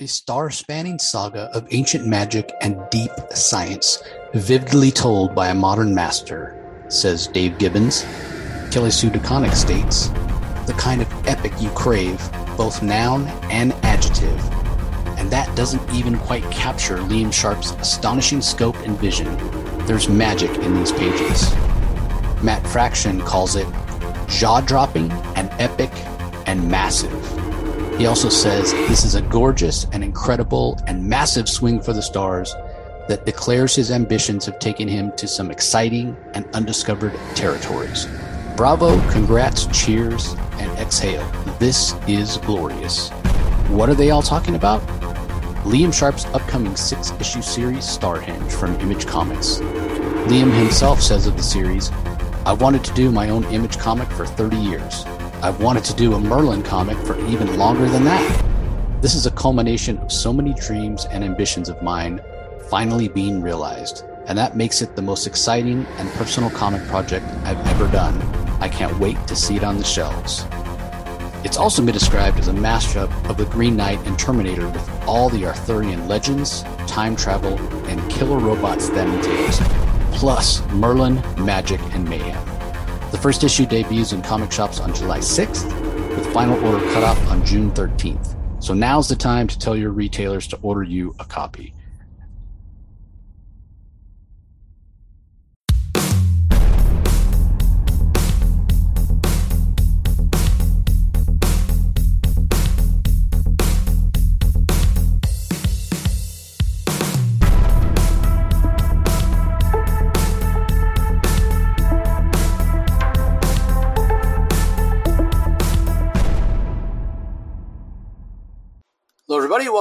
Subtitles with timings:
[0.00, 4.00] A star spanning saga of ancient magic and deep science,
[4.32, 8.02] vividly told by a modern master, says Dave Gibbons.
[8.70, 10.06] Kelly Sue DeConnick states,
[10.68, 12.16] the kind of epic you crave,
[12.56, 14.38] both noun and adjective.
[15.18, 19.36] And that doesn't even quite capture Liam Sharp's astonishing scope and vision.
[19.88, 21.52] There's magic in these pages.
[22.40, 23.66] Matt Fraction calls it
[24.28, 25.90] jaw dropping and epic
[26.46, 27.47] and massive.
[27.98, 32.54] He also says this is a gorgeous and incredible and massive swing for the stars
[33.08, 38.06] that declares his ambitions have taken him to some exciting and undiscovered territories.
[38.56, 41.28] Bravo, congrats, cheers, and exhale.
[41.58, 43.08] This is glorious.
[43.68, 44.80] What are they all talking about?
[45.64, 49.58] Liam Sharp's upcoming six issue series, Starhenge, from Image Comics.
[50.28, 51.90] Liam himself says of the series,
[52.46, 55.04] I wanted to do my own Image comic for 30 years.
[55.40, 58.44] I've wanted to do a Merlin comic for even longer than that.
[59.00, 62.20] This is a culmination of so many dreams and ambitions of mine
[62.68, 67.64] finally being realized, and that makes it the most exciting and personal comic project I've
[67.68, 68.20] ever done.
[68.60, 70.44] I can't wait to see it on the shelves.
[71.44, 75.28] It's also been described as a mashup of the Green Knight and Terminator with all
[75.28, 79.60] the Arthurian legends, time travel, and killer robots that entails,
[80.18, 82.57] plus Merlin, magic, and mayhem.
[83.10, 85.64] The first issue debuts in comic shops on July 6th,
[86.16, 88.36] with final order cutoff on June 13th.
[88.62, 91.74] So now's the time to tell your retailers to order you a copy.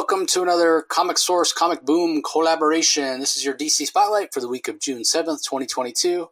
[0.09, 3.19] Welcome to another Comic Source Comic Boom collaboration.
[3.19, 6.29] This is your DC Spotlight for the week of June 7th, 2022.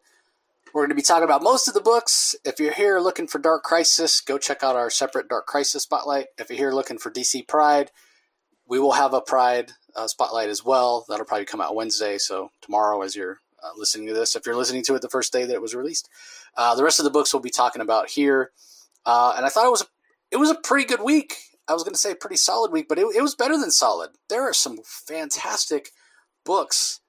[0.73, 2.37] We're going to be talking about most of the books.
[2.45, 6.27] If you're here looking for Dark Crisis, go check out our separate Dark Crisis Spotlight.
[6.37, 7.91] If you're here looking for DC Pride,
[8.65, 11.03] we will have a Pride uh, Spotlight as well.
[11.09, 14.55] That'll probably come out Wednesday, so tomorrow as you're uh, listening to this, if you're
[14.55, 16.07] listening to it the first day that it was released.
[16.55, 18.51] Uh, the rest of the books we'll be talking about here.
[19.05, 19.85] Uh, and I thought it was,
[20.31, 21.33] it was a pretty good week
[21.67, 24.11] I was going to say pretty solid week, but it, it, was better than solid.
[24.29, 25.89] There are some fantastic
[26.45, 26.99] books.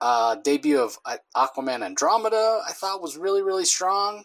[0.00, 4.24] Uh, debut of uh, Aquaman Andromeda, I thought was really, really strong.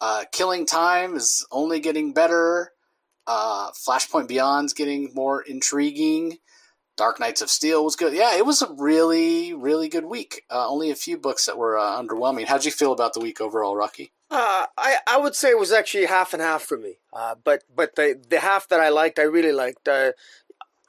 [0.00, 2.70] Uh, Killing Time is only getting better.
[3.26, 6.38] Uh, Flashpoint Beyond's getting more intriguing.
[6.96, 8.12] Dark Knights of Steel was good.
[8.12, 10.42] Yeah, it was a really, really good week.
[10.50, 12.46] Uh, only a few books that were uh, underwhelming.
[12.46, 14.12] How'd you feel about the week overall, Rocky?
[14.30, 16.94] Uh, I I would say it was actually half and half for me.
[17.12, 19.88] Uh, but but the the half that I liked, I really liked.
[19.88, 20.12] Uh,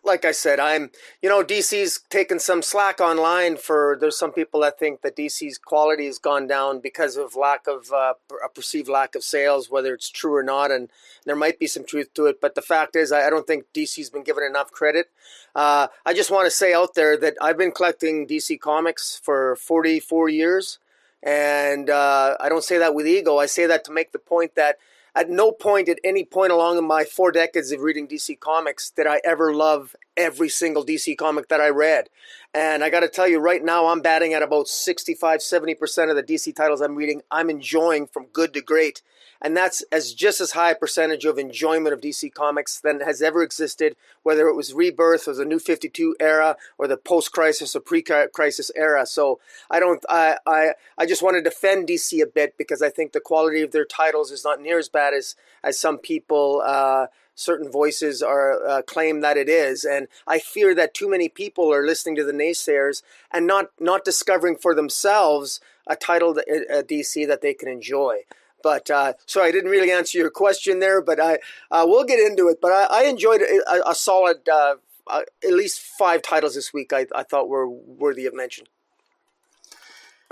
[0.04, 0.92] like I said, I'm
[1.22, 3.98] you know DC's taken some slack online for.
[4.00, 7.92] There's some people that think that DC's quality has gone down because of lack of
[7.94, 8.14] uh,
[8.44, 10.90] a perceived lack of sales, whether it's true or not, and
[11.26, 12.42] there might be some truth to it.
[12.42, 15.10] But the fact is, I, I don't think DC's been given enough credit.
[15.56, 19.56] Uh, I just want to say out there that I've been collecting DC comics for
[19.56, 20.80] 44 years.
[21.22, 23.38] And uh, I don't say that with ego.
[23.38, 24.78] I say that to make the point that
[25.16, 28.90] at no point, at any point along in my four decades of reading DC Comics,
[28.90, 32.10] did I ever love every single DC comic that I read.
[32.54, 36.16] And I got to tell you, right now, I'm batting at about 65, 70% of
[36.16, 39.02] the DC titles I'm reading, I'm enjoying from good to great.
[39.42, 43.22] And that's as just as high a percentage of enjoyment of DC Comics than has
[43.22, 47.80] ever existed, whether it was Rebirth or the New 52 era or the post-crisis or
[47.80, 49.06] pre-crisis era.
[49.06, 49.40] So
[49.72, 53.14] I don't, I, I, I just want to defend DC a bit because I think
[53.14, 57.08] the quality of their titles is not near as bad as, as some people, uh,
[57.40, 61.74] certain voices are uh, claim that it is and i fear that too many people
[61.74, 63.02] are listening to the naysayers
[63.32, 68.18] and not not discovering for themselves a title a dc that they can enjoy
[68.64, 71.40] but uh, so I didn't really answer your question there, but I
[71.72, 72.60] uh, we'll get into it.
[72.62, 74.76] But I, I enjoyed a, a solid, uh,
[75.08, 76.94] uh, at least five titles this week.
[76.94, 78.68] I, I thought were worthy of mention.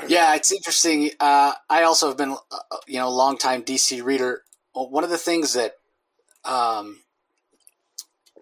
[0.08, 1.12] Yeah, it's interesting.
[1.20, 4.44] Uh, I also have been, uh, you know, a long time DC reader.
[4.74, 5.74] One of the things that
[6.46, 7.00] um,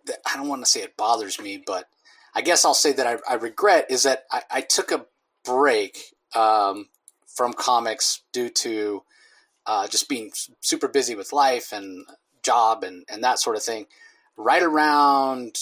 [0.05, 1.87] that I don't want to say it bothers me, but
[2.33, 5.05] I guess I'll say that I, I regret is that I, I took a
[5.45, 5.97] break
[6.35, 6.89] um,
[7.25, 9.03] from comics due to
[9.65, 10.31] uh, just being
[10.61, 12.05] super busy with life and
[12.43, 13.87] job and, and that sort of thing.
[14.37, 15.57] Right around,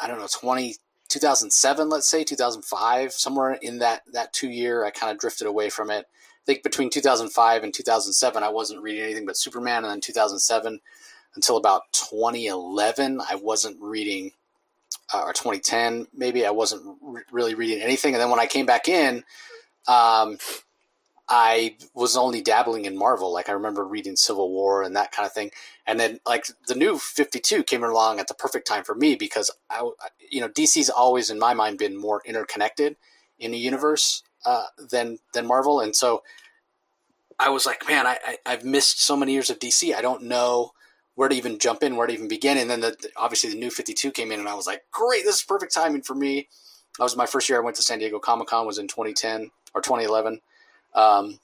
[0.00, 0.76] I don't know, 20,
[1.08, 5.68] 2007, let's say, 2005, somewhere in that, that two year, I kind of drifted away
[5.68, 6.06] from it.
[6.06, 9.84] I think between 2005 and 2007, I wasn't reading anything but Superman.
[9.84, 10.80] And then 2007,
[11.34, 14.32] until about 2011, I wasn't reading
[15.12, 18.14] uh, or 2010, maybe I wasn't re- really reading anything.
[18.14, 19.24] And then when I came back in,
[19.88, 20.38] um,
[21.30, 23.32] I was only dabbling in Marvel.
[23.32, 25.52] Like I remember reading Civil War and that kind of thing.
[25.86, 29.48] And then like the new 52 came along at the perfect time for me because
[29.70, 29.88] I,
[30.28, 32.96] you know, DC's always in my mind been more interconnected
[33.38, 35.78] in the universe uh, than than Marvel.
[35.78, 36.24] And so
[37.38, 39.94] I was like, man, I, I have missed so many years of DC.
[39.94, 40.72] I don't know
[41.14, 42.58] where to even jump in, where to even begin.
[42.58, 45.36] And then the, obviously the new 52 came in and I was like, great, this
[45.36, 46.48] is perfect timing for me.
[46.98, 49.50] That was my first year I went to San Diego Comic Con was in 2010
[49.74, 50.40] or 2011.
[50.94, 51.38] Um,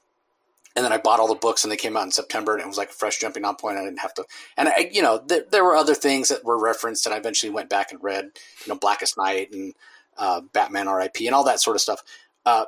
[0.75, 2.66] and then I bought all the books and they came out in September and it
[2.66, 3.78] was like a fresh jumping on point.
[3.78, 4.25] I didn't have to,
[4.58, 7.50] and I, you know, there, there were other things that were referenced and I eventually
[7.50, 9.75] went back and read, you know, Blackest Night and
[10.19, 12.02] uh, Batman RIP and all that sort of stuff.
[12.44, 12.66] Uh,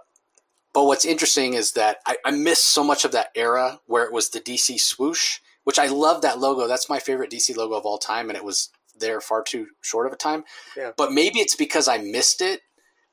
[0.72, 4.12] but what's interesting is that I, I miss so much of that era where it
[4.12, 6.66] was the DC swoosh which I love that logo.
[6.66, 10.06] That's my favorite DC logo of all time, and it was there far too short
[10.06, 10.44] of a time.
[10.74, 10.92] Yeah.
[10.96, 12.62] But maybe it's because I missed it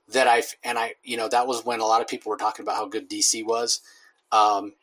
[0.09, 2.63] that I've and I you know that was when a lot of people were talking
[2.63, 3.81] about how good DC was.
[4.31, 4.73] Um,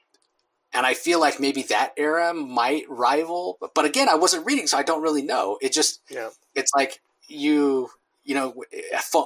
[0.75, 4.79] and I feel like maybe that era might rival, but again, I wasn't reading, so
[4.79, 5.59] I don't really know.
[5.61, 6.31] It just, yeah.
[6.55, 7.91] it's like you,
[8.25, 8.65] you know,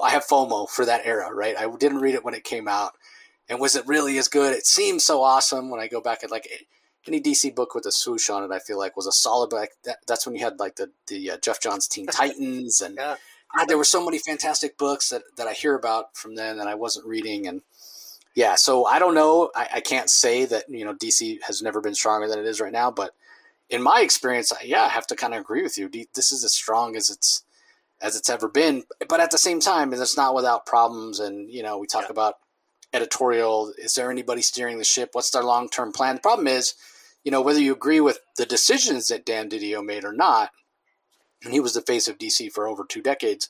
[0.03, 1.57] I have FOMO for that era, right?
[1.57, 2.93] I didn't read it when it came out,
[3.47, 4.53] and was it really as good?
[4.53, 6.49] It seems so awesome when I go back and like
[7.07, 9.53] any DC book with a swoosh on it, I feel like was a solid.
[9.53, 12.95] Like that, that's when you had like the the uh, Geoff Johns Teen Titans, and
[12.97, 13.15] yeah.
[13.55, 16.67] God, there were so many fantastic books that that I hear about from then that
[16.67, 17.61] I wasn't reading, and
[18.35, 18.55] yeah.
[18.55, 19.51] So I don't know.
[19.55, 22.59] I, I can't say that you know DC has never been stronger than it is
[22.61, 23.11] right now, but
[23.69, 25.89] in my experience, I, yeah, I have to kind of agree with you.
[26.13, 27.43] This is as strong as it's
[28.01, 31.19] as it's ever been, but at the same time, it's not without problems.
[31.19, 32.11] And you know, we talk yeah.
[32.11, 32.35] about
[32.93, 33.73] editorial.
[33.77, 35.09] Is there anybody steering the ship?
[35.13, 36.15] What's their long term plan?
[36.15, 36.75] The problem is
[37.27, 40.51] you know, whether you agree with the decisions that Dan Didio made or not,
[41.43, 43.49] and he was the face of DC for over two decades,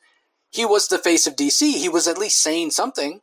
[0.50, 1.74] he was the face of DC.
[1.74, 3.22] He was at least saying something.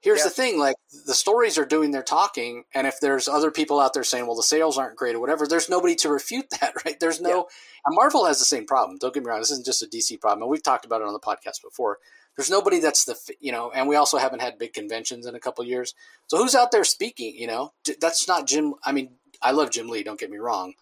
[0.00, 0.24] Here's yeah.
[0.24, 0.76] the thing like,
[1.06, 4.36] the stories are doing their talking, and if there's other people out there saying, well,
[4.36, 6.98] the sales aren't great or whatever, there's nobody to refute that, right?
[6.98, 7.28] There's no.
[7.28, 7.42] Yeah.
[7.86, 8.96] And Marvel has the same problem.
[8.98, 11.06] Don't get me wrong, this isn't just a DC problem, and we've talked about it
[11.06, 11.98] on the podcast before.
[12.36, 15.40] There's nobody that's the you know, and we also haven't had big conventions in a
[15.40, 15.94] couple years.
[16.28, 17.34] So who's out there speaking?
[17.36, 18.74] You know, that's not Jim.
[18.84, 20.02] I mean, I love Jim Lee.
[20.02, 20.74] Don't get me wrong.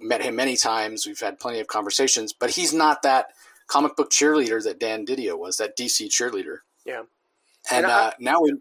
[0.00, 1.06] Met him many times.
[1.06, 3.28] We've had plenty of conversations, but he's not that
[3.66, 5.56] comic book cheerleader that Dan Didio was.
[5.56, 6.58] That DC cheerleader.
[6.84, 7.02] Yeah.
[7.70, 8.54] And, and I, uh, now, we,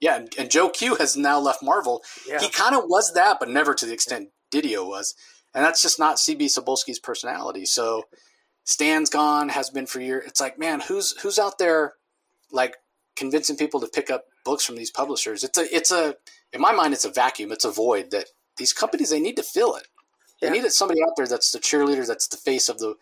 [0.00, 2.02] yeah, and, and, Joe Q has now left Marvel.
[2.28, 2.40] Yeah.
[2.40, 5.14] He kind of was that, but never to the extent Didio was,
[5.54, 7.64] and that's just not CB Cebulski's personality.
[7.64, 8.04] So
[8.64, 10.24] Stan's gone, has been for years.
[10.26, 11.94] It's like, man, who's who's out there,
[12.50, 12.76] like
[13.16, 15.44] convincing people to pick up books from these publishers?
[15.44, 16.16] It's a, it's a,
[16.52, 17.52] in my mind, it's a vacuum.
[17.52, 19.86] It's a void that these companies they need to fill it.
[20.42, 20.62] They yeah.
[20.62, 22.96] need somebody out there that's the cheerleader, that's the face of the,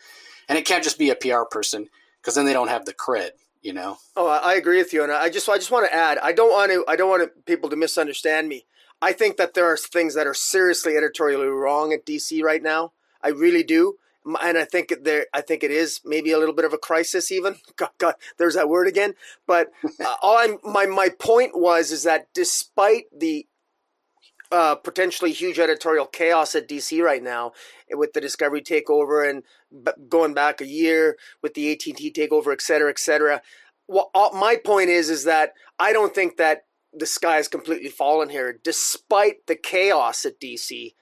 [0.47, 1.89] and it can't just be a PR person
[2.21, 3.31] because then they don't have the cred,
[3.63, 3.97] you know.
[4.15, 6.53] Oh, I agree with you, and I just I just want to add, I don't
[6.53, 8.67] want to I don't want people to misunderstand me.
[9.01, 12.93] I think that there are things that are seriously editorially wrong at DC right now.
[13.23, 13.97] I really do,
[14.27, 17.33] and I think there I think it is maybe a little bit of a crisis.
[17.33, 19.15] Even God, God there's that word again.
[19.47, 19.73] But
[20.05, 23.47] uh, all I'm my my point was is that despite the
[24.53, 27.53] uh, potentially huge editorial chaos at DC right now
[27.91, 29.43] with the Discovery takeover and
[30.09, 33.43] going back a year with the AT&T takeover, et cetera, et cetera.
[33.87, 37.89] Well, all, my point is, is that I don't think that the sky has completely
[37.89, 40.95] fallen here, despite the chaos at DC.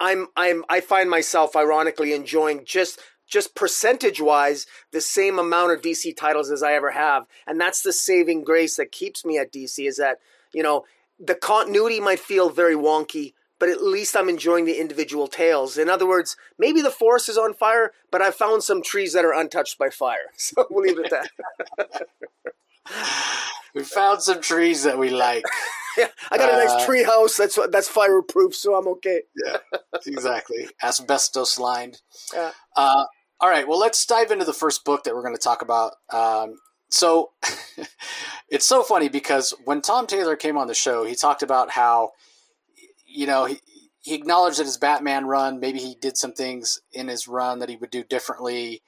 [0.00, 5.80] I'm, I'm, I find myself ironically enjoying just just percentage wise the same amount of
[5.80, 7.24] DC titles as I ever have.
[7.46, 10.18] And that's the saving grace that keeps me at DC is that,
[10.52, 10.84] you know,
[11.24, 15.78] the continuity might feel very wonky, but at least I'm enjoying the individual tales.
[15.78, 19.24] In other words, maybe the forest is on fire, but I found some trees that
[19.24, 20.30] are untouched by fire.
[20.36, 21.30] So we'll leave it at
[21.78, 22.06] that.
[23.74, 25.44] we found some trees that we like.
[25.96, 29.22] yeah, I got a nice uh, tree house that's that's fireproof, so I'm okay.
[29.46, 29.58] yeah,
[30.06, 30.68] exactly.
[30.82, 32.00] Asbestos lined.
[32.34, 32.50] Yeah.
[32.76, 33.04] Uh,
[33.40, 35.92] all right, well, let's dive into the first book that we're going to talk about.
[36.12, 36.58] Um,
[36.92, 37.30] so
[38.48, 42.12] it's so funny because when Tom Taylor came on the show, he talked about how,
[43.06, 43.60] you know, he,
[44.02, 47.68] he acknowledged that his Batman run, maybe he did some things in his run that
[47.68, 48.82] he would do differently.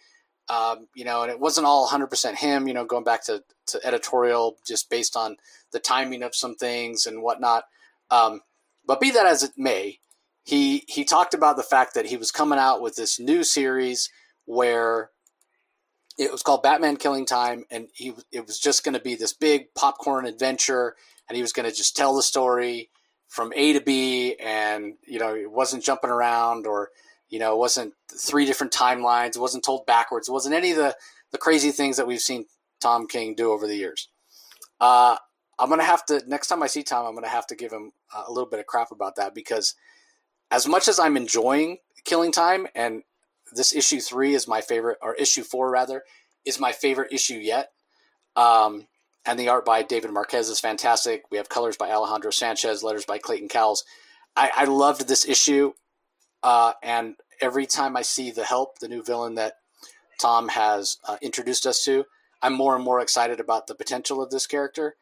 [0.49, 3.81] Um, you know, and it wasn't all 100% him, you know, going back to, to
[3.87, 5.37] editorial just based on
[5.73, 7.65] the timing of some things and whatnot.
[8.11, 8.43] Um,
[8.87, 10.01] but be that as it may,
[10.43, 14.11] he, he talked about the fact that he was coming out with this new series
[14.45, 15.11] where
[16.17, 19.33] it was called Batman Killing Time, and he it was just going to be this
[19.33, 20.95] big popcorn adventure,
[21.29, 22.91] and he was going to just tell the story
[23.29, 26.91] from A to B, and you know it wasn't jumping around or
[27.29, 30.77] you know it wasn't three different timelines, it wasn't told backwards, it wasn't any of
[30.77, 30.97] the
[31.33, 32.47] the crazy things that we've seen
[32.81, 34.09] Tom King do over the years.
[34.81, 35.17] Uh,
[35.59, 37.91] I'm gonna have to next time I see Tom, I'm gonna have to give him
[38.15, 39.75] a little bit of crap about that because
[40.51, 43.03] as much as I'm enjoying Killing Time, and
[43.53, 46.03] this issue three is my favorite, or issue four rather,
[46.45, 47.71] is my favorite issue yet.
[48.37, 48.87] Um,
[49.27, 51.23] and the art by David Marquez is fantastic.
[51.31, 53.85] We have colors by Alejandro Sanchez, letters by Clayton Cowles.
[54.37, 55.73] I, I loved this issue,
[56.43, 59.55] uh, and every time I see the help, the new villain that
[60.21, 62.05] Tom has uh, introduced us to,
[62.43, 64.97] I'm more and more excited about the potential of this character.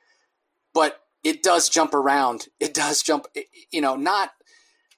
[0.75, 2.47] But it does jump around.
[2.61, 3.27] It does jump.
[3.71, 4.31] You know, not.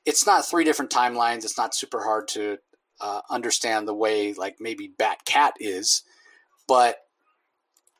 [0.04, 1.44] It's not three different timelines.
[1.44, 2.58] It's not super hard to
[3.04, 6.02] uh, understand the way like maybe Bat Cat is,
[6.66, 6.96] but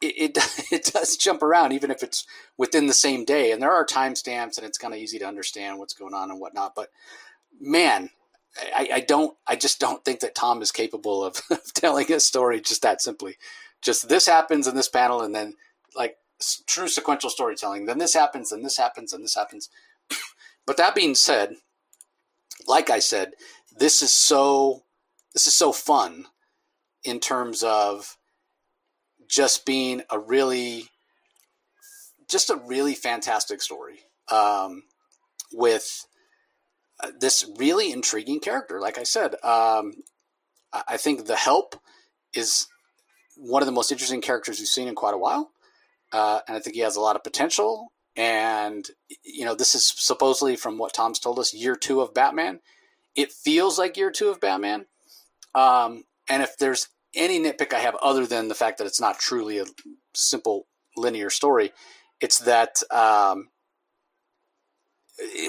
[0.01, 3.53] it, it, it does jump around even if it's within the same day.
[3.53, 6.41] And there are timestamps, and it's kind of easy to understand what's going on and
[6.41, 6.75] whatnot.
[6.75, 6.89] But
[7.61, 8.09] man,
[8.75, 9.37] I, I, don't.
[9.47, 13.03] I just don't think that Tom is capable of, of telling a story just that
[13.03, 13.37] simply.
[13.83, 15.53] Just this happens in this panel, and then
[15.95, 16.17] like
[16.67, 17.85] true sequential storytelling.
[17.85, 19.69] Then this happens, and this happens, and this happens.
[20.67, 21.57] but that being said,
[22.67, 23.33] like I said,
[23.77, 24.84] this is so
[25.35, 26.26] this is so fun
[27.03, 28.17] in terms of
[29.29, 30.88] just being a really
[32.31, 34.00] just a really fantastic story
[34.31, 34.85] um,
[35.53, 36.07] with
[37.03, 38.81] uh, this really intriguing character.
[38.81, 39.93] Like I said, um,
[40.88, 41.76] I think the help
[42.33, 42.67] is
[43.37, 45.50] one of the most interesting characters we've seen in quite a while,
[46.12, 47.93] uh, and I think he has a lot of potential.
[48.17, 48.87] And
[49.25, 52.61] you know, this is supposedly from what Tom's told us, year two of Batman.
[53.14, 54.87] It feels like year two of Batman.
[55.55, 59.19] Um, and if there's any nitpick I have other than the fact that it's not
[59.19, 59.67] truly a
[60.15, 61.73] simple linear story,
[62.21, 63.49] it's that um,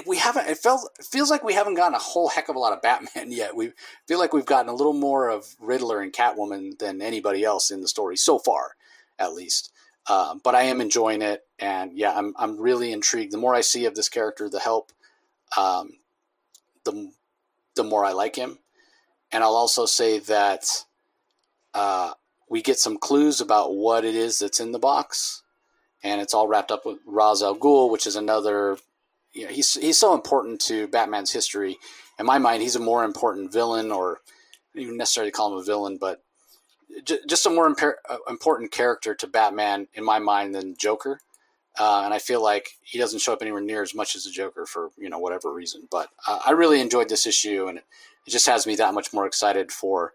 [0.06, 0.48] we haven't.
[0.48, 2.82] It felt it feels like we haven't gotten a whole heck of a lot of
[2.82, 3.56] Batman yet.
[3.56, 3.72] We
[4.06, 7.80] feel like we've gotten a little more of Riddler and Catwoman than anybody else in
[7.80, 8.76] the story so far,
[9.18, 9.72] at least.
[10.08, 13.32] Uh, but I am enjoying it, and yeah, I'm I'm really intrigued.
[13.32, 14.92] The more I see of this character, the help,
[15.56, 15.94] um,
[16.84, 17.10] the
[17.74, 18.58] the more I like him.
[19.32, 20.66] And I'll also say that
[21.74, 22.12] uh,
[22.48, 25.42] we get some clues about what it is that's in the box,
[26.02, 28.78] and it's all wrapped up with Ra's al Ghul, which is another.
[29.32, 31.78] You know, he's he's so important to Batman's history.
[32.18, 34.20] In my mind, he's a more important villain, or
[34.74, 36.22] even necessarily call him a villain, but
[37.04, 41.20] just a more uh, important character to Batman in my mind than Joker.
[41.78, 44.30] Uh, and I feel like he doesn't show up anywhere near as much as the
[44.30, 45.88] Joker for you know whatever reason.
[45.90, 47.80] But uh, I really enjoyed this issue, and
[48.26, 50.12] it, just has me that much more excited for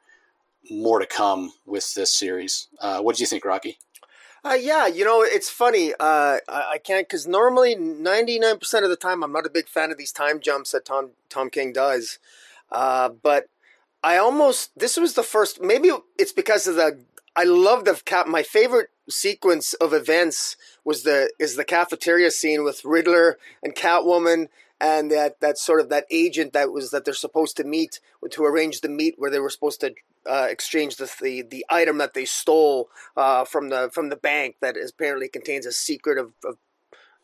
[0.69, 2.67] more to come with this series.
[2.79, 3.79] Uh, what do you think, Rocky?
[4.43, 5.93] Uh, yeah, you know, it's funny.
[5.93, 9.51] Uh, I, I, can't because normally ninety nine percent of the time I'm not a
[9.51, 12.17] big fan of these time jumps that Tom Tom King does.
[12.71, 13.49] Uh, but
[14.03, 15.61] I almost this was the first.
[15.61, 17.03] Maybe it's because of the.
[17.35, 18.27] I love the cap.
[18.27, 24.47] My favorite sequence of events was the is the cafeteria scene with Riddler and Catwoman
[24.81, 27.99] and that that sort of that agent that was that they're supposed to meet
[28.31, 29.93] to arrange the meet where they were supposed to
[30.27, 34.55] uh, exchange the, the the item that they stole uh, from the from the bank
[34.59, 36.57] that apparently contains a secret of of,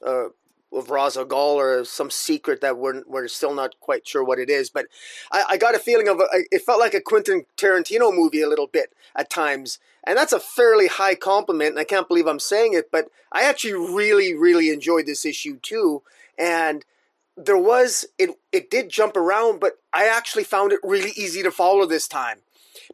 [0.06, 4.40] uh, of Ra's al or some secret that we're we're still not quite sure what
[4.40, 4.70] it is.
[4.70, 4.86] But
[5.32, 8.50] I, I got a feeling of a, it felt like a Quentin Tarantino movie a
[8.50, 11.72] little bit at times, and that's a fairly high compliment.
[11.72, 15.58] And I can't believe I'm saying it, but I actually really really enjoyed this issue
[15.58, 16.04] too,
[16.38, 16.86] and
[17.38, 21.52] there was it it did jump around but i actually found it really easy to
[21.52, 22.40] follow this time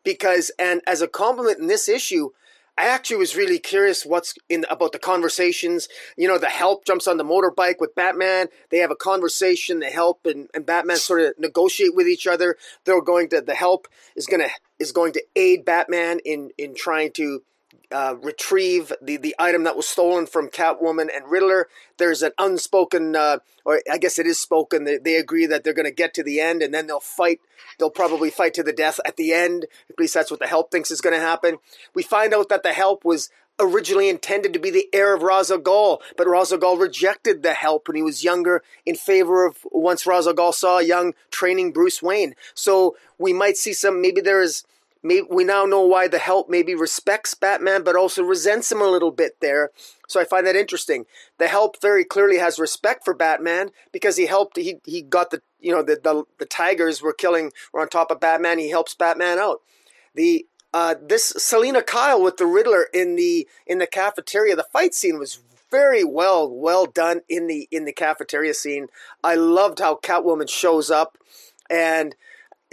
[0.04, 2.30] because and as a compliment in this issue
[2.78, 5.88] i actually was really curious what's in about the conversations.
[6.18, 8.48] You know the help jumps on the motorbike with batman.
[8.72, 12.58] They have a conversation the help and, and batman sort of negotiate with each other.
[12.84, 16.74] They're going to the help is going to is going to aid batman in in
[16.74, 17.44] trying to
[17.94, 21.68] uh, retrieve the, the item that was stolen from Catwoman and Riddler.
[21.98, 24.84] There's an unspoken, uh, or I guess it is spoken.
[24.84, 27.40] They, they agree that they're going to get to the end, and then they'll fight.
[27.78, 29.68] They'll probably fight to the death at the end.
[29.90, 31.58] At least that's what the Help thinks is going to happen.
[31.94, 35.52] We find out that the Help was originally intended to be the heir of Ra's
[35.52, 39.46] al Ghul, but Ra's al Ghul rejected the help when he was younger in favor
[39.46, 42.36] of once Ra's al Ghul saw young training Bruce Wayne.
[42.54, 44.64] So we might see some, maybe there is
[45.04, 48.88] Maybe we now know why the help maybe respects Batman, but also resents him a
[48.88, 49.72] little bit there.
[50.08, 51.06] So I find that interesting.
[51.38, 54.56] The help very clearly has respect for Batman because he helped.
[54.56, 58.12] He he got the you know the the, the tigers were killing were on top
[58.12, 58.60] of Batman.
[58.60, 59.62] He helps Batman out.
[60.16, 64.56] The uh, this Selina Kyle with the Riddler in the in the cafeteria.
[64.56, 68.88] The fight scene was very well well done in the in the cafeteria scene.
[69.24, 71.18] I loved how Catwoman shows up
[71.70, 72.16] and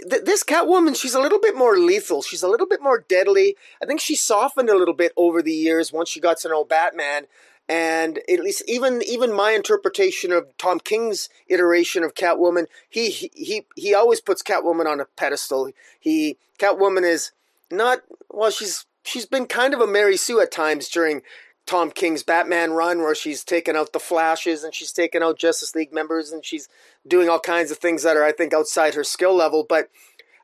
[0.09, 2.21] th- this Catwoman, she's a little bit more lethal.
[2.21, 3.55] She's a little bit more deadly.
[3.81, 6.63] I think she softened a little bit over the years once she got to know
[6.63, 7.27] Batman.
[7.69, 13.65] And at least even even my interpretation of Tom King's iteration of Catwoman, he he
[13.75, 15.71] he always puts Catwoman on a pedestal.
[15.99, 17.31] He Catwoman is
[17.71, 18.51] not well.
[18.51, 21.21] She's she's been kind of a Mary Sue at times during
[21.71, 25.73] Tom King's Batman run, where she's taken out the Flashes and she's taken out Justice
[25.73, 26.67] League members and she's
[27.07, 29.65] doing all kinds of things that are, I think, outside her skill level.
[29.67, 29.89] But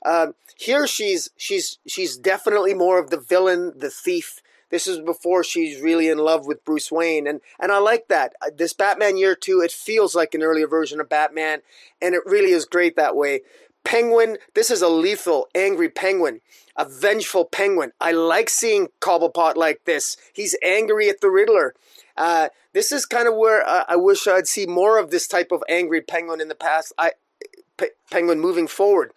[0.06, 4.42] uh, here, she's she's she's definitely more of the villain, the thief.
[4.70, 8.32] This is before she's really in love with Bruce Wayne, and and I like that.
[8.42, 11.60] Uh, this Batman Year Two, it feels like an earlier version of Batman,
[12.02, 13.42] and it really is great that way.
[13.84, 16.40] Penguin, this is a lethal, angry penguin
[16.78, 17.92] a vengeful penguin.
[18.00, 20.16] I like seeing Cobblepot like this.
[20.34, 21.74] He's angry at the Riddler.
[22.16, 25.52] Uh, this is kind of where uh, I wish I'd see more of this type
[25.52, 26.94] of angry penguin in the past.
[26.98, 27.12] I
[27.78, 29.12] P- penguin moving forward.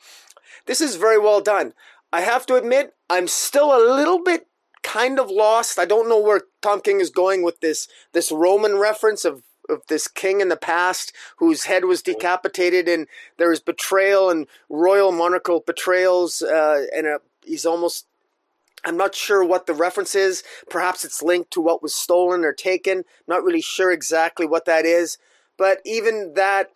[0.66, 1.72] This is very well done.
[2.12, 4.46] I have to admit, I'm still a little bit
[4.82, 5.78] kind of lost.
[5.78, 9.82] I don't know where Tom King is going with this this Roman reference of of
[9.88, 13.06] this king in the past whose head was decapitated, and
[13.38, 18.06] there is betrayal and royal monarchical betrayals, uh, and a he's almost
[18.84, 20.42] I'm not sure what the reference is.
[20.68, 23.04] Perhaps it's linked to what was stolen or taken.
[23.28, 25.18] Not really sure exactly what that is.
[25.58, 26.70] But even that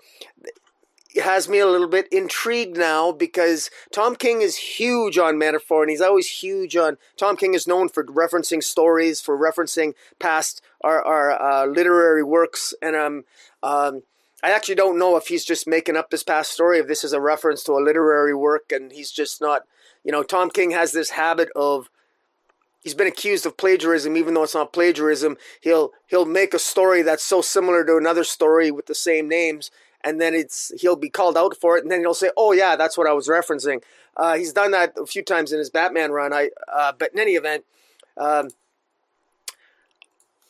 [1.23, 5.90] has me a little bit intrigued now because Tom King is huge on metaphor and
[5.90, 6.99] he's always huge on.
[7.16, 12.75] Tom King is known for referencing stories, for referencing past our, our uh, literary works.
[12.83, 13.25] And um,
[13.62, 14.02] um,
[14.42, 17.12] I actually don't know if he's just making up this past story, if this is
[17.12, 19.62] a reference to a literary work and he's just not
[20.04, 21.88] you know, Tom King has this habit of
[22.82, 25.37] he's been accused of plagiarism even though it's not plagiarism.
[25.61, 29.70] He'll he'll make a story that's so similar to another story with the same names
[30.04, 32.76] and then it's he'll be called out for it and then he'll say oh yeah
[32.76, 33.82] that's what i was referencing.
[34.16, 36.32] Uh, he's done that a few times in his batman run.
[36.32, 37.64] I uh, but in any event
[38.16, 38.50] um,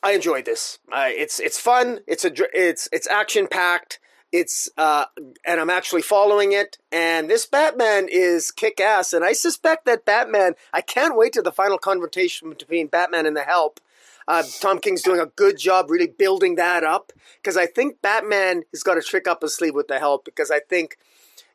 [0.02, 0.80] i enjoyed this.
[0.92, 2.00] Uh, it's it's fun.
[2.06, 4.00] It's a it's it's action packed
[4.34, 5.04] it's uh,
[5.46, 6.76] and I'm actually following it.
[6.90, 9.12] And this Batman is kick ass.
[9.12, 10.54] And I suspect that Batman.
[10.72, 13.78] I can't wait to the final confrontation between Batman and the Help.
[14.26, 18.64] Uh, Tom King's doing a good job really building that up because I think Batman
[18.72, 20.98] has got a trick up his sleeve with the Help because I think.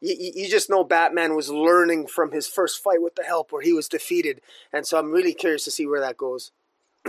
[0.02, 3.62] You, you just know Batman was learning from his first fight with the Help, where
[3.62, 4.39] he was defeated,
[4.72, 6.52] and so I'm really curious to see where that goes.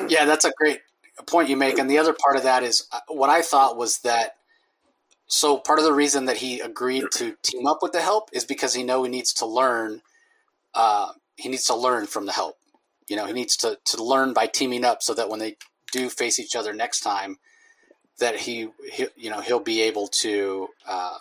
[0.09, 0.81] Yeah, that's a great
[1.25, 3.99] point you make, and the other part of that is uh, what I thought was
[3.99, 4.40] that
[5.33, 8.45] so part of the reason that he agreed to team up with the help is
[8.45, 10.03] because he know he needs to learn.
[10.75, 12.57] Uh, he needs to learn from the help.
[13.09, 15.57] You know, he needs to to learn by teaming up, so that when they
[15.93, 17.39] do face each other next time,
[18.19, 21.19] that he, he you know he'll be able to uh,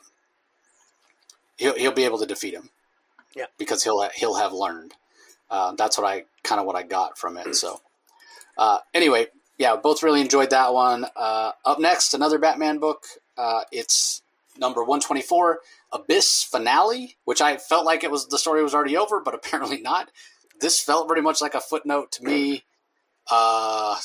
[1.57, 2.71] he'll he'll be able to defeat him.
[3.35, 4.95] Yeah, because he'll he'll have learned.
[5.51, 7.55] Uh, that's what I kind of what I got from it.
[7.55, 7.79] So
[8.57, 9.27] uh, anyway,
[9.59, 11.05] yeah, both really enjoyed that one.
[11.15, 13.03] Uh, up next, another Batman book.
[13.39, 14.21] Uh, it's
[14.57, 15.59] number 124,
[15.93, 19.81] Abyss Finale, which I felt like it was the story was already over, but apparently
[19.81, 20.11] not.
[20.59, 22.65] This felt very much like a footnote to me.
[23.31, 23.95] Uh,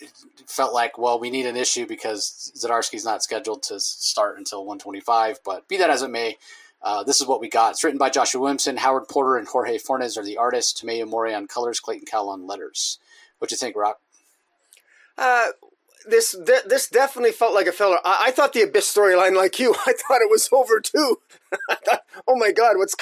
[0.00, 0.10] it
[0.46, 5.40] felt like, well, we need an issue because Zdarsky's not scheduled to start until 125.
[5.44, 6.38] But be that as it may,
[6.82, 7.72] uh, this is what we got.
[7.72, 10.80] It's written by Joshua Williamson, Howard Porter, and Jorge Fornes are the artists.
[10.80, 12.98] Tomeu Morey on colors, Clayton Cowles on letters.
[13.38, 14.00] What do you think, Rock?
[15.18, 15.48] Uh,
[16.06, 17.98] this this definitely felt like a filler.
[18.04, 21.18] I, I thought the Abyss storyline, like you, I thought it was over too.
[21.70, 22.94] I thought, oh my god, what's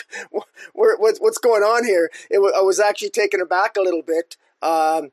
[0.72, 2.10] what's what's going on here?
[2.30, 4.36] It, I was actually taken aback a little bit.
[4.62, 5.10] Um,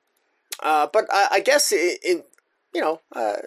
[0.62, 2.26] uh, but I, I guess it, it,
[2.74, 3.38] you know, uh,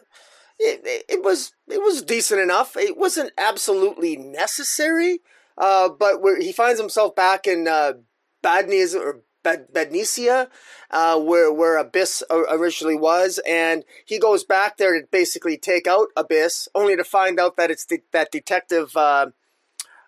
[0.58, 2.76] it, it was it was decent enough.
[2.76, 5.20] It wasn't absolutely necessary,
[5.56, 7.94] uh, but where he finds himself back in uh,
[8.42, 10.48] Badney's or Badnesia,
[10.90, 16.08] uh, where where Abyss originally was, and he goes back there to basically take out
[16.16, 18.96] Abyss, only to find out that it's de- that detective.
[18.96, 19.26] Uh,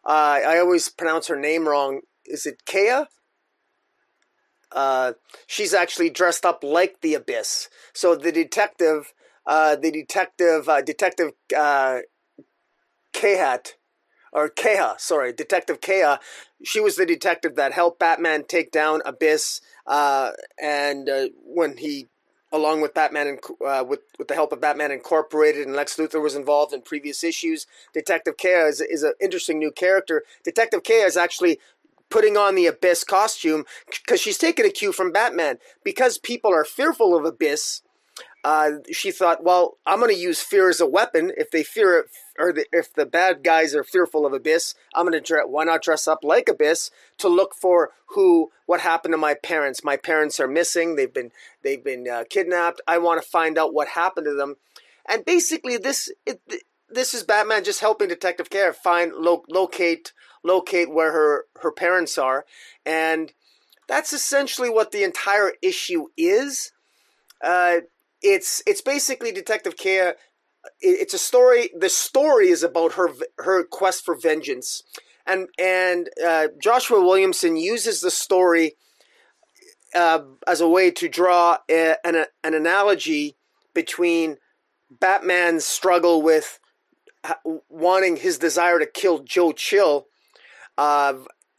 [0.04, 2.00] uh, I always pronounce her name wrong.
[2.24, 3.04] Is it Kea?
[4.72, 5.12] Uh,
[5.46, 7.68] she's actually dressed up like the Abyss.
[7.92, 9.12] So the detective,
[9.46, 11.32] uh, the detective, uh, detective
[13.12, 13.74] Kehat
[14.32, 16.16] or Kea, sorry, Detective Kea.
[16.64, 22.08] She was the detective that helped Batman take down Abyss, uh, and uh, when he,
[22.50, 26.22] along with Batman and uh, with with the help of Batman Incorporated and Lex Luthor
[26.22, 27.66] was involved in previous issues.
[27.92, 30.22] Detective Kea is is an interesting new character.
[30.44, 31.58] Detective Kea is actually
[32.08, 36.64] putting on the Abyss costume because she's taken a cue from Batman because people are
[36.64, 37.82] fearful of Abyss
[38.44, 41.32] uh, she thought, well, I'm going to use fear as a weapon.
[41.36, 42.06] If they fear it,
[42.38, 45.44] or the, if the bad guys are fearful of Abyss, I'm to dress.
[45.46, 49.84] Why not dress up like Abyss to look for who, what happened to my parents?
[49.84, 50.96] My parents are missing.
[50.96, 51.30] They've been
[51.62, 52.80] they've been uh, kidnapped.
[52.86, 54.56] I want to find out what happened to them.
[55.08, 56.40] And basically, this it,
[56.88, 60.12] this is Batman just helping Detective Care find lo- locate
[60.44, 62.44] locate where her her parents are,
[62.84, 63.32] and
[63.88, 66.72] that's essentially what the entire issue is.
[67.42, 67.80] Uh,
[68.20, 70.12] it's it's basically Detective Kea.
[70.82, 71.70] It's a story.
[71.78, 74.82] The story is about her her quest for vengeance,
[75.26, 78.76] and and uh, Joshua Williamson uses the story
[79.94, 83.36] uh, as a way to draw a, an an analogy
[83.74, 84.38] between
[84.90, 86.58] Batman's struggle with
[87.68, 90.06] wanting his desire to kill Joe Chill
[90.76, 91.14] uh,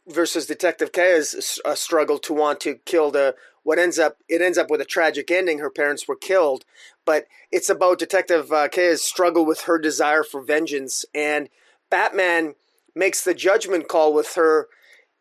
[0.06, 4.70] versus Detective uh, struggle to want to kill the what ends up it ends up
[4.70, 5.58] with a tragic ending.
[5.58, 6.64] Her parents were killed,
[7.04, 11.48] but it's about Detective uh, Kea's struggle with her desire for vengeance, and
[11.90, 12.54] Batman
[12.94, 14.68] makes the judgment call with her.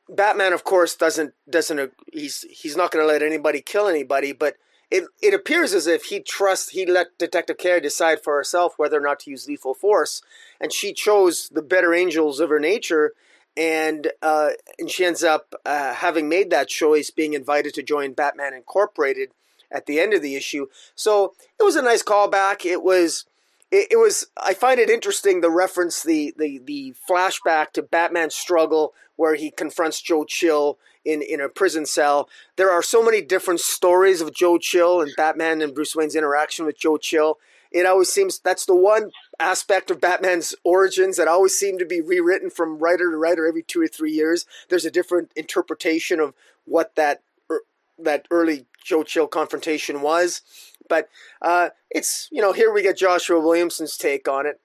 [0.09, 4.55] Batman, of course, doesn't doesn't he's he's not going to let anybody kill anybody, but
[4.91, 8.97] it it appears as if he trusts he let Detective Care decide for herself whether
[8.97, 10.21] or not to use lethal force,
[10.59, 13.13] and she chose the better angels of her nature
[13.55, 18.13] and uh, and she ends up uh, having made that choice, being invited to join
[18.13, 19.31] Batman Incorporated
[19.71, 20.67] at the end of the issue.
[20.95, 22.65] So it was a nice callback.
[22.65, 23.25] It was.
[23.71, 24.27] It, it was.
[24.37, 29.51] I find it interesting the reference, the, the the flashback to Batman's struggle where he
[29.51, 32.27] confronts Joe Chill in, in a prison cell.
[32.55, 36.65] There are so many different stories of Joe Chill and Batman and Bruce Wayne's interaction
[36.65, 37.37] with Joe Chill
[37.73, 42.01] it always seems that's the one aspect of Batman's origins that always seem to be
[42.01, 44.45] rewritten from writer to writer every two or three years.
[44.69, 46.33] There's a different interpretation of
[46.65, 47.61] what that er,
[47.97, 50.41] that early Joe Chill confrontation was,
[50.87, 51.09] but
[51.41, 54.59] uh, it's you know here we get Joshua Williamson's take on it,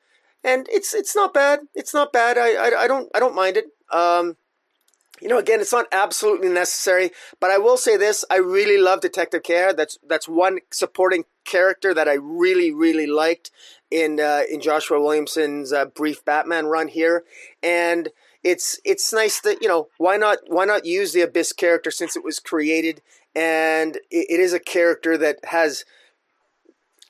[0.44, 1.61] and it's it's not bad.
[1.75, 2.37] It's not bad.
[2.37, 3.66] I I, I don't I don't mind it.
[3.90, 4.37] Um,
[5.21, 9.01] you know, again, it's not absolutely necessary, but I will say this: I really love
[9.01, 9.73] Detective Care.
[9.73, 13.50] That's that's one supporting character that I really really liked
[13.90, 17.24] in uh, in Joshua Williamson's uh, brief Batman run here,
[17.62, 18.11] and
[18.44, 22.16] it's it's nice that you know why not why not use the Abyss character since
[22.16, 23.00] it was created,
[23.34, 25.84] and it, it is a character that has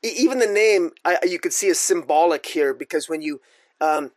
[0.02, 3.40] even the name I, you could see is symbolic here because when you
[3.80, 4.12] um,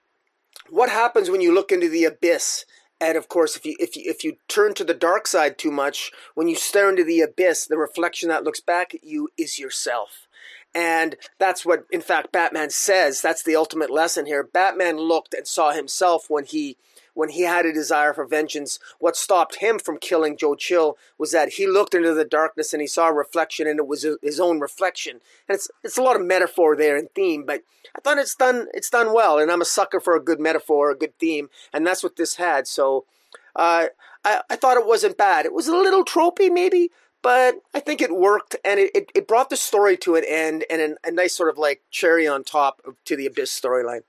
[0.69, 2.65] what happens when you look into the abyss
[3.01, 5.71] and of course, if you if you if you turn to the dark side too
[5.71, 9.57] much, when you stare into the abyss, the reflection that looks back at you is
[9.57, 10.27] yourself.
[10.73, 13.21] And that's what, in fact, Batman says.
[13.21, 14.43] That's the ultimate lesson here.
[14.43, 16.77] Batman looked and saw himself when he
[17.13, 18.79] when he had a desire for vengeance.
[18.99, 22.81] What stopped him from killing Joe Chill was that he looked into the darkness and
[22.81, 25.19] he saw a reflection, and it was his own reflection.
[25.47, 27.61] And it's it's a lot of metaphor there and theme, but
[27.95, 29.39] I thought it's done it's done well.
[29.39, 32.35] And I'm a sucker for a good metaphor, a good theme, and that's what this
[32.35, 32.67] had.
[32.67, 33.05] So.
[33.53, 33.87] Uh,
[34.23, 35.45] I, I thought it wasn't bad.
[35.45, 36.89] It was a little tropey, maybe,
[37.21, 40.65] but I think it worked and it, it, it brought the story to an end
[40.69, 44.01] and an, a nice sort of like cherry on top to the Abyss storyline.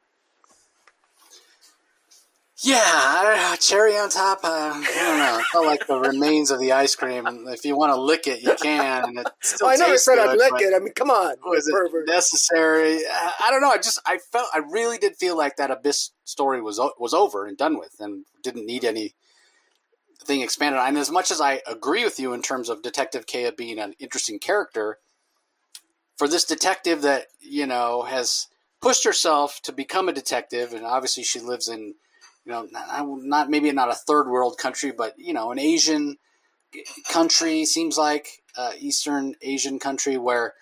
[2.64, 4.44] Yeah, I don't know, cherry on top.
[4.44, 5.38] Uh, I don't know.
[5.40, 7.26] It felt like the remains of the ice cream.
[7.48, 9.04] If you want to lick it, you can.
[9.04, 10.72] And it still I never said I'd lick it.
[10.72, 11.34] I mean, come on.
[11.44, 13.00] Was it necessary?
[13.04, 13.70] I don't know.
[13.70, 17.46] I just I felt I really did feel like that abyss story was was over
[17.46, 19.14] and done with, and didn't need any
[20.22, 20.86] thing expanded on.
[20.86, 23.94] And as much as I agree with you in terms of Detective Kea being an
[23.98, 24.98] interesting character,
[26.16, 28.46] for this detective that you know has
[28.80, 31.96] pushed herself to become a detective, and obviously she lives in
[32.44, 36.16] you know, not, not maybe not a third world country, but you know, an Asian
[37.10, 40.54] country seems like uh, Eastern Asian country where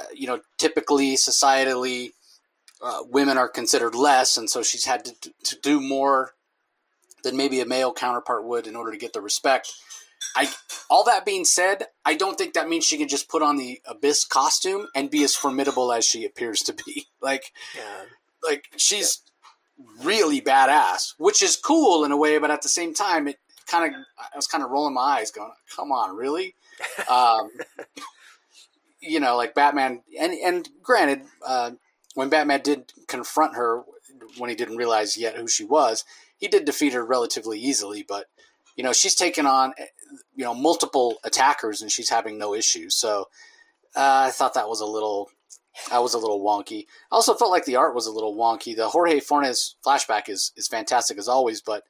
[0.00, 2.10] uh, you know typically societally
[2.82, 6.34] uh, women are considered less, and so she's had to, to do more
[7.22, 9.72] than maybe a male counterpart would in order to get the respect.
[10.36, 10.48] I
[10.90, 13.80] all that being said, I don't think that means she can just put on the
[13.86, 17.06] abyss costume and be as formidable as she appears to be.
[17.24, 18.02] Like, yeah.
[18.46, 19.22] like she's
[20.02, 23.94] really badass, which is cool in a way, but at the same time, it kind
[23.94, 26.54] of I was kind of rolling my eyes, going, "Come on, really?"
[27.10, 27.50] um,
[29.00, 31.72] you know, like Batman, and and granted, uh,
[32.14, 33.82] when Batman did confront her
[34.38, 36.04] when he didn't realize yet who she was,
[36.36, 38.26] he did defeat her relatively easily, but
[38.76, 39.74] you know, she's taken on
[40.34, 42.94] you know multiple attackers and she's having no issues.
[42.96, 43.28] So
[43.96, 45.30] uh, I thought that was a little
[45.90, 46.86] that was a little wonky.
[47.10, 48.76] I also felt like the art was a little wonky.
[48.76, 51.84] The Jorge Fornes flashback is is fantastic as always, but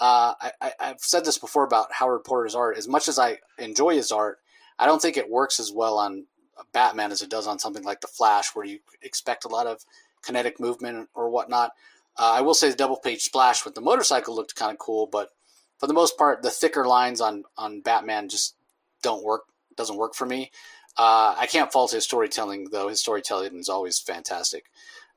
[0.00, 2.76] uh, I, have said this before about Howard Porter's art.
[2.76, 4.38] As much as I enjoy his art,
[4.78, 6.26] I don't think it works as well on
[6.72, 9.84] Batman as it does on something like the Flash, where you expect a lot of
[10.22, 11.72] kinetic movement or whatnot.
[12.16, 15.06] Uh, I will say the double page splash with the motorcycle looked kind of cool,
[15.06, 15.30] but
[15.78, 18.54] for the most part, the thicker lines on on Batman just
[19.02, 19.42] don't work.
[19.76, 20.50] Doesn't work for me.
[20.98, 22.88] Uh, I can't fault his storytelling though.
[22.88, 24.64] His storytelling is always fantastic.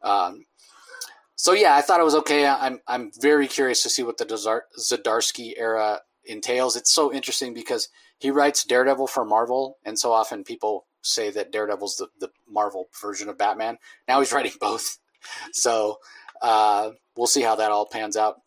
[0.04, 0.46] Um,
[1.36, 2.46] so yeah, I thought it was okay.
[2.46, 6.76] I'm I'm very curious to see what the Zdarsky era entails.
[6.76, 7.90] It's so interesting because
[8.20, 12.90] he writes Daredevil for Marvel, and so often people say that Daredevil's the, the Marvel
[13.02, 13.80] version of Batman.
[14.08, 15.00] Now he's writing both,
[15.52, 15.98] so
[16.44, 18.42] uh, we'll see how that all pans out.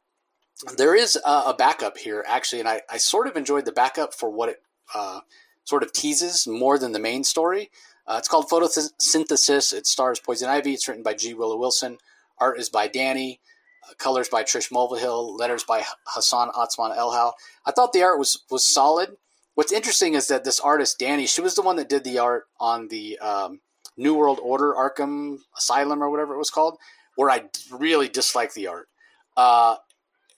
[0.77, 4.14] There is a, a, backup here actually, and I, I sort of enjoyed the backup
[4.14, 4.62] for what it
[4.94, 5.20] uh,
[5.64, 7.70] sort of teases more than the main story.
[8.07, 9.72] Uh, it's called Photosynthesis.
[9.72, 10.74] It stars Poison Ivy.
[10.74, 11.35] It's written by G.
[11.35, 11.98] Willow Wilson.
[12.38, 13.40] Art is by Danny.
[13.88, 15.38] Uh, colors by Trish Mulvihill.
[15.38, 17.33] Letters by Hassan Otsmane-Elhaou.
[17.66, 19.16] I thought the art was was solid.
[19.55, 22.44] What's interesting is that this artist Danny, she was the one that did the art
[22.59, 23.61] on the um,
[23.96, 26.77] New World Order Arkham Asylum or whatever it was called,
[27.14, 28.88] where I really dislike the art.
[29.37, 29.77] Uh,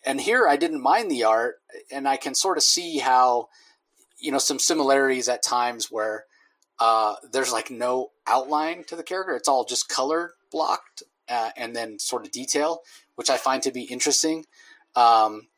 [0.04, 1.56] and here I didn't mind the art,
[1.90, 3.48] and I can sort of see how,
[4.18, 6.24] you know, some similarities at times where
[6.78, 11.74] uh, there's like no outline to the character; it's all just color blocked uh, and
[11.74, 12.80] then sort of detail,
[13.14, 14.44] which I find to be interesting.
[14.94, 15.48] Um,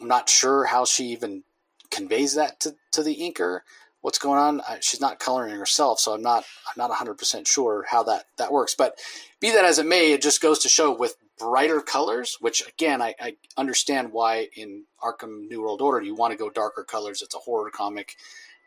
[0.00, 1.42] I'm not sure how she even
[1.90, 3.60] conveys that to, to the inker.
[4.00, 4.62] What's going on?
[4.80, 8.52] she's not coloring herself, so I'm not I'm not 100 percent sure how that that
[8.52, 8.74] works.
[8.76, 8.98] But
[9.40, 13.00] be that as it may, it just goes to show with brighter colors, which again
[13.00, 17.22] I, I understand why in Arkham New World Order you want to go darker colors.
[17.22, 18.16] It's a horror comic,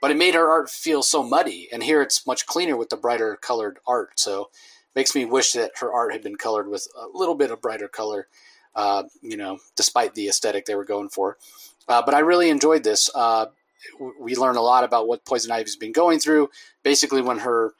[0.02, 2.98] but it made her art feel so muddy, and here it's much cleaner with the
[2.98, 4.20] brighter colored art.
[4.20, 4.50] So
[4.96, 7.88] makes me wish that her art had been colored with a little bit of brighter
[7.88, 8.28] color.
[8.74, 11.38] Uh, you know, despite the aesthetic they were going for.
[11.90, 13.10] Uh, but I really enjoyed this.
[13.14, 13.48] Uh,
[14.18, 16.50] we learn a lot about what Poison Ivy's been going through.
[16.82, 17.74] Basically, when her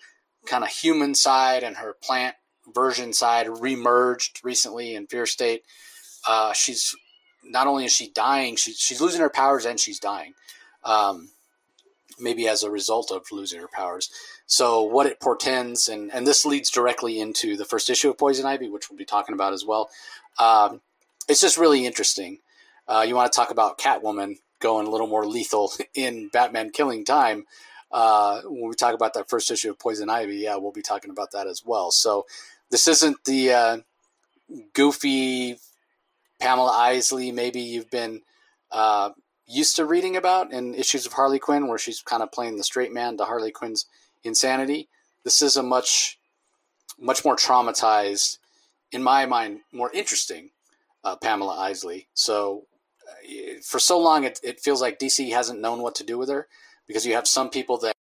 [0.46, 2.36] kind of human side and her plant
[2.74, 5.64] version side remerged recently in Fear State,
[6.28, 6.96] uh, she's
[7.44, 10.34] not only is she dying, she, she's losing her powers and she's dying.
[10.84, 11.30] Um,
[12.20, 14.12] maybe as a result of losing her powers.
[14.46, 18.46] So what it portends, and, and this leads directly into the first issue of Poison
[18.46, 19.90] Ivy, which we'll be talking about as well.
[20.40, 20.82] Um,
[21.28, 22.40] it's just really interesting.
[22.88, 27.06] Uh, you want to talk about Catwoman going a little more lethal in Batman Killing
[27.06, 27.46] Time.
[27.92, 31.12] Uh, when we talk about that first issue of Poison Ivy, yeah, we'll be talking
[31.12, 31.92] about that as well.
[31.92, 32.26] So
[32.72, 33.78] this isn't the uh,
[34.74, 35.58] goofy
[36.40, 38.22] Pamela Isley maybe you've been
[38.72, 39.12] uh,
[39.46, 42.64] used to reading about in issues of Harley Quinn, where she's kind of playing the
[42.64, 43.86] straight man to Harley Quinn's
[44.24, 44.88] insanity.
[45.24, 46.18] This is a much,
[47.00, 48.38] much more traumatized,
[48.92, 50.52] in my mind, more interesting
[51.04, 52.08] uh, Pamela Isley.
[52.14, 52.66] So
[53.64, 56.48] for so long, it, it feels like DC hasn't known what to do with her
[56.88, 57.96] because you have some people that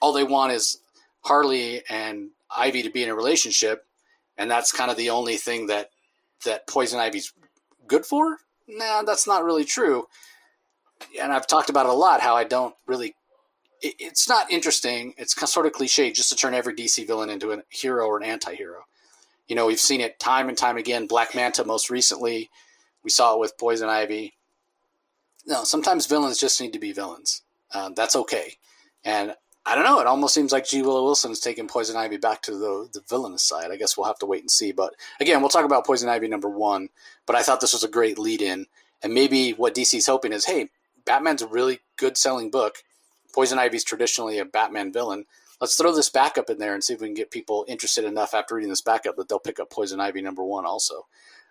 [0.00, 0.80] all they want is
[1.22, 3.86] Harley and Ivy to be in a relationship,
[4.36, 5.90] and that's kind of the only thing that
[6.44, 7.32] that Poison Ivy's
[7.86, 8.38] good for.
[8.68, 10.06] Nah, that's not really true.
[11.20, 13.14] And I've talked about it a lot how I don't really.
[13.80, 15.14] It, it's not interesting.
[15.16, 18.24] It's sort of cliche just to turn every DC villain into a hero or an
[18.24, 18.84] anti-hero.
[19.46, 21.06] You know, we've seen it time and time again.
[21.06, 22.50] Black Manta, most recently,
[23.02, 24.34] we saw it with Poison Ivy.
[25.46, 27.42] No, sometimes villains just need to be villains.
[27.72, 28.58] Uh, that's okay.
[29.04, 29.34] And
[29.68, 30.00] I don't know.
[30.00, 30.82] It almost seems like G.
[30.82, 33.70] Willow Wilson Wilson's taking Poison Ivy back to the the villainous side.
[33.70, 34.72] I guess we'll have to wait and see.
[34.72, 36.88] But again, we'll talk about Poison Ivy number one.
[37.26, 38.66] But I thought this was a great lead in,
[39.02, 40.70] and maybe what DC's hoping is, hey,
[41.04, 42.76] Batman's a really good selling book.
[43.34, 45.26] Poison Ivy's traditionally a Batman villain
[45.60, 48.34] let's throw this backup in there and see if we can get people interested enough
[48.34, 51.06] after reading this backup that they'll pick up Poison Ivy number one also.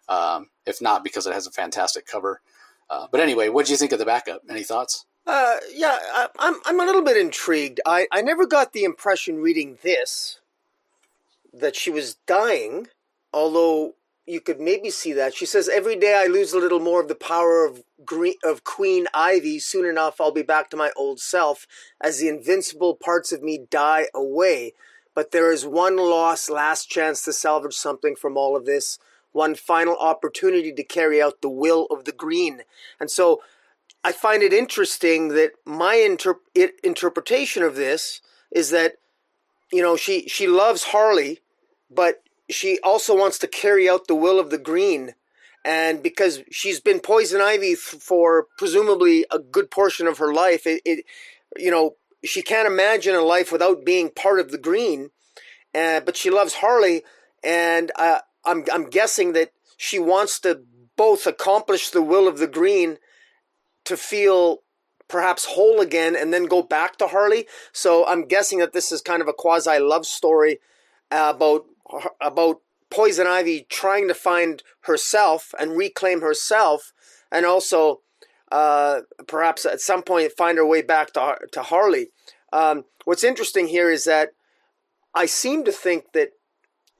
[0.10, 2.41] Um, if not, because it has a fantastic cover.
[2.89, 4.41] Uh, but anyway, what do you think of the backup?
[4.49, 5.06] Any thoughts?
[5.27, 7.81] Uh, yeah, I, I'm I'm a little bit intrigued.
[7.85, 10.39] I, I never got the impression reading this
[11.53, 12.87] that she was dying,
[13.33, 15.33] although you could maybe see that.
[15.33, 18.63] She says, Every day I lose a little more of the power of, green, of
[18.63, 19.59] Queen Ivy.
[19.59, 21.65] Soon enough, I'll be back to my old self
[21.99, 24.73] as the invincible parts of me die away.
[25.15, 28.99] But there is one lost last chance to salvage something from all of this,
[29.31, 32.61] one final opportunity to carry out the will of the green.
[32.99, 33.41] And so
[34.03, 36.39] I find it interesting that my inter-
[36.83, 38.93] interpretation of this is that,
[39.71, 41.41] you know, she, she loves Harley,
[41.89, 45.15] but she also wants to carry out the will of the green.
[45.65, 50.81] And because she's been poison ivy for presumably a good portion of her life it,
[50.86, 51.05] it
[51.57, 55.10] you know she can't imagine a life without being part of the green.
[55.75, 57.03] Uh, but she loves harley
[57.43, 60.62] and uh, I'm, I'm guessing that she wants to
[60.95, 62.97] both accomplish the will of the green
[63.88, 64.60] to feel
[65.08, 67.47] perhaps whole again and then go back to Harley.
[67.71, 70.60] So I'm guessing that this is kind of a quasi love story
[71.12, 71.65] about
[72.21, 76.93] about Poison Ivy trying to find herself and reclaim herself,
[77.32, 78.02] and also
[78.52, 82.10] uh, perhaps at some point find her way back to to Harley.
[82.54, 84.30] Um, what's interesting here is that
[85.13, 86.30] I seem to think that,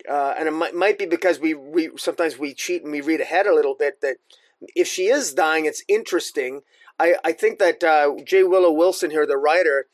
[0.10, 3.21] uh, and it might, might be because we, we sometimes we cheat and we read
[3.21, 4.17] ahead a little bit that
[4.62, 6.62] if she is dying, it's interesting.
[7.00, 8.43] I, I think that uh, J.
[8.43, 9.88] Willow Wilson here, the writer,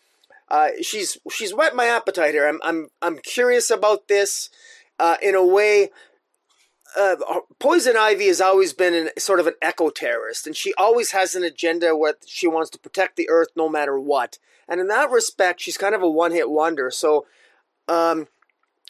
[0.49, 2.47] uh, she's she's whet my appetite here.
[2.47, 4.49] I'm I'm I'm curious about this
[4.99, 5.89] uh, in a way.
[6.95, 7.15] Uh,
[7.59, 11.33] Poison Ivy has always been an, sort of an eco terrorist, and she always has
[11.33, 14.37] an agenda where she wants to protect the Earth no matter what.
[14.67, 16.91] And in that respect, she's kind of a one hit wonder.
[16.91, 17.25] So,
[17.87, 18.27] um,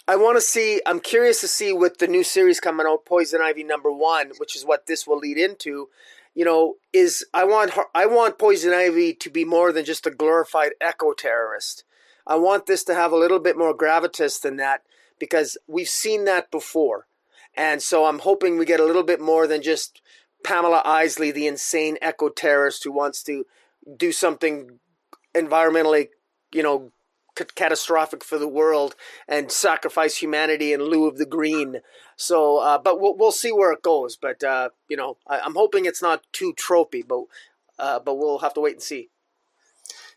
[0.07, 0.81] I want to see.
[0.85, 4.55] I'm curious to see with the new series coming out, Poison Ivy number one, which
[4.55, 5.89] is what this will lead into.
[6.35, 10.05] You know, is I want her, I want Poison Ivy to be more than just
[10.05, 11.85] a glorified eco terrorist.
[12.25, 14.81] I want this to have a little bit more gravitas than that
[15.19, 17.07] because we've seen that before,
[17.55, 20.01] and so I'm hoping we get a little bit more than just
[20.43, 23.45] Pamela Isley, the insane eco terrorist who wants to
[23.97, 24.79] do something
[25.35, 26.09] environmentally,
[26.53, 26.91] you know,
[27.35, 28.95] catastrophic for the world
[29.27, 31.81] and sacrifice humanity in lieu of the green.
[32.15, 34.15] So, uh, but we'll we'll see where it goes.
[34.15, 37.05] But uh, you know, I, am hoping it's not too tropey.
[37.07, 37.23] But
[37.79, 39.09] uh, but we'll have to wait and see.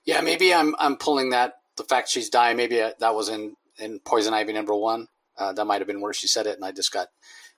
[0.04, 2.56] Yeah, maybe I'm I'm pulling that the fact she's dying.
[2.56, 5.08] Maybe uh, that was in in Poison Ivy number one.
[5.38, 7.08] Uh, that might have been where she said it, and I just got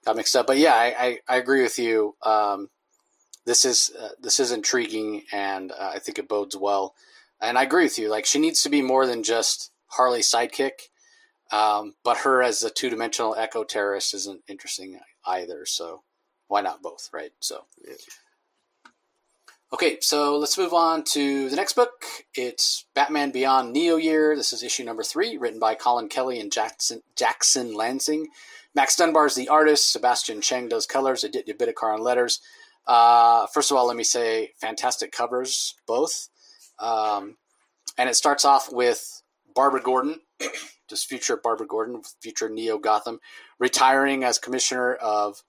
[0.05, 0.47] got mixed up.
[0.47, 2.15] But yeah, I I, I agree with you.
[2.23, 2.71] Um,
[3.45, 6.95] this is uh, this is intriguing, and I think it bodes well
[7.41, 8.09] and I agree with you.
[8.09, 10.89] Like she needs to be more than just Harley's sidekick.
[11.51, 15.65] Um, but her as a two dimensional eco terrorist isn't interesting either.
[15.65, 16.03] So
[16.49, 17.33] why not both, right?
[17.41, 17.65] So.
[19.71, 21.91] Okay, so let's move on to the next book.
[22.35, 24.35] It's Batman Beyond Neo Year.
[24.35, 28.25] This is issue number three, written by Collin Kelly and Jackson, Jackson Lanzing.
[28.75, 29.93] Max Dunbar is the artist.
[29.93, 31.23] Sebastian Cheng does colors.
[31.23, 32.41] Aditya Bidikar on letters.
[32.87, 36.31] Uh, first of all, let me say fantastic covers, both.
[36.79, 37.37] Um,
[37.97, 39.23] and it starts off with
[39.55, 40.21] Barbara Gordon,
[40.89, 43.21] just future Barbara Gordon, future Neo Gotham,
[43.59, 45.43] retiring as commissioner of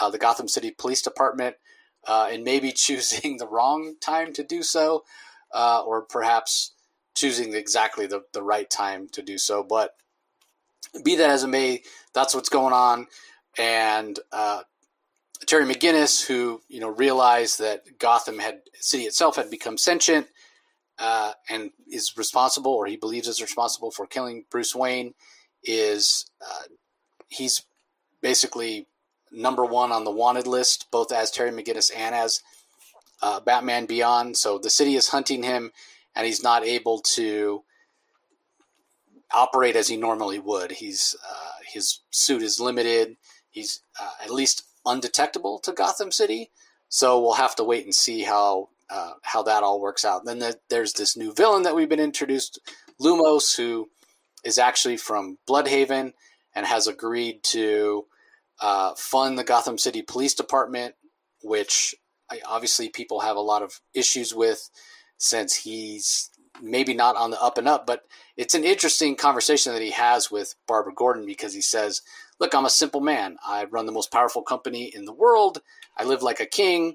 [0.00, 1.56] uh, the Gotham City Police Department,
[2.06, 5.04] uh, and maybe choosing the wrong time to do so,
[5.52, 6.72] uh, or perhaps
[7.14, 9.62] choosing exactly the, the right time to do so.
[9.62, 9.94] But
[11.04, 11.82] be that as it may,
[12.14, 13.06] that's what's going on.
[13.58, 14.62] And uh,
[15.46, 20.28] Terry McGinnis, who you know realized that Gotham had city itself had become sentient,
[21.00, 25.14] uh, and is responsible, or he believes is responsible for killing Bruce Wayne,
[25.64, 26.64] is uh,
[27.28, 27.64] he's
[28.20, 28.86] basically
[29.32, 32.42] number one on the wanted list, both as Terry McGinnis and as
[33.22, 34.36] uh, Batman Beyond.
[34.36, 35.72] So the city is hunting him,
[36.14, 37.62] and he's not able to
[39.32, 40.72] operate as he normally would.
[40.72, 43.16] He's uh, his suit is limited.
[43.50, 46.50] He's uh, at least undetectable to Gotham City.
[46.88, 50.24] So we'll have to wait and see how uh, how that all works out.
[50.24, 52.60] Then the, there's this new villain that we've been introduced,
[53.00, 53.88] Lumos, who
[54.44, 56.12] is actually from Blüdhaven
[56.54, 58.06] and has agreed to
[58.60, 60.94] uh, fund the Gotham City Police Department,
[61.42, 61.94] which
[62.46, 64.70] obviously people have a lot of issues with
[65.18, 66.30] since he's
[66.62, 67.86] maybe not on the up and up.
[67.86, 68.02] But
[68.36, 72.02] it's an interesting conversation that he has with Barbara Gordon because he says,
[72.38, 73.36] Look, I'm a simple man.
[73.46, 75.60] I run the most powerful company in the world.
[75.98, 76.94] I live like a king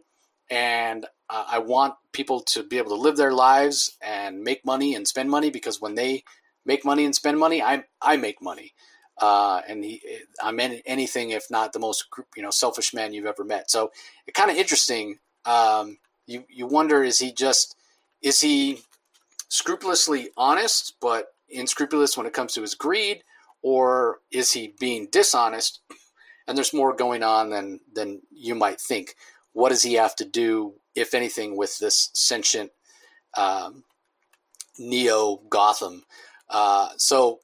[0.50, 4.96] and uh, I want people to be able to live their lives and make money
[4.96, 6.24] and spend money because when they
[6.66, 8.74] make money and spend money, I I make money.
[9.18, 10.02] Uh, and he,
[10.42, 13.72] I'm anything if not the most you know selfish man you've ever met.
[13.72, 13.92] So
[14.28, 15.20] it's kind of interesting.
[15.46, 17.76] Um, you you wonder is he just
[18.22, 18.82] is he
[19.48, 23.24] scrupulously honest but inscrupulous when it comes to his greed,
[23.62, 25.82] or is he being dishonest?
[26.48, 29.16] And there's more going on than than you might think
[29.56, 32.72] what does he have to do, if anything, with this sentient
[33.36, 33.84] um,
[34.78, 36.04] neo Gotham?
[36.50, 37.40] Uh, so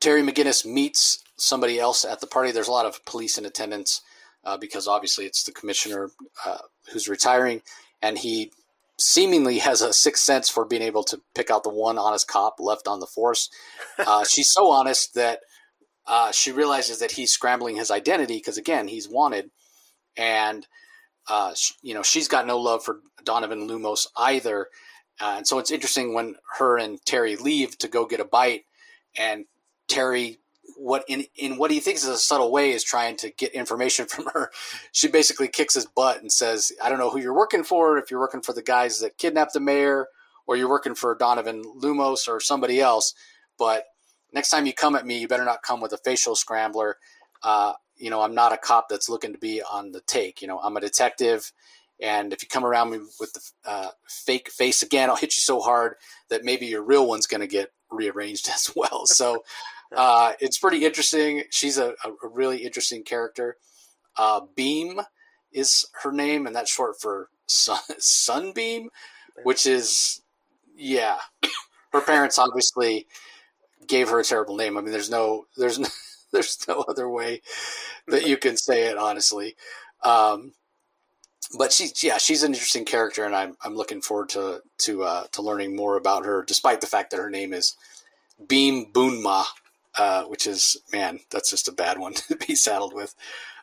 [0.00, 2.50] Terry McGinnis meets somebody else at the party.
[2.50, 4.02] There's a lot of police in attendance
[4.44, 6.10] uh, because obviously it's the commissioner
[6.44, 6.58] uh,
[6.92, 7.62] who's retiring,
[8.02, 8.52] and he
[8.98, 12.56] seemingly has a sixth sense for being able to pick out the one honest cop
[12.60, 13.50] left on the force.
[13.96, 15.38] Uh, she's so honest that
[16.04, 19.50] uh, she realizes that he's scrambling his identity because again he's wanted,
[20.16, 20.66] and
[21.28, 24.68] uh, you know, she's got no love for Donovan Lumos either.
[25.20, 28.64] Uh, and so it's interesting when her and Terry leave to go get a bite,
[29.16, 29.44] and
[29.88, 30.40] Terry
[30.76, 34.06] what in in what he thinks is a subtle way is trying to get information
[34.08, 34.50] from her.
[34.92, 37.96] She basically kicks his butt and says, "I don't know who you're working for.
[37.98, 40.08] If you're working for the guys that kidnapped the mayor,
[40.46, 43.14] or you're working for Donovan Lumos or somebody else,
[43.58, 43.84] but
[44.32, 46.96] next time you come at me, you better not come with a facial scrambler.
[47.42, 50.42] Uh, you know, I'm not a cop that's looking to be on the take.
[50.42, 51.52] You know, I'm a detective."
[52.00, 55.42] And if you come around me with the uh, fake face again, I'll hit you
[55.42, 55.94] so hard
[56.28, 59.06] that maybe your real one's going to get rearranged as well.
[59.06, 59.44] So
[59.96, 61.44] uh, it's pretty interesting.
[61.50, 63.56] She's a, a really interesting character.
[64.16, 65.00] Uh, Beam
[65.52, 68.90] is her name, and that's short for sun, Sunbeam,
[69.42, 70.22] which is,
[70.76, 71.18] yeah.
[71.92, 73.06] Her parents obviously
[73.86, 74.76] gave her a terrible name.
[74.76, 75.88] I mean, there's no, there's no,
[76.34, 77.40] there's no other way
[78.08, 79.56] that you can say it, honestly.
[80.02, 80.52] Um,
[81.56, 85.24] but she's yeah, she's an interesting character, and I'm I'm looking forward to to uh,
[85.32, 87.76] to learning more about her, despite the fact that her name is
[88.46, 89.44] Beam Boonma,
[89.96, 93.14] uh, which is man, that's just a bad one to be saddled with.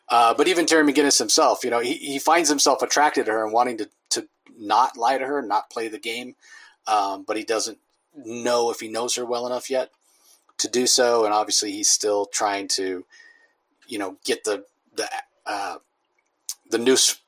[0.10, 3.44] Uh, but even Terry McGinnis himself, you know, he, he finds himself attracted to her
[3.44, 6.36] and wanting to to not lie to her, not play the game,
[6.88, 7.80] um, but he doesn't
[8.16, 9.90] know if he knows her well enough yet
[10.62, 13.06] to do so, and obviously he's still trying to,
[13.88, 15.08] you know, get the the
[15.46, 15.76] uh,
[16.70, 17.20] the noose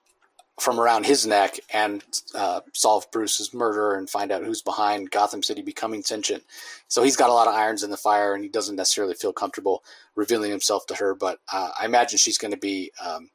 [0.60, 2.04] from around his neck and
[2.36, 6.44] uh, solve Bruce's murder and find out who's behind Gotham City becoming sentient.
[6.88, 9.34] So he's got a lot of irons in the fire, and he doesn't necessarily feel
[9.34, 9.84] comfortable
[10.16, 11.16] revealing himself to her.
[11.16, 13.30] But uh, I imagine she's going to be um,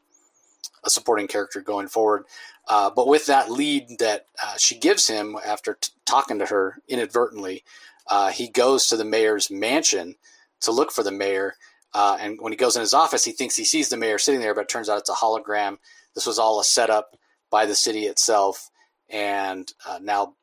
[0.84, 2.24] a supporting character going forward.
[2.68, 6.78] Uh, but with that lead that uh, she gives him after t- talking to her
[6.86, 7.64] inadvertently,
[8.08, 10.16] uh, he goes to the mayor's mansion
[10.60, 11.54] to look for the mayor.
[11.94, 14.40] Uh, and when he goes in his office, he thinks he sees the mayor sitting
[14.40, 15.78] there, but it turns out it's a hologram
[16.18, 17.16] this was all a setup
[17.48, 18.70] by the city itself,
[19.08, 20.34] and uh, now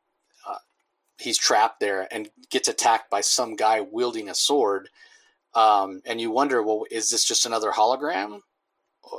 [0.47, 0.55] uh,
[1.17, 4.87] he's trapped there and gets attacked by some guy wielding a sword.
[5.53, 8.39] Um, and you wonder, well, is this just another hologram?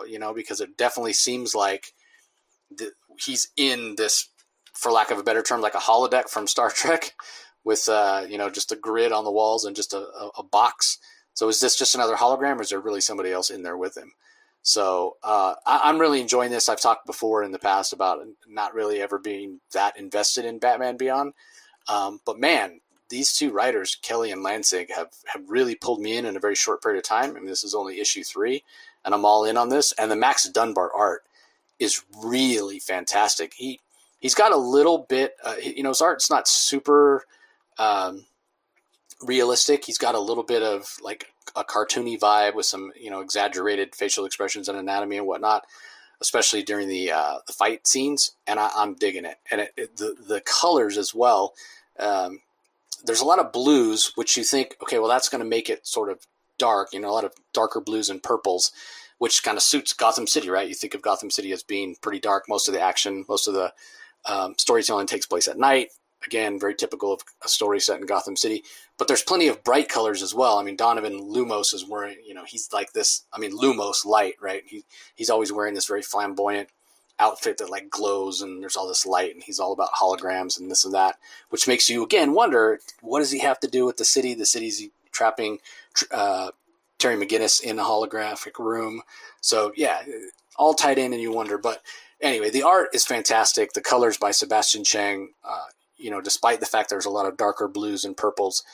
[0.09, 1.93] You know, because it definitely seems like
[2.75, 2.93] the,
[3.23, 4.31] he's in this,
[4.73, 7.13] for lack of a better term, like a holodeck from Star Trek,
[7.67, 10.43] with uh, you know just a grid on the walls and just a, a, a
[10.43, 10.99] box.
[11.35, 13.97] So is this just another hologram, or is there really somebody else in there with
[13.97, 14.13] him?
[14.63, 16.69] So uh, I, am really enjoying this.
[16.69, 20.97] I've talked before in the past about not really ever being that invested in Batman
[20.97, 21.35] Beyond,
[21.89, 26.25] um, but man, these two writers, Kelly and Lanzing, have have really pulled me in
[26.25, 27.33] in a very short period of time.
[27.33, 28.63] I mean, this is only issue three,
[29.05, 29.93] and I'm all in on this.
[29.99, 31.25] And the Max Dunbar art
[31.81, 33.55] is really fantastic.
[33.55, 33.81] He
[34.21, 37.27] he's got a little bit, uh, you know, his art's not super.
[37.79, 38.27] Um,
[39.23, 39.85] realistic.
[39.85, 43.95] He's got a little bit of like a cartoony vibe with some you know exaggerated
[43.95, 45.65] facial expressions and anatomy and whatnot,
[46.21, 48.33] especially during the uh, the fight scenes.
[48.47, 49.39] And I, am digging it.
[49.51, 51.55] And it, it, the the colors as well.
[51.99, 52.41] Um,
[53.05, 55.87] there's a lot of blues, which you think, okay, well that's going to make it
[55.87, 56.27] sort of
[56.59, 56.93] dark.
[56.93, 58.73] You know, a lot of darker blues and purples.
[59.19, 60.69] Which kind of suits Gotham City, right?
[60.69, 62.45] You think of Gotham City as being pretty dark.
[62.51, 63.73] Most of the action, most of the
[64.27, 65.89] um, storytelling takes place at night
[66.25, 68.65] again, very typical of a story set in Gotham City.
[68.99, 70.59] But there's plenty of bright colors as well.
[70.59, 73.25] I mean, Donovan Lumos is wearing, you know, he's like this.
[73.33, 74.63] I mean, Lumos light, right?
[74.67, 76.69] He he's always wearing this very flamboyant
[77.19, 80.71] outfit that like glows, and there's all this light, and he's all about holograms and
[80.71, 81.17] this and that,
[81.51, 84.35] which makes you again wonder what does he have to do with the city?
[84.35, 85.59] The city's trapping
[86.11, 86.51] uh,
[86.99, 89.03] Terry McGinnis in a holographic room.
[89.41, 90.03] So yeah,
[90.57, 91.83] all tied in, and you wonder, but
[92.21, 93.73] anyway, the art is fantastic.
[93.73, 95.67] The colors by Sebastian Cheng, uh,
[95.97, 98.65] you know, despite the fact there's a lot of darker blues and purples,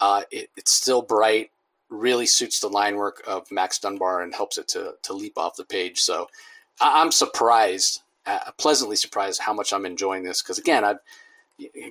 [0.00, 1.50] uh, it, it's still bright.
[1.90, 5.56] Really suits the line work of Max Dunbar and helps it to to leap off
[5.56, 6.00] the page.
[6.00, 6.28] So
[6.80, 10.42] I, am surprised, uh, pleasantly surprised, how much I'm enjoying this.
[10.42, 10.98] Because again, I've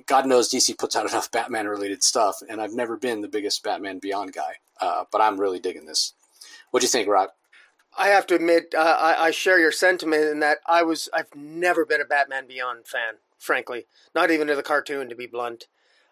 [0.06, 3.62] God knows DC puts out enough Batman related stuff, and I've never been the biggest
[3.62, 4.56] Batman Beyond guy.
[4.80, 6.14] Uh, but I'm really digging this.
[6.70, 7.30] What do you think, Rob?
[7.96, 11.34] I have to admit, uh, I, I, share your sentiment in that I was I've
[11.34, 13.86] never been a Batman Beyond fan frankly.
[14.14, 15.66] Not even to the cartoon, to be blunt.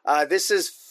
[0.04, 0.86] Uh, this is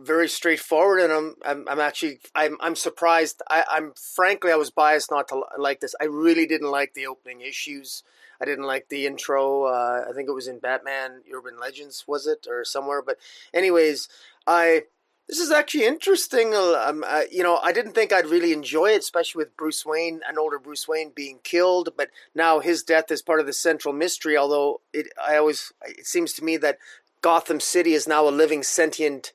[0.00, 3.42] very straightforward, and I'm I'm, I'm actually I'm I'm surprised.
[3.48, 5.94] I, I'm frankly I was biased not to like this.
[6.00, 8.02] I really didn't like the opening issues.
[8.40, 9.64] I didn't like the intro.
[9.64, 13.02] Uh, I think it was in Batman Urban Legends, was it, or somewhere?
[13.02, 13.18] But
[13.52, 14.08] anyways,
[14.46, 14.84] I
[15.28, 16.54] this is actually interesting.
[16.54, 20.20] Um, uh, you know, I didn't think I'd really enjoy it, especially with Bruce Wayne,
[20.28, 21.90] an older Bruce Wayne, being killed.
[21.96, 24.36] But now his death is part of the central mystery.
[24.36, 26.78] Although it, I always, it seems to me that
[27.22, 29.32] Gotham City is now a living, sentient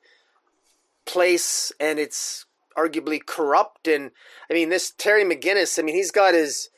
[1.06, 3.88] place, and it's arguably corrupt.
[3.88, 4.12] And
[4.48, 5.76] I mean, this Terry McGinnis.
[5.76, 6.70] I mean, he's got his,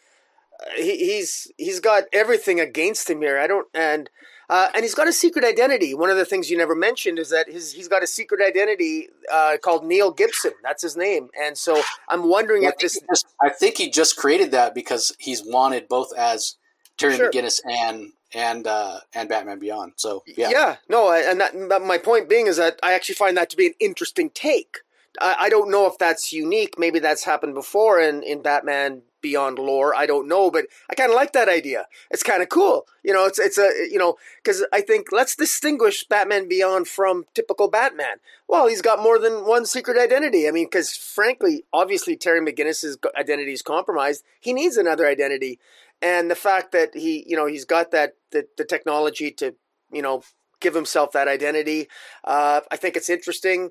[0.74, 3.38] he, he's he's got everything against him here.
[3.38, 4.08] I don't and
[4.52, 5.94] Uh, and he's got a secret identity.
[5.94, 9.08] One of the things you never mentioned is that his, he's got a secret identity
[9.32, 10.52] uh, called Neil Gibson.
[10.62, 11.30] That's his name.
[11.42, 11.80] And so
[12.10, 13.00] I'm wondering Well, if this.
[13.08, 16.56] just, I think he just created that because he's wanted both as
[16.98, 17.30] Terry Sure.
[17.30, 19.92] McGinnis and and uh, and Batman Beyond.
[19.96, 23.34] So yeah, Yeah, no, I- and that, my point being is that I actually find
[23.38, 24.78] that to be an interesting take.
[25.18, 26.74] I, I don't know if that's unique.
[26.78, 29.94] Maybe that's happened before in, in Batman Beyond lore.
[29.94, 31.86] I don't know, but I kind of like that idea.
[32.10, 32.86] It's kind of cool.
[33.02, 37.24] You know, it's it's a you know because I think let's distinguish Batman Beyond from
[37.34, 38.16] typical Batman.
[38.48, 40.48] Well, he's got more than one secret identity.
[40.48, 44.24] I mean, because frankly, obviously Terry McGinnis's identity is compromised.
[44.40, 45.58] He needs another identity,
[46.02, 49.54] and the fact that he you know he's got that the, the technology to
[49.92, 50.22] you know
[50.62, 51.88] give himself that identity.
[52.24, 53.70] Uh, I think it's interesting,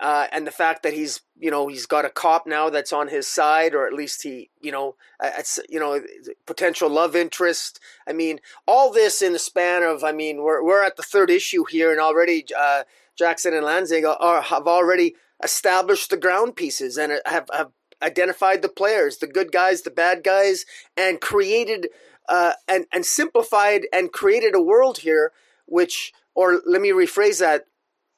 [0.00, 3.08] uh, and the fact that he's you know he's got a cop now that's on
[3.08, 6.00] his side, or at least he you know uh, it's you know
[6.46, 7.80] potential love interest.
[8.06, 11.30] I mean, all this in the span of I mean we're we're at the third
[11.30, 12.84] issue here, and already uh,
[13.16, 17.72] Jackson and Lanzing are, have already established the ground pieces and have have
[18.02, 20.64] identified the players, the good guys, the bad guys,
[20.96, 21.88] and created
[22.28, 25.32] uh, and and simplified and created a world here,
[25.66, 27.66] which or let me rephrase that.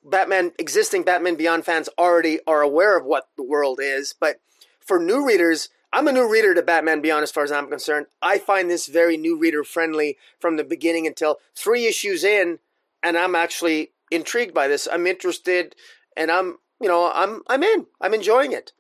[0.03, 4.41] Batman existing Batman Beyond fans already are aware of what the world is, but
[4.81, 8.07] for new readers, I'm a new reader to Batman Beyond as far as I'm concerned.
[8.23, 12.61] I find this very new reader friendly from the beginning until three issues in,
[13.03, 14.89] and I'm actually intrigued by this.
[14.91, 15.75] I'm interested,
[16.17, 17.87] and I'm you know I'm I'm in.
[18.01, 18.73] I'm enjoying it.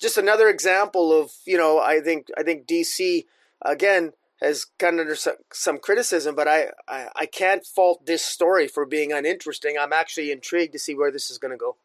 [0.00, 3.26] Just another example of you know I think I think DC
[3.62, 4.12] again
[4.44, 8.86] has come under some, some criticism, but I, I I can't fault this story for
[8.86, 9.76] being uninteresting.
[9.78, 11.76] I'm actually intrigued to see where this is going to go.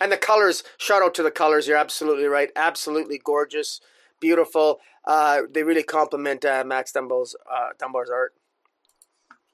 [0.00, 1.68] And the colors, shout out to the colors.
[1.68, 2.50] You're absolutely right.
[2.56, 3.80] Absolutely gorgeous,
[4.20, 4.80] beautiful.
[5.06, 8.32] Uh, they really complement uh, Max Dunbar's uh, Dunbar's art.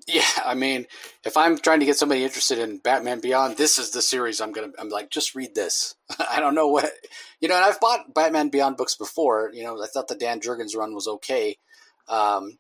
[0.07, 0.23] yeah.
[0.45, 0.87] I mean,
[1.25, 4.53] if I'm trying to get somebody interested in Batman Beyond, this is the series I'm
[4.53, 4.73] gonna.
[4.79, 5.97] I'm like, just read this.
[6.31, 6.91] I don't know what
[7.41, 7.57] you know.
[7.57, 9.51] And I've bought Batman Beyond books before.
[9.53, 11.59] You know, I thought the Dan Jurgens run was okay.
[12.09, 12.59] Um,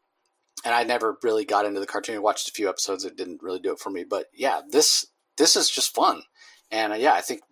[0.64, 2.16] and I never really got into the cartoon.
[2.16, 3.04] I watched a few episodes.
[3.04, 4.04] It didn't really do it for me.
[4.08, 6.22] But yeah, this this is just fun,
[6.70, 7.42] and uh, yeah, I think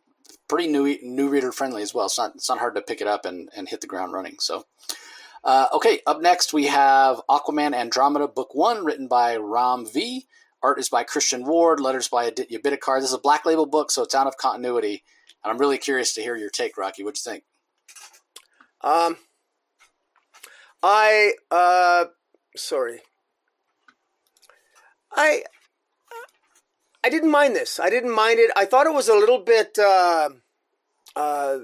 [0.49, 2.07] pretty new new reader friendly as well.
[2.07, 4.37] It's not it's not hard to pick it up and, and hit the ground running.
[4.41, 4.65] So,
[5.45, 10.27] uh, okay, up next we have Aquaman Andromeda Book One, written by Ram V.
[10.63, 11.81] Art is by Christian Ward.
[11.81, 13.01] Letters by Aditya Bidikar.
[13.01, 15.05] This is a black label book, so it's out of continuity.
[15.45, 17.05] And I'm really curious to hear your take, Rocky.
[17.05, 17.45] What you think?
[18.81, 19.17] Um,
[20.89, 22.05] I uh,
[22.55, 23.01] sorry.
[25.13, 25.43] I
[27.03, 27.81] I didn't mind this.
[27.81, 28.53] I didn't mind it.
[28.57, 29.77] I thought it was a little bit.
[29.81, 30.31] Uh,
[31.17, 31.59] uh,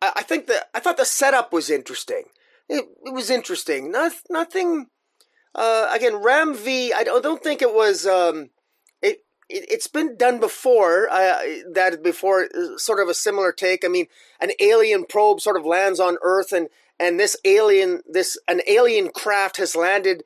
[0.00, 2.24] I, think that I thought the setup was interesting.
[2.70, 3.92] It, it was interesting.
[3.92, 4.86] Not, nothing.
[5.54, 6.92] Uh, again, Ram V.
[6.92, 8.06] I don't, don't think it was.
[8.06, 8.50] Um,
[9.02, 11.08] it, it's been done before.
[11.10, 11.38] Uh,
[11.72, 13.84] that before, uh, sort of a similar take.
[13.84, 14.06] I mean,
[14.40, 16.68] an alien probe sort of lands on Earth, and
[16.98, 20.24] and this alien, this an alien craft has landed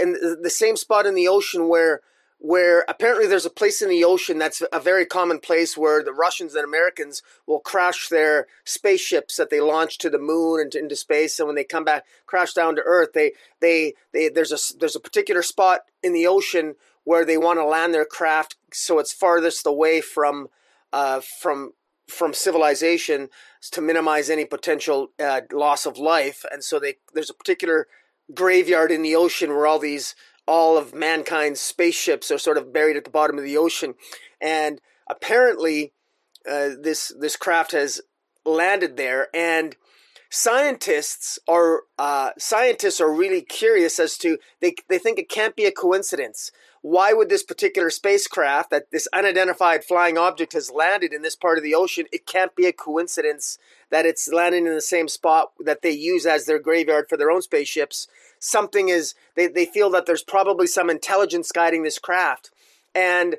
[0.00, 2.00] in the same spot in the ocean where
[2.38, 6.12] where apparently there's a place in the ocean that's a very common place where the
[6.12, 10.78] Russians and Americans will crash their spaceships that they launch to the moon and to,
[10.78, 13.10] into space, and when they come back, crash down to Earth.
[13.14, 17.58] They they they there's a there's a particular spot in the ocean where they want
[17.58, 20.48] to land their craft, so it's farthest away from
[20.92, 21.72] uh, from
[22.08, 23.28] from civilization
[23.70, 27.86] to minimize any potential uh, loss of life, and so they there's a particular
[28.34, 30.14] graveyard in the ocean where all these
[30.46, 33.94] all of mankind's spaceships are sort of buried at the bottom of the ocean,
[34.40, 35.92] and apparently
[36.48, 38.00] uh, this this craft has
[38.44, 39.76] landed there, and
[40.30, 45.64] scientists are uh, scientists are really curious as to they they think it can't be
[45.64, 46.50] a coincidence.
[46.88, 51.58] Why would this particular spacecraft, that this unidentified flying object has landed in this part
[51.58, 52.06] of the ocean?
[52.12, 53.58] It can't be a coincidence
[53.90, 57.32] that it's landing in the same spot that they use as their graveyard for their
[57.32, 58.06] own spaceships.
[58.38, 62.52] Something is they, they feel that there's probably some intelligence guiding this craft.
[62.94, 63.38] And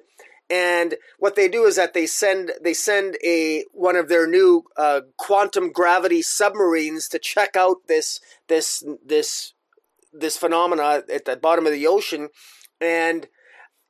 [0.50, 4.66] and what they do is that they send they send a one of their new
[4.76, 8.20] uh, quantum gravity submarines to check out this
[8.50, 9.54] this this
[10.12, 12.28] this phenomena at the bottom of the ocean
[12.82, 13.28] and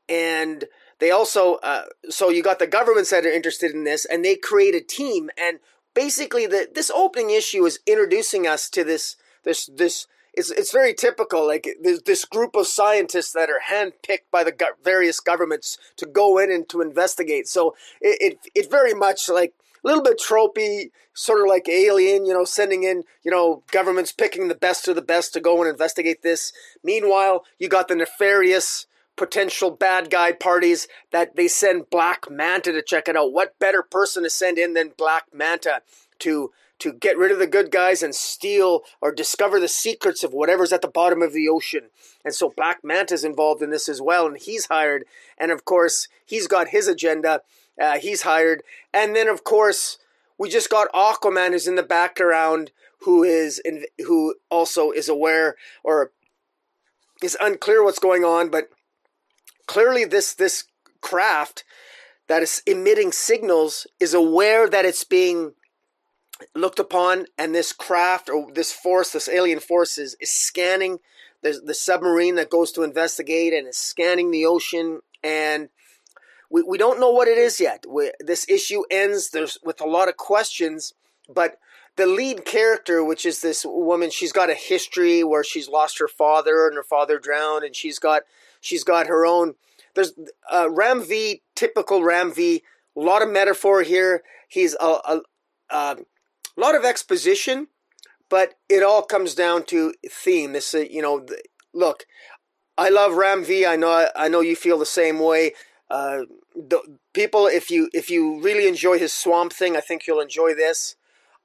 [0.10, 0.66] and
[1.00, 4.36] they also uh, so you got the governments that are interested in this and they
[4.36, 5.60] create a team and
[5.94, 10.94] basically the this opening issue is introducing us to this this this it's it's very
[10.94, 15.78] typical like there's this group of scientists that are handpicked by the go- various governments
[15.96, 19.54] to go in and to investigate so it it, it very much like
[19.84, 24.12] a little bit tropey, sort of like Alien, you know, sending in, you know, governments
[24.12, 26.52] picking the best of the best to go and investigate this.
[26.84, 28.88] Meanwhile, you got the nefarious
[29.18, 33.34] potential bad guy parties that they send Black Manta to check it out.
[33.34, 35.82] What better person to send in than Black Manta
[36.20, 40.32] to to get rid of the good guys and steal or discover the secrets of
[40.32, 41.90] whatever's at the bottom of the ocean.
[42.24, 45.06] And so Black Manta's involved in this as well, and he's hired.
[45.40, 47.42] And of course, he's got his agenda.
[47.82, 48.62] Uh, he's hired.
[48.94, 49.98] And then, of course,
[50.38, 55.56] we just got Aquaman, who's in the background, who is in, who also is aware
[55.84, 56.12] or
[57.24, 58.70] is unclear what's going on, but
[59.68, 60.64] clearly this this
[61.02, 61.64] craft
[62.28, 65.54] that is emitting signals is aware that it's being
[66.54, 71.00] looked upon, and this craft or this force, this alien force, is, is scanning
[71.42, 75.02] the, the submarine that goes to investigate and is scanning the ocean.
[75.24, 75.70] And
[76.50, 77.86] we, we don't know what it is yet.
[77.90, 80.94] We, this issue ends there's with a lot of questions,
[81.34, 81.60] but
[81.96, 86.08] the lead character, which is this woman, she's got a history where she's lost her
[86.08, 88.24] father and her father drowned, and she's got
[88.62, 89.56] she's got her own.
[89.96, 90.14] There's
[90.52, 92.64] uh, Ram V, typical Ram V.
[92.96, 94.24] A lot of metaphor here.
[94.48, 95.22] He's a, a,
[95.70, 95.98] a
[96.56, 97.68] lot of exposition,
[98.30, 100.54] but it all comes down to theme.
[100.54, 101.26] This, uh, you know,
[101.74, 102.06] look,
[102.78, 103.66] I love Ram V.
[103.66, 105.54] I know, I know you feel the same way.
[105.90, 106.82] Uh, the,
[107.14, 110.97] people, if you if you really enjoy his Swamp Thing, I think you'll enjoy this.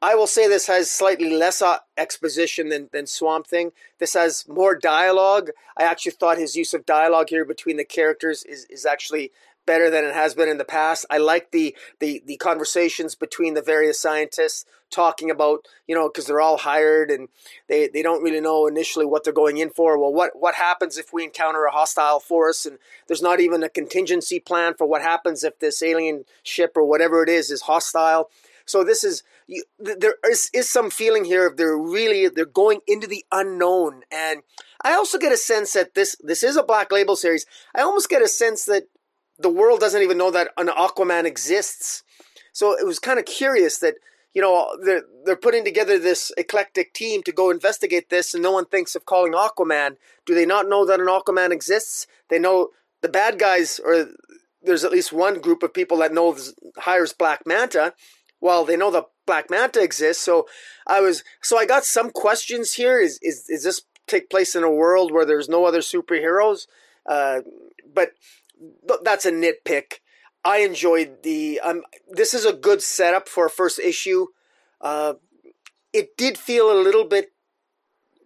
[0.03, 1.63] I will say this has slightly less
[1.97, 3.71] exposition than, than Swamp Thing.
[4.01, 5.51] This has more dialogue.
[5.79, 9.31] I actually thought his use of dialogue here between the characters is, is actually
[9.65, 11.07] better than it has been in the past.
[11.09, 16.27] I like the the the conversations between the various scientists talking about you know because
[16.27, 17.29] they're all hired and
[17.69, 19.97] they they don't really know initially what they're going in for.
[19.97, 23.69] Well, what what happens if we encounter a hostile force and there's not even a
[23.69, 28.31] contingency plan for what happens if this alien ship or whatever it is is hostile.
[28.65, 29.23] So this is
[29.53, 34.03] you, there is, is some feeling here of they're really they're going into the unknown
[34.11, 34.43] and
[34.83, 37.47] I also get a sense that this this is a black label series.
[37.75, 38.85] I almost get a sense that
[39.39, 42.03] the world doesn't even know that an Aquaman exists.
[42.53, 43.95] So it was kind of curious that
[44.35, 48.53] you know they're they're putting together this eclectic team to go investigate this, and no
[48.53, 49.97] one thinks of calling Aquaman.
[50.27, 52.07] Do they not know that an Aquaman exists?
[52.29, 52.71] They know
[53.03, 54.09] the bad guys, or
[54.63, 57.95] there's at least one group of people that knows hires Black Manta.
[58.43, 60.23] Well, they know the Black Manta exists.
[60.23, 60.47] So
[60.87, 63.01] I was so I got some questions here.
[63.01, 66.67] Is is is this take place in a world where there's no other superheroes?
[67.07, 67.41] Uh,
[67.95, 68.11] but
[69.03, 70.01] that's a nitpick.
[70.45, 71.61] I enjoyed the.
[71.61, 74.27] Um, this is a good setup for a first issue.
[74.81, 75.15] Uh,
[75.93, 77.33] it did feel a little bit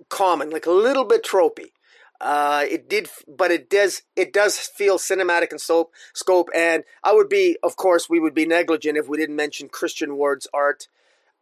[0.09, 1.73] common, like a little bit tropey.
[2.21, 5.93] Uh, it did, but it does it does feel cinematic in scope.
[6.15, 9.69] Scope, and I would be, of course, we would be negligent if we didn't mention
[9.69, 10.89] Christian Ward's art.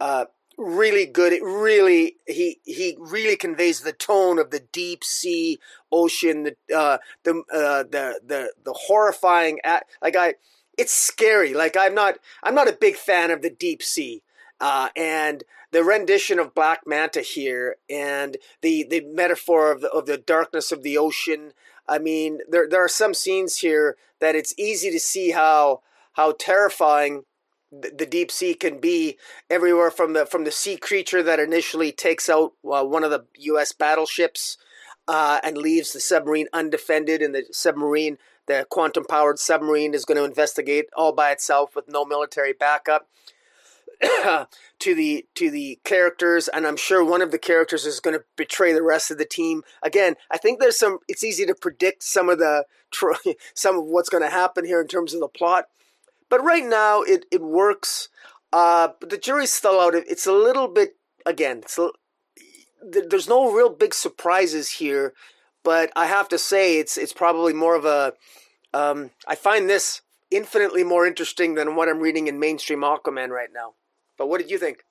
[0.01, 0.27] Uh,
[0.59, 1.33] really good.
[1.33, 5.59] It really he he really conveys the tone of the deep sea
[5.93, 10.35] ocean, the uh, the uh, the the the horrifying at, like I
[10.77, 11.55] it's scary.
[11.55, 14.23] Like I'm not I'm not a big fan of the deep sea.
[14.61, 20.07] Uh, and the rendition of Black Manta here, and the, the metaphor of the, of
[20.07, 21.53] the darkness of the ocean.
[21.89, 25.83] I mean, there there are some scenes here that it's easy to see how
[26.13, 27.25] how terrifying
[27.71, 29.19] the deep sea can be
[29.51, 33.27] everywhere from the from the sea creature that initially takes out uh, one of the
[33.39, 33.73] U.S.
[33.73, 34.57] battleships
[35.09, 40.17] uh, and leaves the submarine undefended, and the submarine, the quantum powered submarine, is going
[40.17, 43.09] to investigate all by itself with no military backup.
[44.79, 48.25] to the to the characters, and I'm sure one of the characters is going to
[48.37, 49.63] betray the rest of the team.
[49.83, 50.99] Again, I think there's some.
[51.09, 52.65] It's easy to predict some of the
[53.55, 55.67] some of what's going to happen here in terms of the plot
[56.29, 58.09] but right now, it, it works.
[58.53, 59.95] Uh, but the jury's still out.
[59.95, 60.97] It's a little bit,
[61.27, 61.89] again, a,
[62.83, 65.13] there's no real big surprises here.
[65.63, 68.15] But I have to say, it's it's probably more of a.
[68.75, 73.51] Um, I find this infinitely more interesting than what I'm reading in mainstream Aquaman right
[73.55, 73.75] now.
[74.17, 74.85] But what did you think?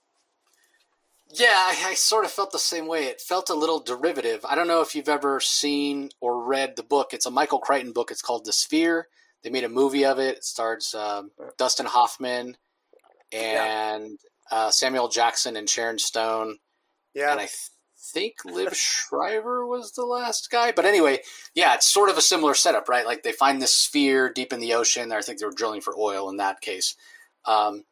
[1.32, 3.06] Yeah, I, I, sort of felt the same way.
[3.06, 4.46] It felt a little derivative.
[4.48, 7.12] I don't know if you've ever seen or read the book.
[7.12, 8.12] It's a Michael Crichton book.
[8.12, 9.08] It's called The Sphere.
[9.44, 10.38] They made a movie of it.
[10.38, 12.56] It stars um, Dustin Hoffman
[13.32, 14.20] and
[14.52, 14.58] yeah.
[14.58, 16.60] uh, Samuel Jackson and Sharon Stone.
[17.16, 20.72] Yeah, and I th- think Liev Schreiber was the last guy.
[20.72, 21.20] But anyway,
[21.56, 23.06] yeah, it's sort of a similar setup, right?
[23.06, 25.12] Like they find this sphere deep in the ocean.
[25.12, 26.96] I think they were drilling for oil in that case.
[27.46, 27.84] Um,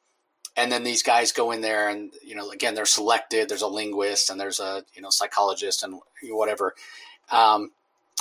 [0.57, 3.67] and then these guys go in there and you know again they're selected there's a
[3.67, 5.99] linguist and there's a you know psychologist and
[6.29, 6.75] whatever
[7.31, 7.71] um,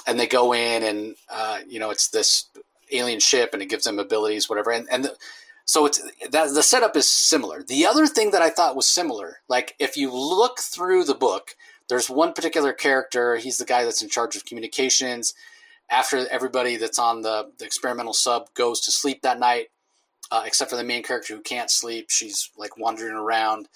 [0.06, 2.48] and they go in and uh, you know it's this
[2.92, 4.70] alien ship and it gives them abilities, whatever.
[4.70, 5.16] And and the,
[5.64, 6.00] so it's
[6.30, 7.62] that the setup is similar.
[7.62, 11.54] The other thing that I thought was similar, like if you look through the book,
[11.88, 13.36] there's one particular character.
[13.36, 15.34] He's the guy that's in charge of communications,
[15.88, 19.70] after everybody that's on the, the experimental sub goes to sleep that night,
[20.30, 22.06] uh, except for the main character who can't sleep.
[22.10, 23.68] She's like wandering around.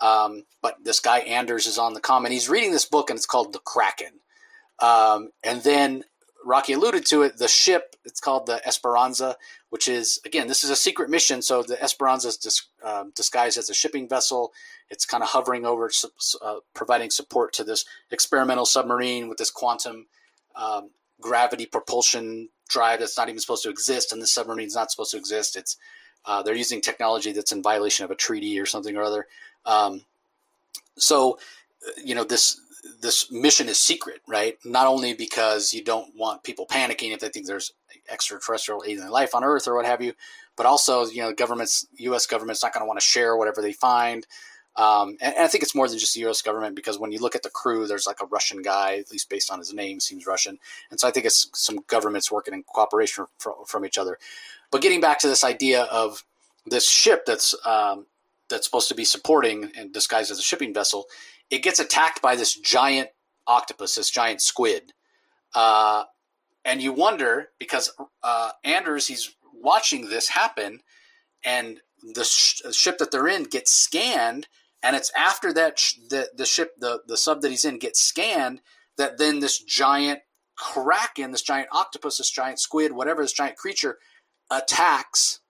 [0.00, 3.16] Um, but this guy Anders is on the comm, and he's reading this book, and
[3.16, 4.20] it's called The Kraken.
[4.80, 6.04] Um, and then
[6.44, 7.36] Rocky alluded to it.
[7.36, 9.36] The ship, it's called the Esperanza,
[9.68, 11.42] which is again, this is a secret mission.
[11.42, 14.52] So the Esperanza is dis, um, disguised as a shipping vessel.
[14.88, 15.90] It's kind of hovering over,
[16.42, 20.06] uh, providing support to this experimental submarine with this quantum
[20.56, 20.90] um,
[21.20, 25.16] gravity propulsion drive that's not even supposed to exist, and the submarine's not supposed to
[25.18, 25.56] exist.
[25.56, 25.76] It's
[26.24, 29.26] uh, they're using technology that's in violation of a treaty or something or other.
[29.64, 30.04] Um,
[30.96, 31.38] so,
[32.02, 32.60] you know, this
[33.00, 34.58] this mission is secret, right?
[34.64, 37.72] Not only because you don't want people panicking if they think there's
[38.10, 40.12] extraterrestrial alien life on Earth or what have you,
[40.56, 42.26] but also, you know, governments, U.S.
[42.26, 44.26] government's not going to want to share whatever they find.
[44.76, 46.42] Um, and, and, I think it's more than just the U.S.
[46.42, 49.28] government because when you look at the crew, there's like a Russian guy, at least
[49.28, 50.58] based on his name, seems Russian.
[50.90, 54.18] And so I think it's some governments working in cooperation from, from each other.
[54.70, 56.24] But getting back to this idea of
[56.66, 58.06] this ship that's um,
[58.48, 61.06] that's supposed to be supporting and disguised as a shipping vessel,
[61.50, 63.10] it gets attacked by this giant
[63.46, 64.92] octopus, this giant squid.
[65.54, 66.04] Uh,
[66.64, 67.92] and you wonder because
[68.22, 70.80] uh, Anders, he's watching this happen,
[71.44, 71.80] and
[72.14, 74.46] the sh- ship that they're in gets scanned,
[74.82, 78.00] and it's after that sh- the the ship the the sub that he's in gets
[78.00, 78.60] scanned
[78.96, 80.20] that then this giant
[80.56, 83.98] kraken, this giant octopus, this giant squid, whatever this giant creature
[84.50, 85.40] attacks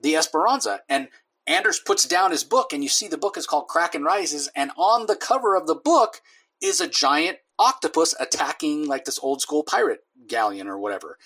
[0.00, 1.08] the Esperanza, and
[1.46, 4.70] Anders puts down his book, and you see the book is called Kraken Rises, and
[4.76, 6.20] on the cover of the book
[6.60, 11.18] is a giant octopus attacking like this old school pirate galleon or whatever.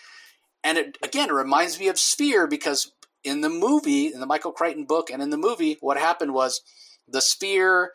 [0.62, 2.92] And it again it reminds me of Sphere because
[3.24, 6.60] in the movie, in the Michael Crichton book, and in the movie, what happened was
[7.08, 7.92] the Sphere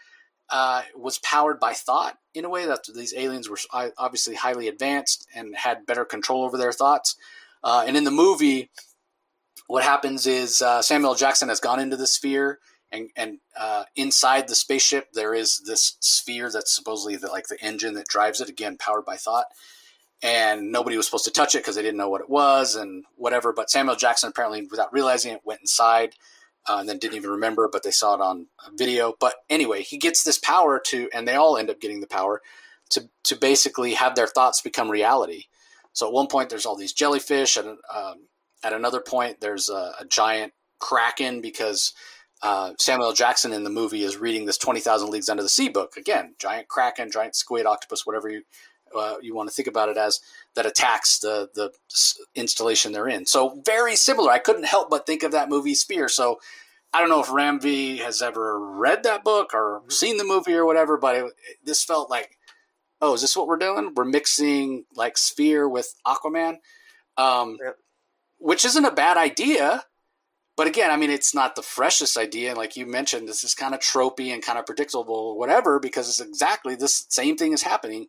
[0.50, 3.58] uh, was powered by thought in a way that these aliens were
[3.98, 7.16] obviously highly advanced and had better control over their thoughts.
[7.64, 8.70] Uh, and in the movie,
[9.68, 12.60] what happens is uh, Samuel Jackson has gone into the sphere,
[12.92, 17.64] and and uh, inside the spaceship there is this sphere that's supposedly the, like the
[17.64, 18.50] engine that drives it.
[18.50, 19.46] Again, powered by thought.
[20.24, 23.04] And nobody was supposed to touch it because they didn't know what it was and
[23.16, 23.54] whatever.
[23.54, 26.16] But Samuel Jackson apparently, without realizing it, went inside
[26.68, 29.14] uh, and then didn't even remember, but they saw it on video.
[29.20, 32.42] But anyway, he gets this power to, and they all end up getting the power
[32.92, 35.44] to to basically have their thoughts become reality.
[35.94, 38.28] So at one point, there's all these jellyfish, and um,
[38.66, 41.94] at another point, there's a, a giant kraken because
[42.42, 45.98] uh, Samuel Jackson in the movie is reading this 20,000 Leagues Under the Sea book.
[45.98, 48.42] Again, giant kraken, giant squid, octopus, whatever you
[48.96, 50.20] uh, you want to think about it as,
[50.56, 51.72] that attacks the the
[52.34, 53.28] installation they're in.
[53.28, 54.32] So very similar.
[54.32, 56.10] I couldn't help but think of that movie Sphere.
[56.10, 56.40] So
[56.92, 60.54] I don't know if Ram V has ever read that book or seen the movie
[60.54, 62.38] or whatever, but it, it, this felt like,
[63.00, 63.94] oh, is this what we're doing?
[63.96, 66.58] We're mixing like Sphere with Aquaman.
[67.18, 67.78] Um, yep
[68.38, 69.84] which isn't a bad idea.
[70.58, 72.50] But again, I mean, it's not the freshest idea.
[72.50, 76.08] And like you mentioned, this is kind of tropey and kind of predictable, whatever, because
[76.08, 78.08] it's exactly this same thing is happening.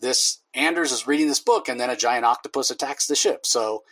[0.00, 3.46] This Anders is reading this book, and then a giant octopus attacks the ship.
[3.46, 3.82] So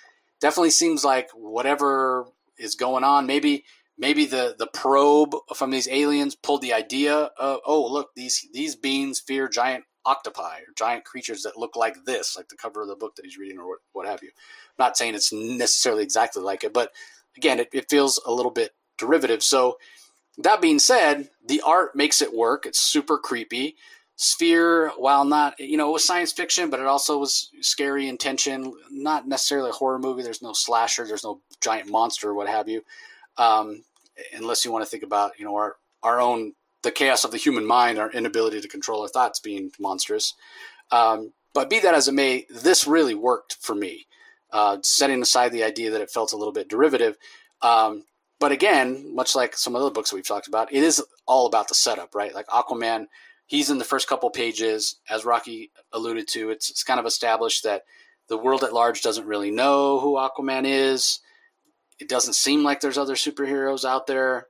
[0.40, 2.26] definitely seems like whatever
[2.58, 3.64] is going on, maybe
[3.96, 8.76] maybe the the probe from these aliens pulled the idea of oh look these these
[8.76, 12.88] beings fear giant octopi or giant creatures that look like this, like the cover of
[12.88, 14.28] the book that he's reading or what, what have you.
[14.28, 16.92] I'm not saying it's necessarily exactly like it, but
[17.36, 19.42] again, it, it feels a little bit derivative.
[19.42, 19.78] So
[20.38, 22.66] that being said, the art makes it work.
[22.66, 23.76] It's super creepy.
[24.16, 28.16] Sphere, while not, you know, it was science fiction, but it also was scary in
[28.16, 28.72] tension.
[28.90, 30.22] Not necessarily a horror movie.
[30.22, 31.06] There's no slasher.
[31.06, 32.84] There's no giant monster what have you.
[33.36, 33.82] Um,
[34.36, 36.52] unless you want to think about, you know, our, our own
[36.84, 40.34] the chaos of the human mind, our inability to control our thoughts being monstrous.
[40.92, 44.06] Um, but be that as it may, this really worked for me.
[44.52, 47.16] Uh, setting aside the idea that it felt a little bit derivative.
[47.60, 48.04] Um,
[48.38, 51.46] but again, much like some of the other books we've talked about, it is all
[51.46, 52.34] about the setup, right?
[52.34, 53.06] Like Aquaman,
[53.46, 56.50] he's in the first couple pages, as Rocky alluded to.
[56.50, 57.82] It's, it's kind of established that
[58.28, 61.20] the world at large doesn't really know who Aquaman is.
[61.98, 64.48] It doesn't seem like there's other superheroes out there.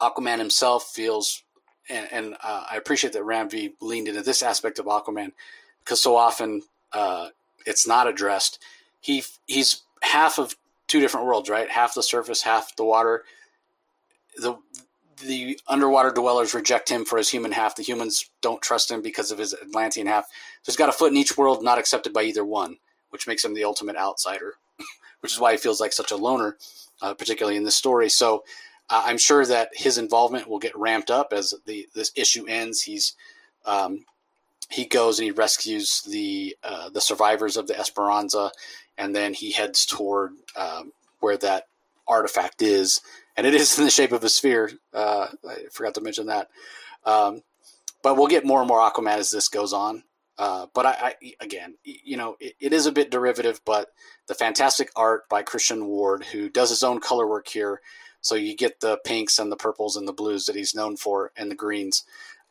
[0.00, 1.42] Aquaman himself feels,
[1.88, 5.32] and, and uh, I appreciate that Ram V leaned into this aspect of Aquaman
[5.84, 7.28] because so often uh,
[7.66, 8.58] it's not addressed.
[9.00, 11.68] He he's half of two different worlds, right?
[11.70, 13.24] Half the surface, half the water.
[14.36, 14.58] The
[15.22, 17.76] the underwater dwellers reject him for his human half.
[17.76, 20.24] The humans don't trust him because of his Atlantean half.
[20.62, 22.78] So he's got a foot in each world, not accepted by either one,
[23.10, 24.54] which makes him the ultimate outsider,
[25.20, 26.56] which is why he feels like such a loner,
[27.02, 28.08] uh, particularly in this story.
[28.08, 28.44] So
[28.90, 32.82] uh, I'm sure that his involvement will get ramped up as the this issue ends.
[32.82, 33.14] He's
[33.64, 34.04] um,
[34.68, 38.50] he goes and he rescues the uh, the survivors of the Esperanza,
[38.98, 41.68] and then he heads toward um, where that
[42.06, 43.00] artifact is,
[43.36, 44.70] and it is in the shape of a sphere.
[44.92, 46.48] Uh, I forgot to mention that.
[47.06, 47.42] Um,
[48.02, 50.04] but we'll get more and more Aquaman as this goes on.
[50.38, 53.92] Uh, but I, I, again, you know, it, it is a bit derivative, but
[54.26, 57.82] the fantastic art by Christian Ward, who does his own color work here,
[58.20, 61.32] so you get the pinks and the purples and the blues that he's known for,
[61.36, 62.04] and the greens.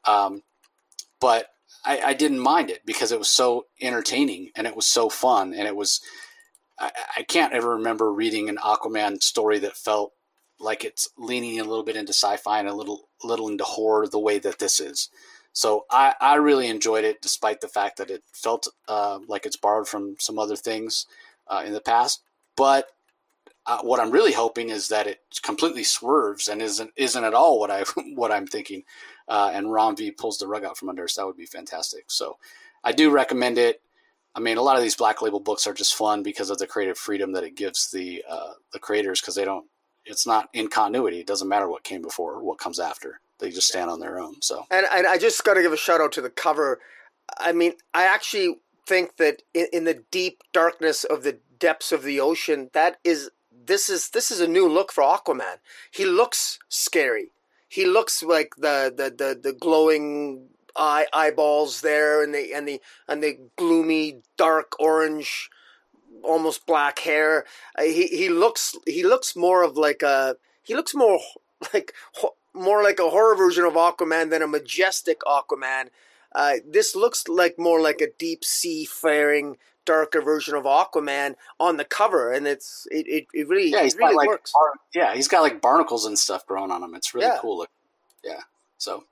[0.06, 0.44] Um,
[1.20, 1.48] but
[1.86, 5.54] I, I, didn't mind it because it was so entertaining and it was so fun,
[5.54, 6.02] and it was.
[6.80, 10.14] I, I can't ever remember reading an Aquaman story that felt
[10.60, 14.20] like it's leaning a little bit into sci-fi and a little little into horror the
[14.20, 15.10] way that this is.
[15.52, 19.58] So I, I really enjoyed it, despite the fact that it felt uh, like it's
[19.58, 21.06] borrowed from some other things
[21.48, 22.22] uh, in the past.
[22.56, 22.88] But
[23.66, 27.60] uh, what I'm really hoping is that it completely swerves and isn't isn't at all
[27.60, 27.84] what I
[28.16, 28.84] what I'm thinking.
[29.28, 31.16] Uh, and Ram V pulls the rug out from under us.
[31.16, 32.06] That would be fantastic.
[32.08, 32.38] So
[32.84, 33.82] I do recommend it.
[34.36, 36.68] I mean, a lot of these black label books are just fun because of the
[36.68, 39.66] creative freedom that it gives the uh, the creators because they don't.
[40.06, 41.20] It's not in continuity.
[41.20, 44.20] It doesn't matter what came before or what comes after they just stand on their
[44.20, 44.42] own.
[44.42, 46.80] So, and, and I just got to give a shout out to the cover.
[47.38, 52.04] I mean, I actually think that in, in, the deep darkness of the depths of
[52.04, 53.30] the ocean, that is
[53.70, 55.60] this is this is a new look for Aquaman.
[55.92, 57.32] He looks scary.
[57.70, 62.82] He looks like the the the, the glowing eye eyeballs there, and the and the
[63.08, 65.50] and the gloomy dark orange,
[66.24, 67.46] almost black hair.
[67.78, 71.20] Uh, he he looks he looks more of like a he looks more
[71.74, 71.94] like
[72.54, 75.90] more like a horror version of Aquaman than a majestic Aquaman.
[76.34, 79.58] Uh, this looks like more like a deep sea faring,
[79.90, 83.96] darker version of Aquaman on the cover, and it's it, it, it really yeah he's
[83.96, 84.52] really got like works.
[84.54, 86.94] bar- yeah he's got like barnacles and stuff growing on him.
[86.96, 87.38] It's really Yeah.
[87.42, 87.58] cool.
[87.58, 87.70] Look.
[88.24, 88.42] Yeah.
[88.78, 89.04] So,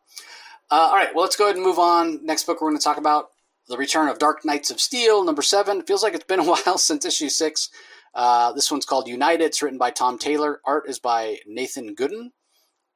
[0.71, 1.13] uh, all right.
[1.13, 2.25] Well, let's go ahead and move on.
[2.25, 3.29] Next book we're going to talk about
[3.67, 5.81] the return of Dark Knights of Steel, number seven.
[5.81, 7.69] Feels like it's been a while since issue six.
[8.13, 9.43] Uh, this one's called United.
[9.43, 10.61] It's written by Tom Taylor.
[10.65, 12.29] Art is by Nathan Gooden.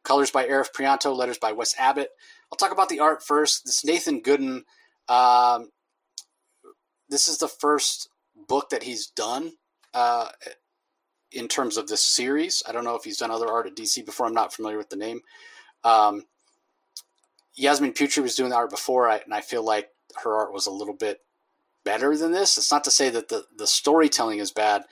[0.03, 1.15] Colors by Arif Prianto.
[1.15, 2.09] Letters by Wes Abbott.
[2.51, 3.65] I'll talk about the art first.
[3.65, 4.63] This Nathan Gooden.
[5.09, 5.69] Um,
[7.11, 8.09] this is the first
[8.47, 9.51] book that he's done
[9.93, 10.29] uh,
[11.31, 12.63] in terms of this series.
[12.67, 14.25] I don't know if he's done other art at DC before.
[14.25, 15.21] I'm not familiar with the name.
[15.83, 16.23] Um,
[17.53, 19.89] Yasmin Putri was doing the art before, and I feel like
[20.23, 21.19] her art was a little bit
[21.83, 22.57] better than this.
[22.57, 24.83] It's not to say that the, the storytelling is bad,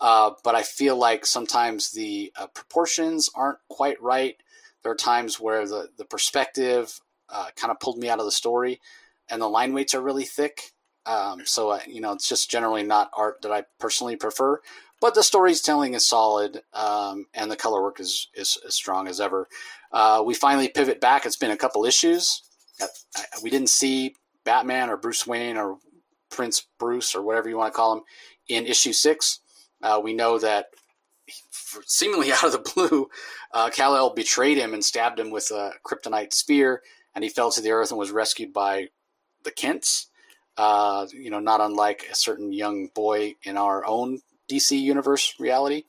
[0.00, 4.36] uh, but I feel like sometimes the uh, proportions aren't quite right.
[4.82, 8.32] There are times where the, the perspective uh, kind of pulled me out of the
[8.32, 8.80] story,
[9.28, 10.73] and the line weights are really thick.
[11.06, 14.60] Um, so, uh, you know, it's just generally not art that I personally prefer.
[15.00, 19.20] But the storytelling is solid, um, and the color work is, is as strong as
[19.20, 19.48] ever.
[19.92, 21.26] Uh, we finally pivot back.
[21.26, 22.42] It's been a couple issues.
[22.80, 22.86] Uh,
[23.42, 25.78] We didn't see Batman or Bruce Wayne or
[26.30, 28.02] Prince Bruce or whatever you want to call him
[28.48, 29.40] in issue six.
[29.82, 30.68] Uh, we know that
[31.84, 33.08] seemingly out of the blue,
[33.52, 36.82] uh, Kal-El betrayed him and stabbed him with a kryptonite spear,
[37.14, 38.88] and he fell to the earth and was rescued by
[39.42, 40.08] the Kents.
[40.56, 45.84] Uh, you know, not unlike a certain young boy in our own DC universe reality.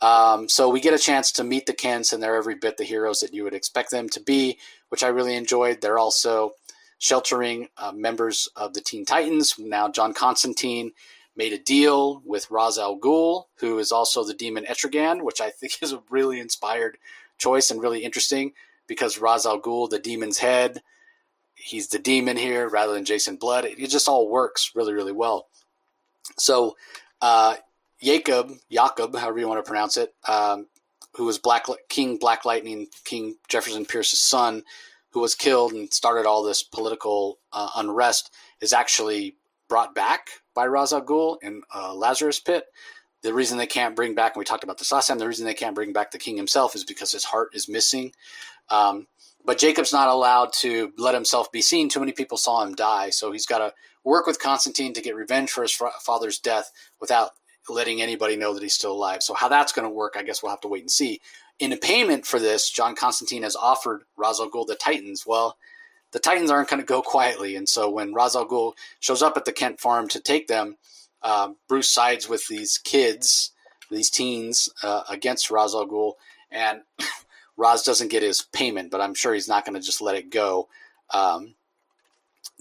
[0.00, 2.84] Um, so we get a chance to meet the Kents, and they're every bit the
[2.84, 5.80] heroes that you would expect them to be, which I really enjoyed.
[5.80, 6.54] They're also
[6.98, 9.58] sheltering uh, members of the Teen Titans.
[9.58, 10.92] Now, John Constantine
[11.36, 15.50] made a deal with Ra's al Ghul, who is also the demon Etrigan, which I
[15.50, 16.98] think is a really inspired
[17.38, 18.52] choice and really interesting
[18.86, 20.82] because Ra's al Ghul, the demon's head,
[21.62, 23.64] he's the demon here rather than Jason Blood.
[23.64, 25.48] It, it just all works really, really well.
[26.38, 26.76] So,
[27.20, 27.56] uh,
[28.02, 30.66] Jacob, Jacob, however you want to pronounce it, um,
[31.16, 34.62] who was Black King Black Lightning, King Jefferson Pierce's son,
[35.10, 39.36] who was killed and started all this political uh, unrest, is actually
[39.68, 42.64] brought back by Ra's Ghul in uh, Lazarus Pit.
[43.22, 45.44] The reason they can't bring back, and we talked about this last time, the reason
[45.44, 48.12] they can't bring back the king himself is because his heart is missing.
[48.70, 49.08] Um,
[49.50, 51.88] but Jacob's not allowed to let himself be seen.
[51.88, 53.74] Too many people saw him die, so he's got to
[54.04, 56.70] work with Constantine to get revenge for his father's death
[57.00, 57.30] without
[57.68, 59.24] letting anybody know that he's still alive.
[59.24, 61.20] So how that's going to work, I guess we'll have to wait and see.
[61.58, 65.24] In payment for this, John Constantine has offered Ra's al Ghul the Titans.
[65.26, 65.56] Well,
[66.12, 69.36] the Titans aren't going to go quietly, and so when Ra's al Ghul shows up
[69.36, 70.76] at the Kent farm to take them,
[71.24, 73.50] um, Bruce sides with these kids,
[73.90, 76.12] these teens, uh, against Ra's al Ghul,
[76.52, 76.82] and
[77.60, 80.30] Ra's doesn't get his payment, but I'm sure he's not going to just let it
[80.30, 80.68] go
[81.12, 81.54] um,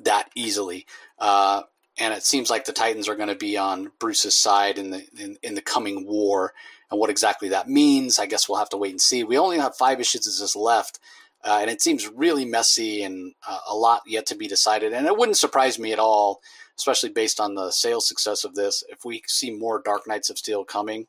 [0.03, 0.85] that easily.
[1.17, 1.61] Uh,
[1.97, 5.01] and it seems like the Titans are going to be on Bruce's side in the
[5.17, 6.53] in, in the coming war.
[6.91, 9.23] And what exactly that means, I guess we'll have to wait and see.
[9.23, 10.99] We only have five issues left.
[11.43, 14.93] uh, and it seems really messy and uh, a lot yet to be decided.
[14.93, 16.41] And it wouldn't surprise me at all,
[16.77, 20.37] especially based on the sales success of this, if we see more Dark Knights of
[20.37, 21.07] Steel coming,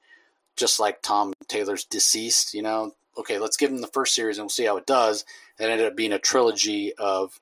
[0.57, 2.55] just like Tom Taylor's DCeased.
[2.55, 5.25] You know, okay, let's give them the first series and we'll see how it does.
[5.59, 7.41] And it ended up being a trilogy of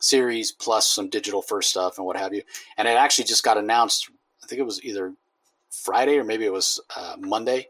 [0.00, 2.42] series plus some digital first stuff and what have you.
[2.76, 4.10] And it actually just got announced.
[4.42, 5.14] I think it was either
[5.70, 7.68] Friday or maybe it was uh, Monday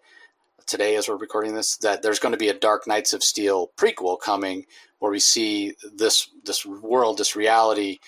[0.67, 3.73] today as we're recording this that there's going to be a Dark Knights of Steel
[3.77, 4.67] prequel coming
[4.99, 7.99] where we see this this world, this reality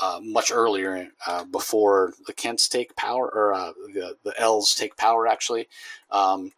[0.00, 4.96] uh, much earlier uh, before the Kents take power or uh, the the Elves take
[4.96, 5.68] power actually.
[6.10, 6.52] Um,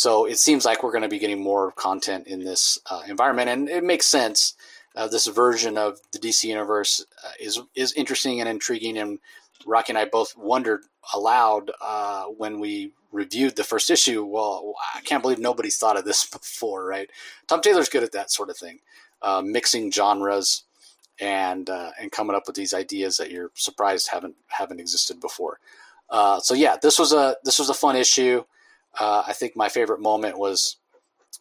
[0.00, 3.50] so it seems like we're going to be getting more content in this uh, environment,
[3.50, 4.54] and it makes sense.
[4.96, 9.18] Uh, this version of the DC universe uh, is is interesting and intriguing, and
[9.66, 10.82] Rocky and I both wondered
[11.14, 11.70] aloud
[12.38, 16.86] when we reviewed the first issue, well, I can't believe nobody's thought of this before,
[16.86, 17.10] right?
[17.46, 18.78] Tom Taylor's good at that sort of thing,
[19.22, 20.64] uh, mixing genres
[21.20, 25.58] and uh, and coming up with these ideas that you're surprised haven't haven't existed before.
[26.08, 28.44] Uh, so yeah, this was a this was a fun issue.
[28.98, 30.76] Uh, I think my favorite moment was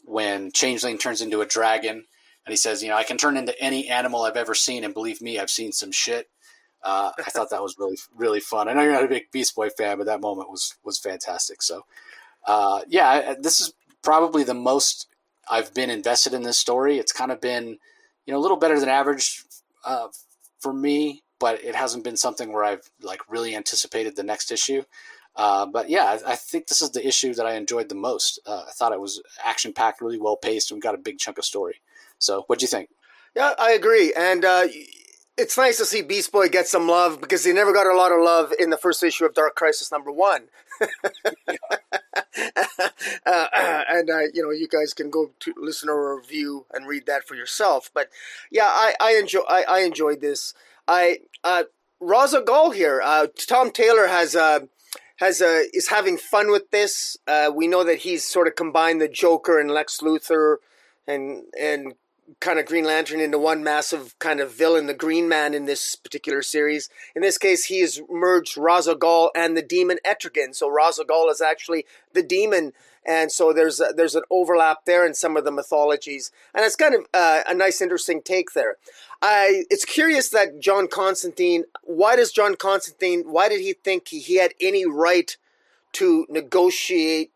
[0.06, 2.06] when Changeling turns into a dragon,
[2.46, 4.94] and he says, "You know, I can turn into any animal I've ever seen, and
[4.94, 6.30] believe me, I've seen some shit."
[6.84, 8.68] Uh, I thought that was really really fun.
[8.68, 11.62] I know you're not a big Beast Boy fan, but that moment was was fantastic.
[11.62, 11.86] So,
[12.46, 15.08] uh, yeah, this is probably the most
[15.50, 16.98] I've been invested in this story.
[16.98, 17.80] It's kind of been,
[18.26, 19.44] you know, a little better than average
[19.84, 20.08] uh,
[20.60, 24.84] for me, but it hasn't been something where I've like really anticipated the next issue.
[25.36, 28.40] Uh, but yeah, I, I, think this is the issue that I enjoyed the most.
[28.46, 31.38] Uh, I thought it was action packed, really well paced, and got a big chunk
[31.38, 31.82] of story.
[32.18, 32.90] So, what do you think?
[33.36, 34.14] Yeah, I agree.
[34.14, 34.68] And uh,
[35.38, 38.12] it's nice to see Beast Boy get some love because he never got a lot
[38.12, 40.50] of love in the first issue of Dark Crisis number one.
[40.82, 40.88] uh,
[43.90, 47.06] and uh, you know, you guys can go to listen to a review and read
[47.06, 47.90] that for yourself.
[47.94, 48.10] But
[48.52, 50.54] yeah, I, I enjoy I, I enjoyed this.
[50.88, 51.64] I uh,
[52.02, 53.02] Ra's al Ghul here.
[53.48, 54.36] Tom Taylor has
[55.20, 57.18] has uh, is having fun with this.
[57.28, 60.58] Uh, we know that he's sort of combined the Joker and Lex Luthor
[61.08, 61.94] and and
[62.40, 65.96] kind of Green Lantern into one massive kind of villain, the Green Man in this
[65.96, 66.90] particular series.
[67.16, 70.56] In this case, he has merged Ghul and the demon Etrigan.
[70.56, 72.74] So Ghul is actually the demon,
[73.06, 76.76] and so there's a, there's an overlap there in some of the mythologies, and it's
[76.76, 78.78] kind of uh, a nice, interesting take there.
[79.22, 81.66] I it's curious that John Constantine.
[81.84, 83.24] Why does John Constantine?
[83.26, 85.36] Why did he think he, he had any right
[85.94, 87.32] to negotiate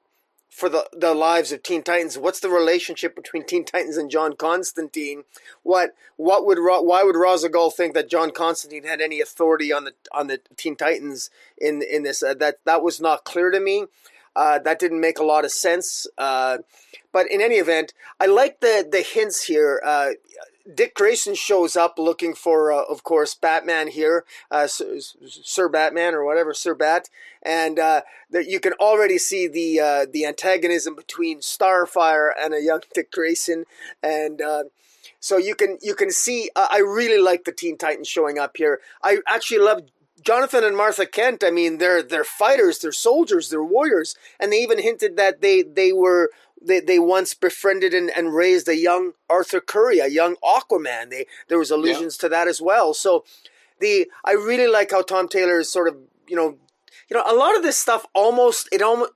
[0.53, 2.18] for the, the lives of Teen Titans.
[2.18, 5.24] What's the relationship between Teen Titans and John Constantine?
[5.64, 9.93] What what would why would Ghul think that John Constantine had any authority on the
[10.11, 12.22] on the Teen Titans in in this?
[12.22, 13.86] Uh, that that was not clear to me.
[14.36, 16.08] Uh, that didn't make a lot of sense.
[16.18, 16.60] Uh,
[17.12, 19.82] but in any event, I like the the hints here.
[19.86, 20.12] Uh,
[20.74, 26.24] Dick Grayson shows up looking for, uh, of course, Batman here, uh, Sir, Batman or
[26.24, 27.10] whatever, Sir Bat,
[27.42, 32.82] and uh, that you can already see the the antagonism between Starfire and a young
[32.94, 33.66] Dick Grayson,
[34.02, 34.42] and
[35.20, 36.50] so you can you can see.
[36.56, 38.80] I really like the Teen Titans showing up here.
[39.04, 39.82] I actually love
[40.24, 44.61] Jonathan and Martha Kent, I mean, they're they're fighters, they're soldiers, they're warriors, and they
[44.61, 46.32] even hinted that they they were
[46.65, 51.09] they, they once befriended and, and raised a young Arthur Curry, a young Aquaman.
[51.09, 52.21] They there was allusions yeah.
[52.21, 52.93] to that as well.
[52.93, 53.26] So
[53.80, 55.97] the I really like how Tom Taylor is sort of
[56.28, 56.57] you know
[57.09, 59.11] you know a lot of this stuff almost it almost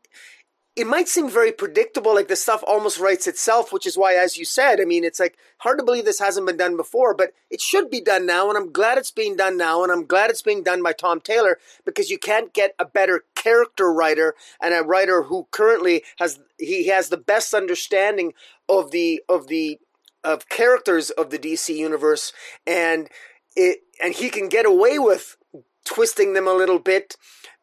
[0.77, 4.37] it might seem very predictable, like the stuff almost writes itself, which is why, as
[4.37, 7.31] you said, I mean, it's like hard to believe this hasn't been done before, but
[7.49, 10.29] it should be done now, and I'm glad it's being done now, and I'm glad
[10.29, 14.71] it's being done by Tom Taylor because you can't get a better character writer and
[14.71, 18.33] a writer who currently has he has the best understanding
[18.69, 19.79] of the of the
[20.23, 22.33] of characters of the DC universe,
[22.67, 23.09] and
[23.55, 25.37] it and he can get away with
[25.85, 27.15] twisting them a little bit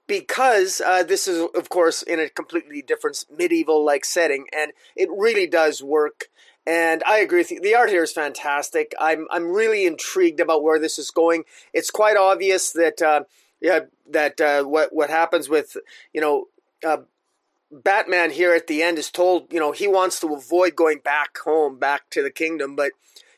[0.07, 5.09] because uh, this is, of course, in a completely different medieval like setting, and it
[5.17, 6.27] really does work.
[6.67, 7.61] And I agree with you.
[7.61, 8.95] The art here is fantastic.
[8.99, 11.45] I'm I'm really intrigued about where this is going.
[11.73, 13.25] It's quite obvious that uh,
[13.61, 13.81] yeah
[14.11, 15.77] that uh, what what happens with
[16.13, 16.47] you know
[16.87, 16.99] uh,
[17.71, 21.37] Batman here at the end is told you know he wants to avoid going back
[21.39, 22.93] home, back to the kingdom, but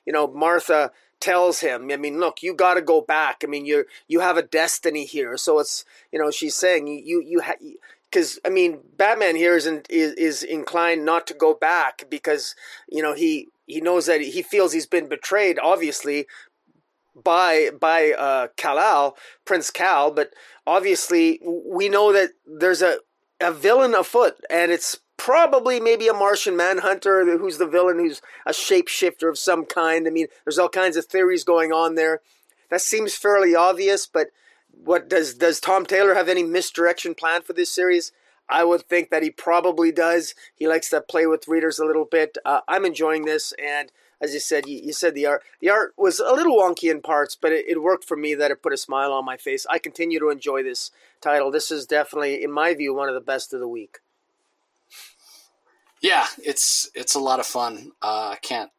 [0.05, 3.43] you know Martha tells him, I mean, look, you got to go back.
[3.43, 5.37] I mean, you you have a destiny here.
[5.37, 7.43] So it's you know she's saying you you
[8.11, 12.55] because I mean Batman here is, is is inclined not to go back because
[12.89, 16.27] you know he he knows that he feels he's been betrayed, obviously
[17.23, 20.35] by by uh, Kal-El, Prince Kal, but
[20.67, 22.99] obviously we know that there's a
[23.41, 28.51] a villain afoot, and it's probably maybe a Martian Manhunter who's the villain, who's a
[28.51, 30.07] shapeshifter of some kind.
[30.07, 32.21] I mean, there's all kinds of theories going on there.
[32.71, 34.29] That seems fairly obvious, but
[34.85, 38.13] what does does Tom Taylor have any misdirection planned for this series?
[38.49, 40.35] I would think that he probably does.
[40.55, 42.39] He likes to play with readers a little bit.
[42.45, 43.91] Uh, I'm enjoying this, and
[44.21, 47.03] as you said, you, you, said the art the art was a little wonky in
[47.03, 48.35] parts, but it, it, worked for me.
[48.35, 49.67] That it put a smile on my face.
[49.69, 50.91] I continue to enjoy this
[51.21, 51.51] title.
[51.51, 53.99] This is definitely, in my view, one of the best of the week.
[56.01, 57.93] Yeah, it's it's a lot of fun.
[58.03, 58.71] Uh, I can't,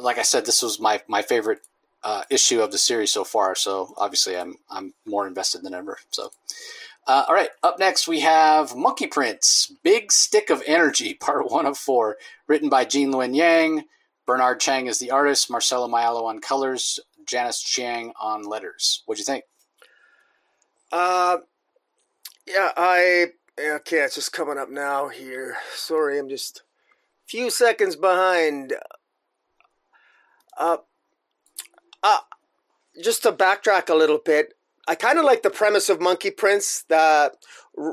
[0.00, 1.60] like I said, this was my my favorite
[2.02, 3.54] uh, issue of the series so far.
[3.54, 5.98] So obviously, I'm I'm more invested than ever.
[6.10, 6.30] So.
[7.06, 11.66] Uh, all right, up next we have Monkey Prince, Big Stick of Energy, part one
[11.66, 13.84] of four, written by Gene Luen Yang,
[14.26, 19.02] Bernard Chang is the artist, Marcelo Maiolo on colors, Janice Chiang on letters.
[19.04, 19.44] What'd you think?
[20.90, 21.38] Uh,
[22.46, 23.98] yeah, I okay.
[23.98, 25.08] It's just coming up now.
[25.08, 28.74] Here, sorry, I'm just a few seconds behind.
[30.58, 30.78] Uh,
[32.02, 32.18] uh,
[33.02, 34.54] just to backtrack a little bit,
[34.86, 36.84] I kind of like the premise of Monkey Prince.
[36.88, 37.32] The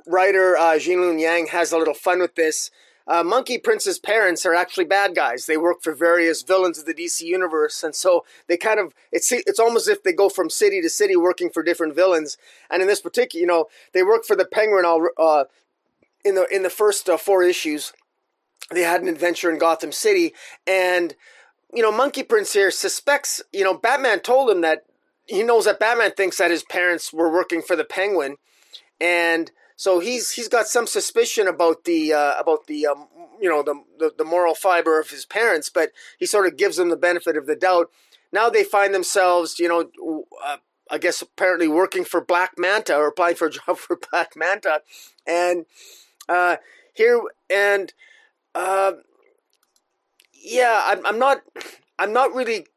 [0.05, 2.69] writer uh, Gene Luen Yang has a little fun with this
[3.07, 5.45] uh, Monkey Prince's parents are actually bad guys.
[5.45, 9.31] They work for various villains of the DC universe, and so they kind of it's
[9.31, 12.37] it's almost as if they go from city to city working for different villains.
[12.69, 14.85] And in this particular, you know, they work for the Penguin.
[14.85, 15.45] All uh,
[16.23, 17.93] in the in the first uh, four issues,
[18.71, 20.33] they had an adventure in Gotham City,
[20.67, 21.15] and
[21.73, 23.41] you know, Monkey Prince here suspects.
[23.51, 24.83] You know, Batman told him that
[25.25, 28.37] he knows that Batman thinks that his parents were working for the Penguin,
[28.99, 33.07] and so he's he's got some suspicion about the uh, about the um,
[33.41, 36.77] you know the, the, the moral fiber of his parents, but he sort of gives
[36.77, 37.89] them the benefit of the doubt.
[38.31, 40.57] Now they find themselves, you know, uh,
[40.91, 44.83] I guess apparently working for Black Manta or applying for a job for Black Manta,
[45.25, 45.65] and
[46.29, 46.57] uh,
[46.93, 47.19] here
[47.49, 47.91] and
[48.53, 48.91] uh,
[50.31, 51.41] yeah, I'm, I'm not
[51.97, 52.67] I'm not really,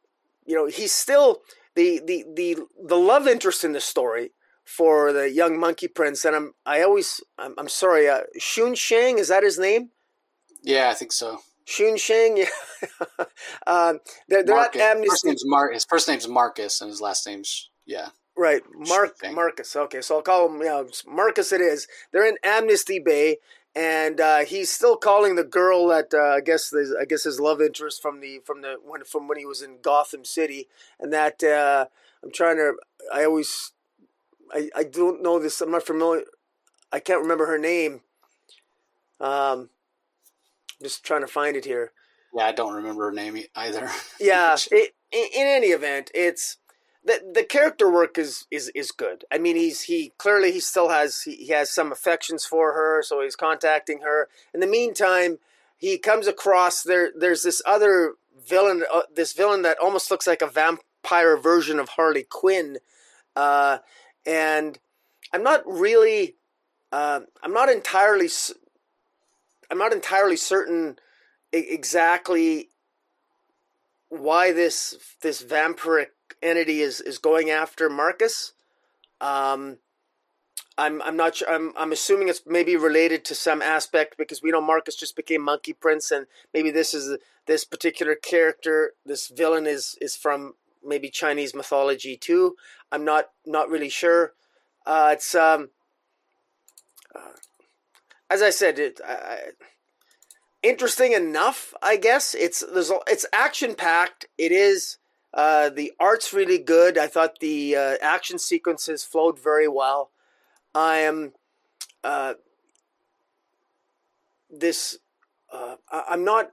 [0.46, 1.42] you know, he's still
[1.74, 4.30] the the the the love interest in the story
[4.64, 9.18] for the young monkey prince, and I'm I always I'm, I'm sorry, uh, Shun Shang
[9.18, 9.90] is that his name?
[10.62, 11.38] Yeah, I think so.
[11.66, 12.46] Shun Shang, yeah.
[13.66, 15.08] um, they're, they're at Amnesty.
[15.08, 18.08] First name's Mar- his first name's Marcus, and his last name's yeah.
[18.36, 19.76] Right, Mark Marcus.
[19.76, 20.60] Okay, so I'll call him.
[20.60, 21.52] Yeah, Marcus.
[21.52, 21.86] It is.
[22.10, 23.36] They're in Amnesty Bay,
[23.76, 27.60] and uh, he's still calling the girl that uh, I guess I guess his love
[27.60, 30.66] interest from the from the when from when he was in Gotham City,
[30.98, 31.86] and that uh,
[32.24, 32.74] I'm trying to.
[33.12, 33.72] I always
[34.54, 35.60] I, I don't know this.
[35.60, 36.24] I'm not familiar.
[36.92, 38.02] I can't remember her name.
[39.20, 39.70] Um,
[40.82, 41.92] just trying to find it here.
[42.34, 43.90] Yeah, I don't remember her name either.
[44.20, 46.58] yeah, it, in, in any event, it's
[47.04, 49.24] the the character work is is is good.
[49.32, 53.02] I mean, he's he clearly he still has he, he has some affections for her,
[53.02, 54.28] so he's contacting her.
[54.52, 55.38] In the meantime,
[55.76, 57.10] he comes across there.
[57.16, 58.14] There's this other
[58.46, 62.78] villain, uh, this villain that almost looks like a vampire version of Harley Quinn.
[63.36, 63.78] Uh,
[64.26, 64.78] and
[65.32, 66.36] I'm not really,
[66.92, 68.28] uh, I'm not entirely,
[69.70, 70.98] I'm not entirely certain
[71.52, 72.68] exactly
[74.08, 76.08] why this this vampiric
[76.42, 78.52] entity is is going after Marcus.
[79.20, 79.78] Um,
[80.76, 81.50] I'm I'm not sure.
[81.50, 85.42] I'm I'm assuming it's maybe related to some aspect because we know Marcus just became
[85.42, 90.54] Monkey Prince, and maybe this is this particular character, this villain is is from
[90.84, 92.56] maybe Chinese mythology too.
[92.92, 94.32] I'm not not really sure.
[94.86, 95.70] Uh, it's um,
[97.14, 97.32] uh,
[98.30, 99.00] as I said, it
[100.64, 101.74] interesting enough.
[101.82, 104.26] I guess it's there's it's action packed.
[104.36, 104.98] It is.
[105.32, 106.96] Uh, the art's really good.
[106.96, 110.10] I thought the uh, action sequences flowed very well.
[110.74, 111.32] I am
[112.02, 112.34] uh,
[114.50, 114.98] this.
[115.52, 116.52] Uh, I'm not.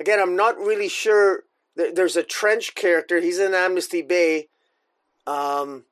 [0.00, 1.44] Again, I'm not really sure
[1.76, 3.20] there's a trench character.
[3.20, 4.48] He's in Amnesty Bay,
[5.26, 5.84] um,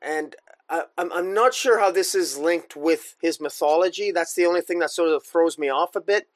[0.00, 0.36] and
[0.68, 4.12] I, I'm I'm not sure how this is linked with his mythology.
[4.12, 6.28] That's the only thing that sort of throws me off a bit.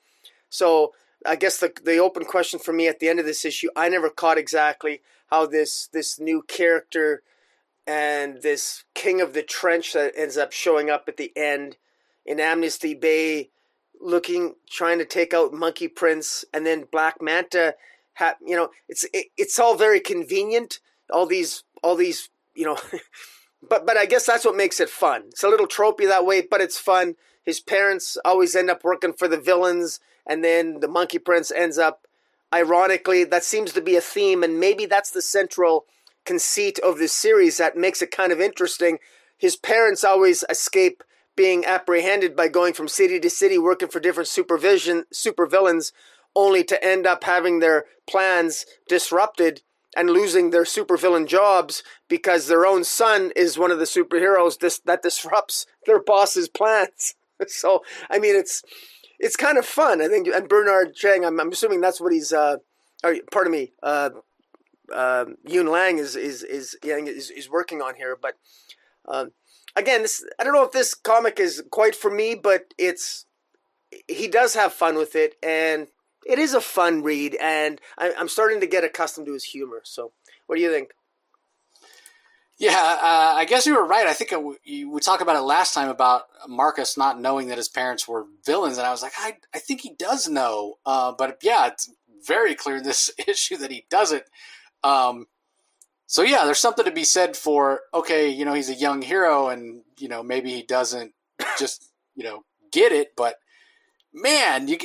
[0.48, 0.93] So
[1.24, 3.88] I guess the the open question for me at the end of this issue, I
[3.88, 7.22] never caught exactly how this this new character
[7.86, 11.76] and this king of the trench that ends up showing up at the end
[12.24, 13.51] in Amnesty Bay
[14.05, 17.74] looking trying to take out Monkey Prince and then Black Manta.
[18.16, 20.78] Ha, you know, it's it, it's all very convenient.
[21.10, 22.78] All these all these you know,
[23.68, 25.24] but but I guess that's what makes it fun.
[25.28, 27.16] It's a little tropey that way, but it's fun.
[27.43, 31.78] His parents always end up working for the villains, and then the Monkey Prince ends
[31.78, 32.06] up.
[32.52, 35.86] Ironically, that seems to be a theme, and maybe that's the central
[36.24, 38.98] conceit of this series that makes it kind of interesting.
[39.36, 41.02] His parents always escape
[41.36, 45.93] being apprehended by going from city to city working for different supervision supervillains
[46.36, 49.62] only to end up having their plans disrupted
[49.97, 54.81] and losing their supervillain jobs because their own son is one of the superheroes this,
[54.81, 57.15] that disrupts their boss's plans.
[57.47, 58.62] so, I mean, it's
[59.19, 60.02] it's kind of fun.
[60.02, 62.32] I think, and Bernard Chang, I'm, I'm assuming that's what he's.
[62.32, 62.56] Uh,
[63.05, 64.11] or, pardon me, uh,
[64.93, 68.19] uh, Yun Lang is is is, is is working on here.
[68.20, 68.35] But
[69.06, 69.27] uh,
[69.76, 73.26] again, this I don't know if this comic is quite for me, but it's
[74.09, 75.88] he does have fun with it, and
[76.26, 79.80] it is a fun read, and I, am starting to get accustomed to his humor.
[79.84, 80.12] So,
[80.46, 80.90] what do you think?
[82.56, 84.06] Yeah, uh, I guess you were right.
[84.06, 88.06] I think we talked about it last time about Marcus not knowing that his parents
[88.06, 90.74] were villains, and I was like, I, I think he does know.
[90.86, 91.90] Uh, but yeah, it's
[92.26, 94.24] very clear in this issue that he doesn't.
[94.84, 95.26] Um,
[96.06, 99.48] so yeah, there's something to be said for okay, you know, he's a young hero,
[99.48, 101.12] and you know maybe he doesn't
[101.59, 103.36] just you know get it, but
[104.12, 104.78] man, you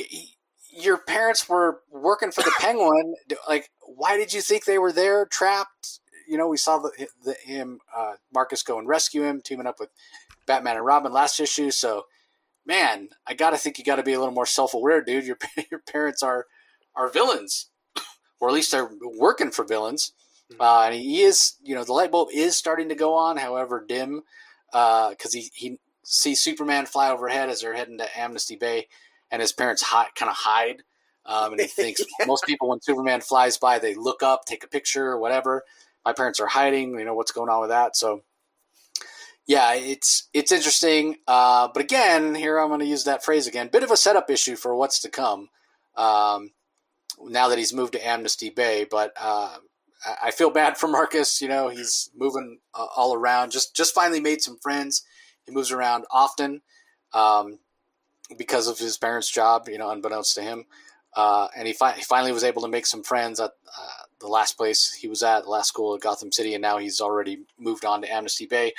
[0.72, 3.14] your parents were working for the Penguin.
[3.48, 6.00] Like, why did you think they were there trapped?
[6.28, 9.80] You know, we saw the, the him uh, Marcus go and rescue him, teaming up
[9.80, 9.90] with
[10.46, 11.70] Batman and Robin last issue.
[11.70, 12.04] So,
[12.64, 15.26] man, I gotta think you got to be a little more self aware, dude.
[15.26, 15.38] Your
[15.70, 16.46] your parents are
[16.94, 17.68] are villains,
[18.40, 20.12] or at least they're working for villains.
[20.52, 20.60] Mm-hmm.
[20.60, 23.84] Uh, and he is, you know, the light bulb is starting to go on, however
[23.86, 24.22] dim,
[24.70, 28.88] because uh, he he sees Superman fly overhead as they're heading to Amnesty Bay
[29.30, 30.82] and his parents hide, kind of hide.
[31.24, 32.26] Um, and he thinks yeah.
[32.26, 35.62] most people, when Superman flies by, they look up, take a picture, or whatever.
[36.04, 36.98] My parents are hiding.
[36.98, 37.96] You know what's going on with that.
[37.96, 38.22] So,
[39.46, 41.16] yeah, it's it's interesting.
[41.26, 43.68] Uh, but again, here I'm going to use that phrase again.
[43.68, 45.50] Bit of a setup issue for what's to come.
[45.96, 46.52] Um,
[47.22, 49.56] now that he's moved to Amnesty Bay, but uh,
[50.22, 51.42] I feel bad for Marcus.
[51.42, 53.52] You know, he's moving uh, all around.
[53.52, 55.02] Just just finally made some friends.
[55.44, 56.62] He moves around often.
[57.12, 57.58] Um,
[58.36, 60.66] because of his parents' job, you know, unbeknownst to him.
[61.14, 64.28] Uh, and he, fi- he, finally was able to make some friends at uh, the
[64.28, 67.40] last place he was at, the last school at Gotham City, and now he's already
[67.58, 68.72] moved on to Amnesty Bay.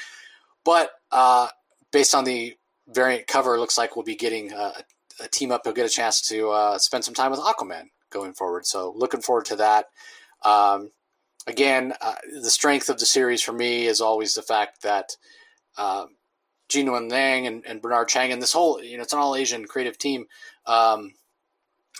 [0.64, 1.50] But uh,
[1.92, 2.56] based on the
[2.88, 4.74] variant cover, looks like we'll be getting a,
[5.22, 5.62] a team up.
[5.66, 8.66] He'll get a chance to uh, spend some time with Aquaman going forward.
[8.66, 9.88] So looking forward to that.
[10.44, 10.92] Um,
[11.48, 15.16] again, uh, the strength of the series for me is always the fact that
[16.72, 19.36] Gene Luen Yang and, and, Bernard Chang and this whole, you know, it's an all
[19.36, 20.28] Asian creative team.
[20.66, 21.12] Um,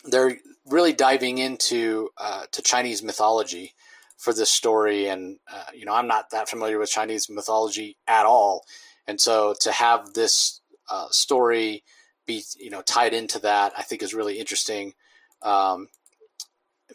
[0.06, 3.74] they're really diving into uh, to Chinese mythology
[4.18, 8.26] for this story, and uh, you know, I'm not that familiar with Chinese mythology at
[8.26, 8.64] all,
[9.08, 11.84] and so to have this uh, story
[12.26, 14.94] be, you know, tied into that, I think is really interesting,
[15.42, 15.90] um,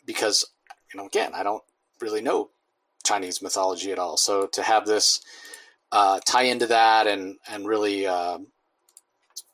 [0.05, 0.45] because
[0.93, 1.63] you know, again, I don't
[2.01, 2.51] really know
[3.05, 5.21] Chinese mythology at all, so to have this
[5.93, 8.39] uh, tie into that and and really uh,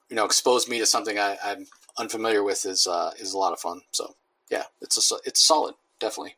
[0.09, 1.66] you know expose me to something I, am
[1.98, 3.82] unfamiliar with is uh, is a lot of fun.
[3.93, 4.14] So
[4.51, 6.36] yeah, it's a, it's solid, definitely.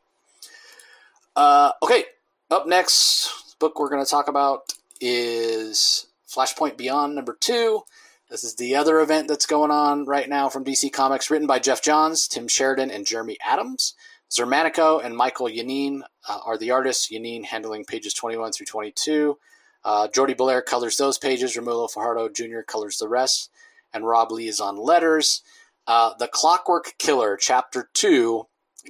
[1.35, 2.05] Uh, okay,
[2.49, 7.81] up next book we're going to talk about is Flashpoint Beyond number two.
[8.29, 11.59] This is the other event that's going on right now from DC Comics, written by
[11.59, 13.93] Geoff Johns, Tim Sheridan, and Jeremy Adams.
[14.35, 17.09] Xermanico and Mikel Janín uh, are the artists.
[17.09, 19.37] Janín handling pages 21 through 22.
[19.83, 21.55] Uh, Jordie Bellaire colors those pages.
[21.55, 22.61] Romulo Fajardo Jr.
[22.61, 23.49] colors the rest.
[23.93, 25.41] And Rob Leigh is on letters.
[25.87, 28.47] Uh, the Clockwork Killer, Chapter 2,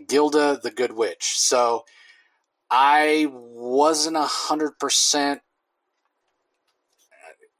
[0.07, 1.37] Gilda the Good Witch.
[1.37, 1.85] So
[2.71, 5.41] I wasn't 100%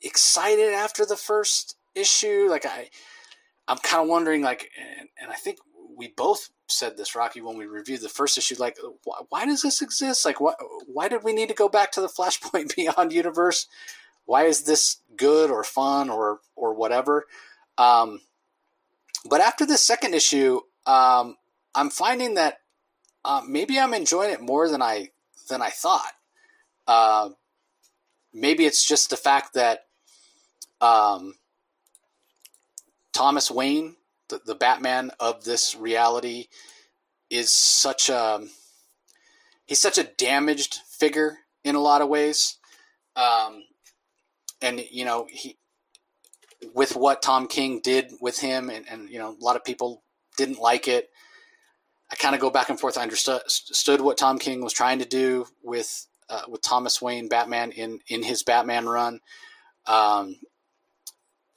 [0.02, 2.48] excited after the first issue.
[2.50, 2.90] Like, I,
[3.68, 5.60] I'm kind of wondering, like, and, and I think
[5.96, 8.56] we both said this, Rocky, when we reviewed the first issue.
[8.58, 10.26] Like, why, why does this exist?
[10.26, 10.58] Like, what?
[10.88, 13.68] Why did we need to go back to the Flashpoint Beyond universe?
[14.26, 17.26] Why is this good or fun or or whatever?
[17.78, 18.22] Um,
[19.28, 21.38] but after the second issue, um,
[21.74, 22.60] I'm finding that
[23.24, 25.10] uh, maybe I'm enjoying it more than I
[25.50, 26.14] than I thought.
[26.88, 27.30] Uh,
[28.34, 29.86] maybe it's just the fact that
[30.82, 31.36] um,
[33.14, 33.96] Thomas Wayne
[34.30, 36.48] the, the Batman of this reality
[37.30, 38.42] is such a
[39.66, 42.58] he's such a damaged figure in a lot of ways.
[43.16, 43.64] Um,
[44.62, 45.58] and you know he
[46.74, 50.04] with what Tom King did with him, and, and you know a lot of people
[50.38, 51.10] didn't like it.
[52.12, 52.98] I kind of go back and forth.
[52.98, 57.72] I understood what Tom King was trying to do with uh, with Thomas Wayne Batman
[57.72, 59.20] in in his Batman run.
[59.88, 60.38] Um,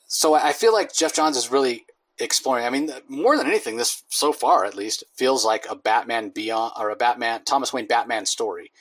[0.07, 1.85] so I feel like Geoff Johns is really
[2.21, 2.65] exploring.
[2.65, 6.73] I mean, more than anything, this so far at least feels like a Batman Beyond
[6.79, 8.73] or a Batman Thomas Wayne Batman story.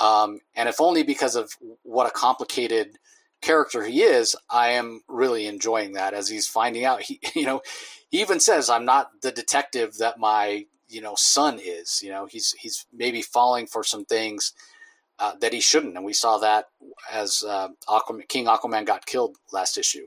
[0.00, 1.52] Um, and if only because of
[1.82, 2.98] what a complicated
[3.40, 7.02] character he is, I am really enjoying that as he's finding out.
[7.02, 7.60] He, you know,
[8.10, 12.26] he even says, "I'm not the detective that my you know son is." You know,
[12.26, 14.52] he's he's maybe falling for some things
[15.18, 16.66] uh, that he shouldn't, and we saw that
[17.10, 20.06] as uh, Aquaman, King Aquaman got killed last issue.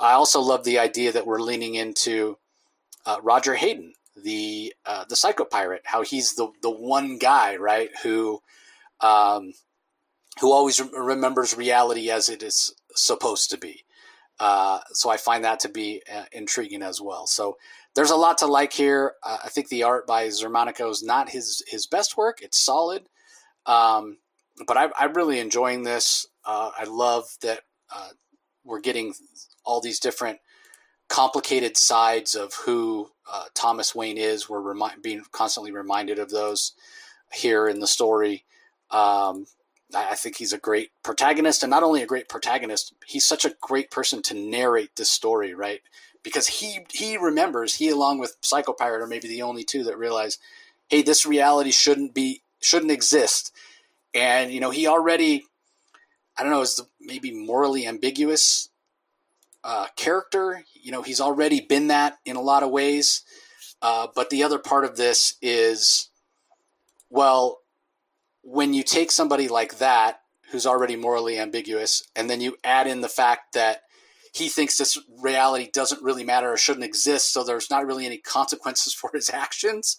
[0.00, 2.38] I also love the idea that we're leaning into
[3.06, 7.90] uh, Roger Hayden, the uh, the psycho pirate, how he's the the one guy right
[8.02, 8.40] who
[9.00, 9.52] um,
[10.40, 13.84] who always re- remembers reality as it is supposed to be.
[14.38, 17.26] Uh, so I find that to be uh, intriguing as well.
[17.26, 17.58] So
[17.94, 19.14] there's a lot to like here.
[19.22, 22.40] Uh, I think the art by Xermanico is not his his best work.
[22.40, 23.06] It's solid,
[23.66, 24.18] um,
[24.66, 26.26] but I, I'm really enjoying this.
[26.44, 27.60] Uh, I love that
[27.94, 28.10] uh,
[28.64, 29.14] we're getting
[29.64, 30.38] all these different
[31.08, 34.48] complicated sides of who uh, Thomas Wayne is.
[34.48, 36.72] We're being constantly reminded of those
[37.32, 38.44] here in the story.
[38.90, 39.46] Um,
[39.94, 43.54] I think he's a great protagonist, and not only a great protagonist, he's such a
[43.60, 45.80] great person to narrate this story, right?
[46.22, 49.98] Because he he remembers he, along with Psycho Pirate, are maybe the only two that
[49.98, 50.38] realize,
[50.88, 53.52] hey, this reality shouldn't be shouldn't exist,
[54.14, 55.44] and you know he already,
[56.38, 58.68] I don't know, is maybe morally ambiguous
[59.64, 60.64] uh, character.
[60.74, 63.22] You know, he's already been that in a lot of ways.
[63.82, 66.10] Uh, but the other part of this is,
[67.08, 67.60] well,
[68.42, 70.20] when you take somebody like that,
[70.50, 73.82] who's already morally ambiguous, and then you add in the fact that
[74.32, 78.18] he thinks this reality doesn't really matter or shouldn't exist, so there's not really any
[78.18, 79.96] consequences for his actions.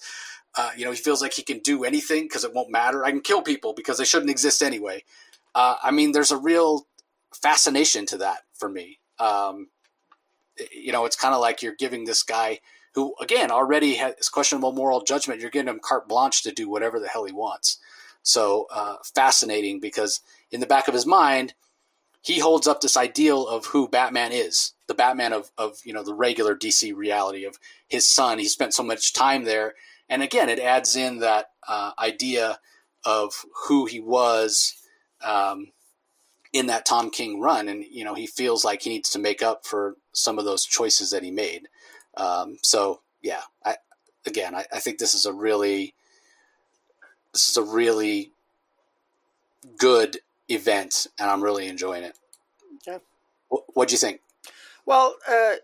[0.58, 3.06] Uh, you know, he feels like he can do anything because it won't matter.
[3.06, 5.04] I can kill people because they shouldn't exist anyway.
[5.56, 6.88] Uh, I mean, there's a real
[7.34, 9.00] fascination to that for me.
[9.22, 9.70] Um,
[10.72, 12.60] you know, it's kind of like you're giving this guy
[12.94, 17.00] who, again, already has questionable moral judgment, you're giving him carte blanche to do whatever
[17.00, 17.78] the hell he wants.
[18.24, 20.20] So uh, fascinating because
[20.52, 21.54] in the back of his mind,
[22.22, 26.04] he holds up this ideal of who Batman is, the Batman of, of you know
[26.04, 27.58] the regular DC reality of
[27.88, 28.38] his son.
[28.38, 29.74] He spent so much time there,
[30.08, 32.60] and again, it adds in that uh, idea
[33.04, 34.76] of who he was
[35.24, 35.72] um,
[36.54, 39.42] in that Tom King run, and you know he feels like he needs to make
[39.42, 41.68] up for some of those choices that he made.
[42.16, 43.78] Um, so yeah, I,
[44.26, 45.94] again, I, I think this is a really
[47.34, 48.32] this is a really
[49.78, 50.20] good
[50.50, 52.18] event, and I'm really enjoying it.
[52.86, 53.00] Yeah.
[53.50, 54.22] What do you think?
[54.86, 55.56] Well, uh,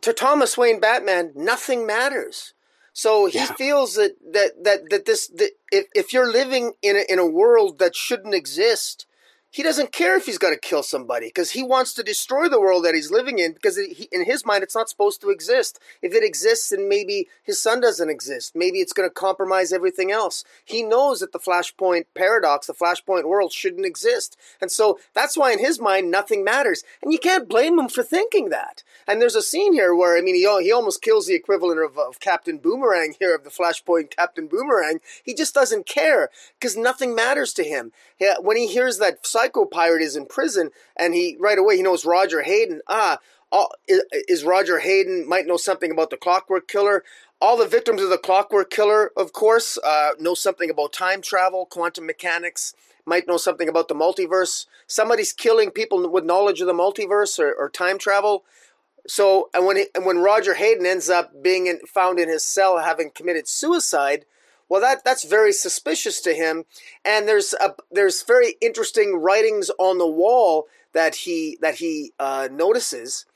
[0.00, 2.54] to Thomas Wayne Batman, nothing matters.
[2.92, 3.52] So he yeah.
[3.54, 7.26] feels that that that that this that if if you're living in a, in a
[7.26, 9.06] world that shouldn't exist,
[9.54, 12.60] he doesn't care if he's got to kill somebody because he wants to destroy the
[12.60, 15.78] world that he's living in because he, in his mind it's not supposed to exist.
[16.02, 18.56] If it exists, then maybe his son doesn't exist.
[18.56, 20.42] Maybe it's going to compromise everything else.
[20.64, 25.52] He knows that the Flashpoint paradox, the Flashpoint world, shouldn't exist, and so that's why
[25.52, 26.82] in his mind nothing matters.
[27.00, 28.82] And you can't blame him for thinking that.
[29.06, 31.96] And there's a scene here where I mean he he almost kills the equivalent of,
[31.96, 34.98] of Captain Boomerang here of the Flashpoint Captain Boomerang.
[35.22, 37.92] He just doesn't care because nothing matters to him.
[38.40, 42.04] When he hears that psycho pirate is in prison, and he right away he knows
[42.04, 42.80] Roger Hayden.
[42.88, 43.18] Ah,
[43.52, 47.04] all, is Roger Hayden might know something about the Clockwork Killer.
[47.40, 51.66] All the victims of the Clockwork Killer, of course, uh, know something about time travel,
[51.66, 52.74] quantum mechanics.
[53.06, 54.66] Might know something about the multiverse.
[54.86, 58.44] Somebody's killing people with knowledge of the multiverse or, or time travel.
[59.06, 62.42] So, and when he, and when Roger Hayden ends up being in, found in his
[62.42, 64.24] cell having committed suicide,
[64.68, 66.64] well, that that's very suspicious to him.
[67.04, 72.48] And there's a, there's very interesting writings on the wall that he that he uh,
[72.50, 73.26] notices,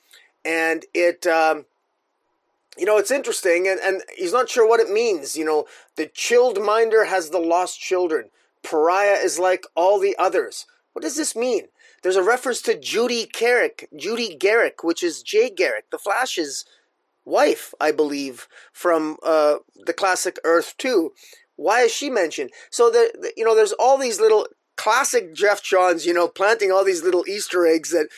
[0.44, 1.26] and it.
[1.26, 1.66] Um,
[2.76, 5.36] you know, it's interesting, and, and he's not sure what it means.
[5.36, 8.30] You know, the chilled minder has the lost children.
[8.62, 10.64] Pariah is like all the others.
[10.92, 11.66] What does this mean?
[12.02, 16.64] There's a reference to Judy Garrick, Judy Garrick, which is Jay Garrick, the Flash's
[17.28, 19.56] wife, I believe, from uh,
[19.86, 21.12] the classic Earth 2.
[21.56, 22.50] Why is she mentioned?
[22.70, 24.46] So the, you know, there's all these little
[24.76, 28.08] classic Geoff Johns, you know, planting all these little Easter eggs that,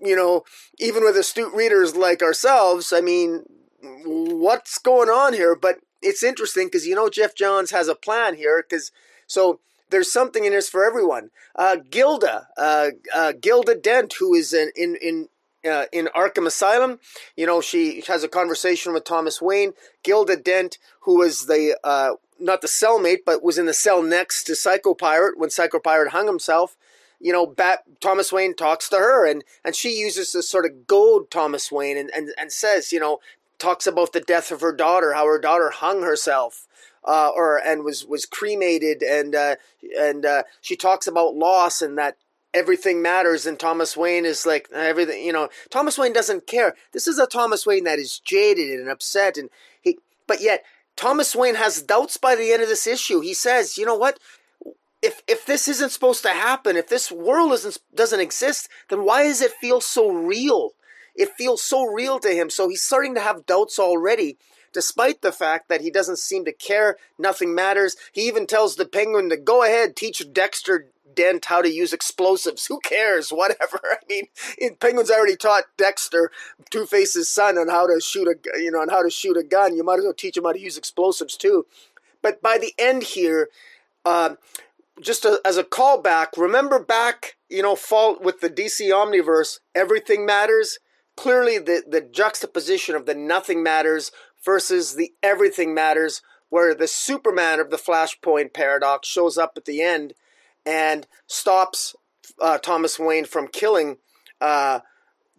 [0.00, 0.44] you know,
[0.78, 3.44] even with astute readers like ourselves, I mean,
[3.80, 5.54] what's going on here?
[5.54, 8.90] But it's interesting because you know Geoff Johns has a plan here because
[9.26, 11.30] so there's something in this for everyone.
[11.54, 15.28] Uh, Gilda, uh, uh, Gilda Dent, who is in in
[15.64, 17.00] uh, in Arkham Asylum.
[17.36, 19.72] You know, she has a conversation with Thomas Wayne.
[20.02, 24.44] Gilda Dent, who was the uh, not the cellmate, but was in the cell next
[24.44, 26.76] to Psycho Pirate when Psycho Pirate hung himself.
[27.20, 30.86] You know, Bat, Thomas Wayne talks to her, and and she uses to sort of
[30.86, 33.18] goad Thomas Wayne, and, and and says, you know,
[33.58, 36.66] talks about the death of her daughter, how her daughter hung herself.
[37.04, 39.54] Uh, or and was was cremated and uh,
[39.98, 42.16] and uh, she talks about loss and that
[42.58, 46.74] everything matters and Thomas Wayne is like everything you know Thomas Wayne doesn't care.
[46.92, 49.48] This is a Thomas Wayne that is jaded and upset and
[49.80, 50.64] he but yet
[50.96, 53.20] Thomas Wayne has doubts by the end of this issue.
[53.20, 54.18] He says you know what?
[55.00, 59.22] If if this isn't supposed to happen if this world isn't doesn't exist then why
[59.22, 60.72] does it feel so real?
[61.14, 62.50] It feels so real to him.
[62.50, 64.36] So he's starting to have doubts already
[64.72, 67.96] despite the fact that he doesn't seem to care nothing matters.
[68.12, 72.66] He even tells the penguin to go ahead teach Dexter Dent how to use explosives.
[72.68, 73.30] Who cares?
[73.30, 73.80] Whatever.
[73.84, 76.30] I mean, Penguin's already taught Dexter,
[76.70, 79.42] Two Face's son, on how to shoot a you know on how to shoot a
[79.42, 79.76] gun.
[79.76, 81.66] You might as well teach him how to use explosives too.
[82.22, 83.48] But by the end here,
[84.04, 84.34] uh,
[85.00, 90.26] just a, as a callback, remember back you know fall with the DC Omniverse, everything
[90.26, 90.78] matters.
[91.16, 94.12] Clearly, the the juxtaposition of the nothing matters
[94.44, 99.82] versus the everything matters, where the Superman of the Flashpoint paradox shows up at the
[99.82, 100.14] end
[100.68, 101.96] and stops
[102.40, 103.96] uh, Thomas Wayne from killing
[104.38, 104.80] uh,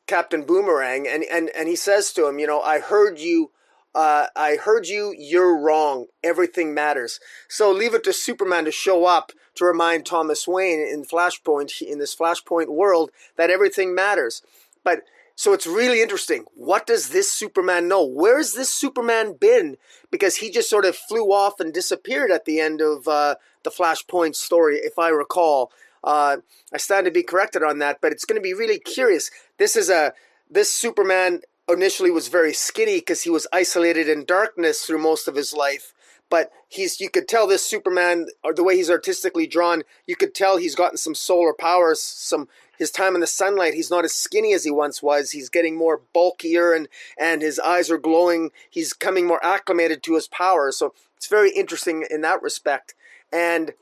[0.07, 3.51] Captain Boomerang, and, and and he says to him, you know, I heard you.
[3.93, 5.15] Uh, I heard you.
[5.17, 6.07] You're wrong.
[6.23, 7.19] Everything matters.
[7.47, 11.99] So leave it to Superman to show up to remind Thomas Wayne in Flashpoint, in
[11.99, 14.41] this Flashpoint world, that everything matters.
[14.83, 15.01] But
[15.39, 16.43] so it's really interesting.
[16.53, 18.03] What does this Superman know?
[18.03, 19.77] Where's this Superman been?
[20.11, 23.69] Because he just sort of flew off and disappeared at the end of uh, the
[23.69, 25.71] Flashpoint story, if I recall.
[26.03, 26.39] Uh,
[26.73, 29.31] I stand to be corrected on that, but it's going to be really curious.
[29.57, 30.11] This is a
[30.51, 31.39] this Superman
[31.69, 35.93] initially was very skinny because he was isolated in darkness through most of his life.
[36.29, 40.35] But he's you could tell this Superman or the way he's artistically drawn, you could
[40.35, 42.49] tell he's gotten some solar powers, some
[42.79, 45.31] his time in the sunlight, he's not as skinny as he once was.
[45.31, 46.87] He's getting more bulkier and,
[47.19, 48.51] and his eyes are glowing.
[48.69, 50.71] He's coming more acclimated to his power.
[50.71, 52.95] So it's very interesting in that respect.
[53.33, 53.73] And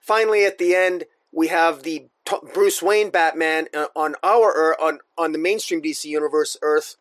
[0.00, 2.06] finally, at the end, we have the
[2.54, 6.96] Bruce Wayne Batman uh, on our on on the mainstream DC universe Earth,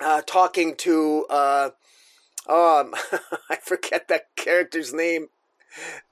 [0.00, 1.70] uh, talking to uh,
[2.48, 2.94] um,
[3.50, 5.28] I forget that character's name.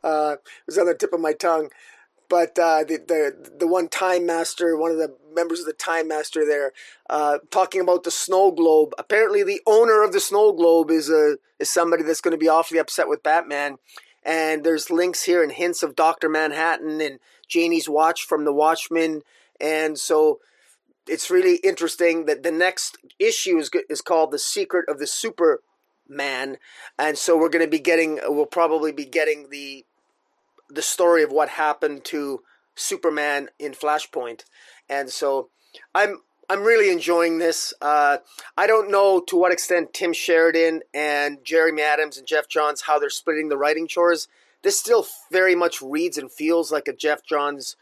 [0.03, 1.71] Uh, it was on the tip of my tongue
[2.33, 6.09] but uh, the, the the one time master, one of the members of the time
[6.09, 6.73] master there,
[7.11, 8.95] uh, talking about the snow globe.
[8.97, 12.49] Apparently, the owner of the snow globe is a is somebody that's going to be
[12.49, 13.77] awfully upset with Batman.
[14.23, 17.19] And there's links here and hints of Doctor Manhattan and
[17.49, 19.21] Janey's watch from the Watchmen,
[19.61, 20.41] and so
[21.07, 26.57] it's really interesting that the next issue is is called "The Secret of the Superman,"
[26.99, 29.85] and so we're going to be getting, we'll probably be getting the
[30.73, 32.43] the story of what happened to
[32.75, 34.45] Superman in Flashpoint,
[34.89, 35.49] and so
[35.95, 37.73] I'm I'm really enjoying this.
[37.81, 38.19] Uh,
[38.57, 42.99] I don't know to what extent Tim Sheridan and Jeremy Adams and Geoff Johns how
[42.99, 44.29] they're splitting the writing chores.
[44.63, 47.77] This still very much reads and feels like a Geoff Johns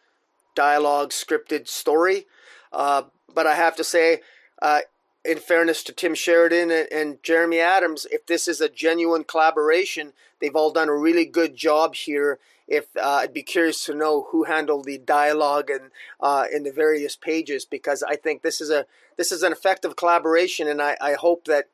[0.55, 2.27] dialogue scripted story,
[2.73, 3.03] uh,
[3.33, 4.21] but I have to say.
[4.61, 4.81] Uh,
[5.25, 10.13] in fairness to Tim Sheridan and, and, Jeremy Adams, if this is a genuine collaboration,
[10.41, 12.39] they've all done a really good job here
[12.71, 15.91] if uh, I'd be curious to know who handled the dialogue and
[16.21, 18.87] uh, in the various pages because I think this is a
[19.17, 21.67] this is an effective collaboration, and I, I hope that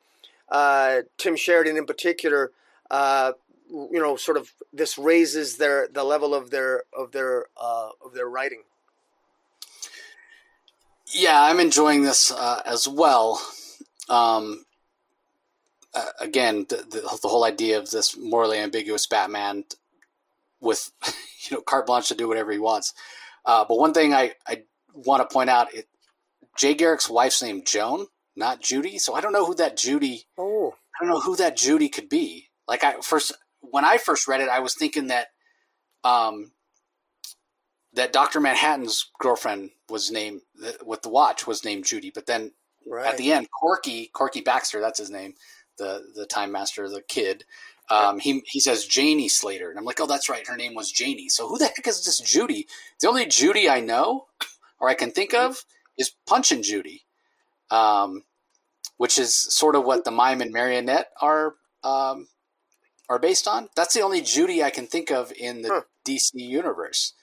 [0.49, 2.51] uh, Tim Sheridan in particular,
[2.91, 3.33] uh,
[3.69, 8.13] you know, sort of this raises their the level of their of their uh, of
[8.13, 8.63] their writing.
[11.13, 13.41] Yeah, I'm enjoying this uh, as well.
[14.09, 14.65] Um,
[16.19, 19.63] again, the, the, the whole idea of this morally ambiguous Batman
[20.59, 20.91] with
[21.49, 22.93] you know carte blanche to do whatever he wants.
[23.45, 24.63] Uh, but one thing I, I
[24.93, 25.87] want to point out, it,
[26.57, 28.97] Jay Garrick's wife's name Joan, not Judy.
[28.97, 30.25] So I don't know who that Judy.
[30.37, 32.49] Oh, I don't know who that Judy could be.
[32.67, 33.31] Like I first
[33.61, 35.27] when I first read it, I was thinking that
[36.03, 36.51] um,
[37.97, 40.41] that Doctor Manhattan's girlfriend was named
[40.85, 42.51] with the watch was named Judy, but then
[42.87, 43.07] right.
[43.07, 45.33] at the end, Corky Corky Baxter, that's his name,
[45.77, 47.43] the the Time Master, the kid.
[47.89, 50.91] Um, he he says Janey Slater, and I'm like, oh, that's right, her name was
[50.91, 51.27] Janey.
[51.27, 52.67] So who the heck is this Judy?
[53.01, 54.27] The only Judy I know
[54.79, 55.65] or I can think of
[55.97, 57.03] is Punch and Judy,
[57.71, 58.23] um,
[58.97, 62.27] which is sort of what the mime and marionette are um,
[63.09, 63.69] are based on.
[63.75, 65.81] That's the only Judy I can think of in the huh.
[66.05, 67.13] DC universe.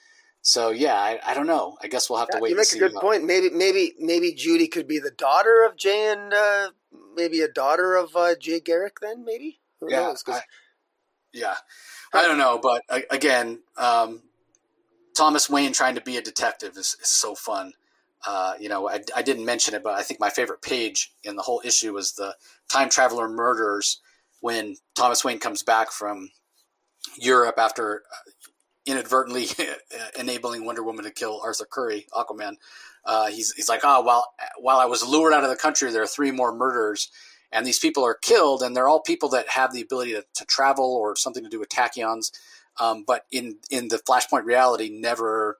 [0.47, 1.75] So yeah, I, I, don't know.
[1.81, 2.51] I guess we'll have to wait.
[2.51, 3.23] You make a good point.
[3.23, 6.69] Maybe maybe maybe Judy could be the daughter of Jay and uh,
[7.15, 8.99] maybe a daughter of uh, Jay Garrick.
[9.01, 9.59] Then maybe.
[9.79, 10.23] Who yeah, knows?
[10.27, 10.41] I,
[11.33, 11.55] yeah,
[12.13, 14.21] I don't know, but again, um,
[15.17, 17.73] Thomas Wayne trying to be a detective is, is so fun.
[18.27, 21.35] Uh, you know, I, I, didn't mention it, but I think my favorite page in
[21.35, 22.35] the whole issue was the
[22.71, 23.99] time traveler murders
[24.41, 26.29] when Thomas Wayne comes back from
[27.17, 28.03] Europe after
[28.85, 29.47] inadvertently
[30.19, 32.55] enabling Wonder Woman to kill Arthur Curry, Aquaman.
[33.03, 36.03] Uh, he's he's like, oh, while while I was lured out of the country, there
[36.03, 37.09] are three more murders,
[37.51, 40.45] and these people are killed, and they're all people that have the ability to, to
[40.45, 42.31] travel or something to do with tachyons,
[42.79, 45.57] um, but in in the Flashpoint reality, never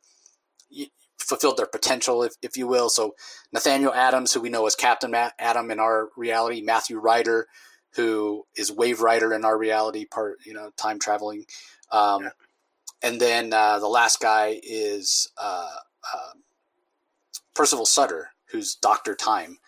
[1.25, 2.89] fulfilled their potential, if, if you will.
[2.89, 3.15] So
[3.51, 7.47] Nathaniel Adams, who we know as Captain Atom in our reality, Matthew Ryder,
[7.95, 11.45] who is Waverider in our reality, part you know time traveling,
[11.91, 12.29] um, yeah.
[13.05, 15.69] And then uh, the last guy is uh,
[16.13, 16.31] uh,
[17.53, 19.59] Percival Sutter, who's Doctor Time,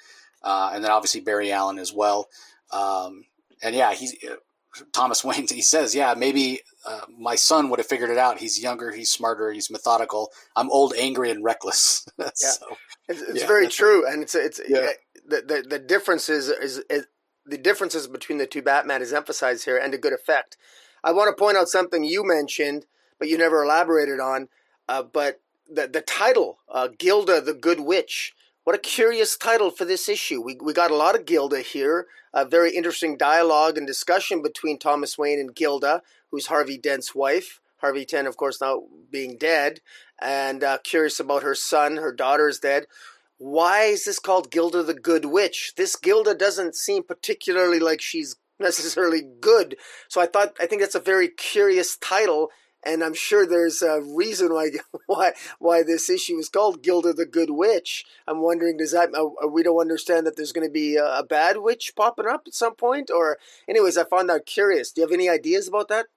[0.43, 2.29] uh, and then obviously Barry Allen as well.
[2.71, 3.25] Um,
[3.61, 4.35] and yeah, he's uh,
[4.91, 5.47] Thomas Wayne.
[5.47, 8.39] He says, yeah, maybe uh, my son would have figured it out.
[8.39, 10.31] He's younger, he's smarter, he's methodical.
[10.55, 12.07] I'm old, angry, and reckless.
[12.17, 12.29] yeah.
[12.33, 12.65] so,
[13.07, 14.89] it's, it's yeah, very true, and it's it's yeah.
[15.27, 17.05] the, the the difference is, is, is
[17.45, 20.57] the differences between the two Batman is emphasized here, and to good effect.
[21.03, 22.85] I want to point out something you mentioned,
[23.19, 24.49] but you never elaborated on.
[24.87, 28.33] Uh, but the the title, uh, Gilda the Good Witch.
[28.63, 30.41] What a curious title for this issue.
[30.41, 32.07] We, we got a lot of Gilda here.
[32.33, 37.61] A very interesting dialogue and discussion between Thomas Wayne and Gilda, who's Harvey Dent's wife.
[37.77, 39.81] Harvey Dent, of course, now being dead,
[40.19, 41.97] and uh, curious about her son.
[41.97, 42.87] Her daughter is dead.
[43.37, 45.73] Why is this called Gilda the Good Witch?
[45.77, 49.77] This Gilda doesn't seem particularly like she's necessarily good.
[50.07, 52.49] So I thought I think that's a very curious title
[52.87, 54.71] and I'm sure there's a reason why
[55.05, 58.05] why why this issue is called Gilda the Good Witch.
[58.27, 61.23] I'm wondering, does that uh, we don't understand that there's going to be a, a,
[61.23, 63.11] bad witch popping up at some point?
[63.13, 63.37] Or,
[63.67, 64.91] anyways, I found that curious.
[64.91, 66.07] Do you have any ideas about that?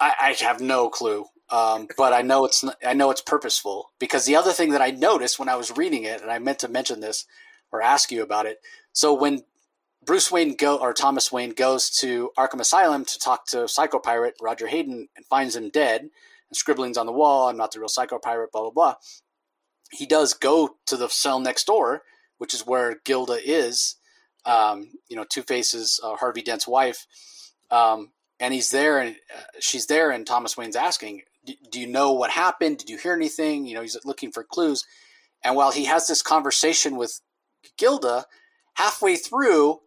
[0.00, 4.24] I, I have no clue, um, but I know it's I know it's purposeful because
[4.24, 6.68] the other thing that I noticed when I was reading it, and I meant to
[6.68, 7.26] mention this
[7.72, 8.60] or ask you about it.
[8.92, 9.42] So when
[10.06, 14.36] Bruce Wayne go or Thomas Wayne goes to Arkham Asylum to talk to Psycho Pirate
[14.40, 16.10] Roger Hayden and finds him dead and
[16.56, 17.48] scribblings on the wall.
[17.48, 18.52] I'm not the real Psycho Pirate.
[18.52, 18.94] Blah blah blah.
[19.90, 22.02] He does go to the cell next door,
[22.38, 23.96] which is where Gilda is.
[24.44, 27.04] Um, you know, Two Faces, uh, Harvey Dent's wife,
[27.72, 32.12] um, and he's there, and uh, she's there, and Thomas Wayne's asking, "Do you know
[32.12, 32.78] what happened?
[32.78, 34.84] Did you hear anything?" You know, he's looking for clues.
[35.42, 37.20] And while he has this conversation with
[37.76, 38.26] Gilda,
[38.74, 39.80] halfway through,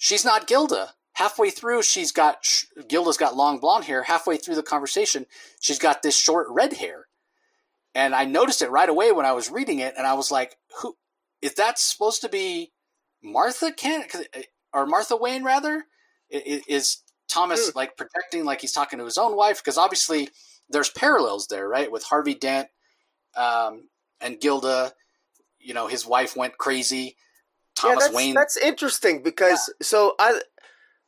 [0.00, 0.94] she's not Gilda.
[1.12, 2.44] Halfway through, she's got
[2.88, 4.02] Gilda's got long blonde hair.
[4.02, 5.26] Halfway through the conversation,
[5.60, 7.06] she's got this short red hair,
[7.94, 10.56] and I noticed it right away when I was reading it, and I was like,
[10.80, 10.96] "Who
[11.42, 12.72] is that supposed to be?
[13.22, 15.84] Martha Can eh, or Martha Wayne rather?
[16.30, 17.76] Is Thomas hmm.
[17.76, 19.58] like projecting like he's talking to his own wife?
[19.58, 20.30] Because obviously
[20.70, 21.92] there's parallels there, right?
[21.92, 22.68] With Harvey Dent
[23.36, 23.88] um,
[24.20, 24.92] and Gilda,
[25.58, 27.16] you know, his wife went crazy
[27.76, 28.34] Thomas yeah, that's, Wayne.
[28.34, 29.86] That's interesting because yeah.
[29.86, 30.40] so I,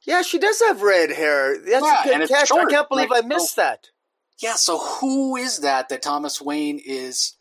[0.05, 1.59] yeah, she does have red hair.
[1.59, 2.53] That's yeah, a good catch.
[2.53, 3.89] I can't believe like, I missed so, that.
[4.41, 7.37] Yeah, so who is that that Thomas Wayne is?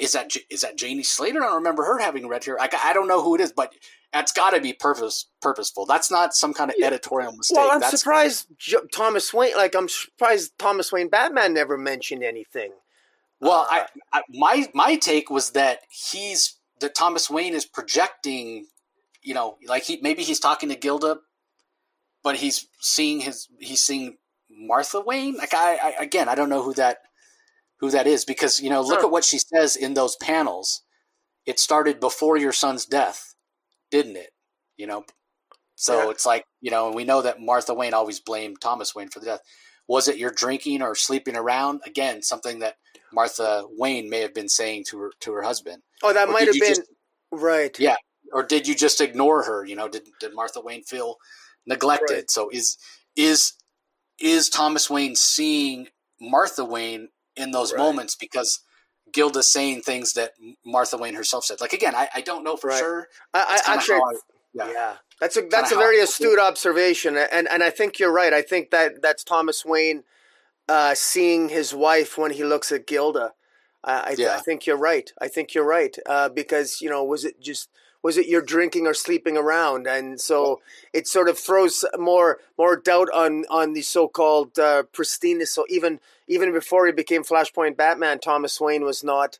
[0.00, 1.42] Is that is that Janey Slater?
[1.42, 2.58] I don't remember her having red hair.
[2.58, 3.74] I, I don't know who it is, but
[4.14, 5.84] that's got to be purpose purposeful.
[5.84, 7.58] That's not some kind of editorial mistake.
[7.58, 8.46] Well, I'm that's, surprised
[8.94, 9.56] Thomas Wayne.
[9.56, 12.70] Like I'm surprised Thomas Wayne Batman never mentioned anything.
[13.40, 18.66] Well, uh, I, I, my my take was that he's that Thomas Wayne is projecting
[19.24, 21.16] you know, like he maybe he's talking to Gilda,
[22.22, 24.18] but he's seeing his he's seeing
[24.50, 25.36] Martha Wayne.
[25.36, 26.98] Like I, I again, I don't know who that
[27.80, 30.82] who that is because you know, look at what she says in those panels.
[31.46, 33.34] It started before your son's death,
[33.90, 34.30] didn't it?
[34.76, 35.04] You know,
[35.74, 36.10] so yeah.
[36.10, 39.20] it's like you know, and we know that Martha Wayne always blamed Thomas Wayne for
[39.20, 39.40] the death.
[39.88, 41.80] Was it your drinking or sleeping around?
[41.86, 42.76] Again, something that
[43.12, 45.82] Martha Wayne may have been saying to her to her husband.
[46.04, 46.82] Oh, that might have been just,
[47.32, 47.78] right.
[47.80, 47.96] Yeah,
[48.32, 49.64] or did you just ignore her?
[49.64, 51.16] You know, did did Martha Wayne feel
[51.66, 52.14] neglected?
[52.14, 52.30] Right.
[52.30, 52.76] So is
[53.16, 53.54] is
[54.20, 55.88] is Thomas Wayne seeing
[56.20, 57.78] Martha Wayne in those right.
[57.78, 58.60] moments because
[59.12, 60.32] Gilda's saying things that
[60.64, 61.60] Martha Wayne herself said?
[61.60, 62.78] Like again, I, I don't know for right.
[62.78, 63.08] sure.
[63.32, 64.00] I, I actually,
[64.52, 64.70] yeah.
[64.70, 64.94] yeah.
[65.20, 68.32] that's a that's a very astute observation, and and I think you're right.
[68.32, 70.04] I think that that's Thomas Wayne
[70.68, 73.32] uh, seeing his wife when he looks at Gilda.
[73.86, 74.36] I, yeah.
[74.36, 75.12] I, think you're right.
[75.20, 77.68] I think you're right uh, because you know was it just
[78.04, 80.60] was it you're drinking or sleeping around and so
[80.92, 85.98] it sort of throws more more doubt on on the so-called uh, pristineness so even
[86.28, 89.38] even before he became flashpoint batman thomas wayne was not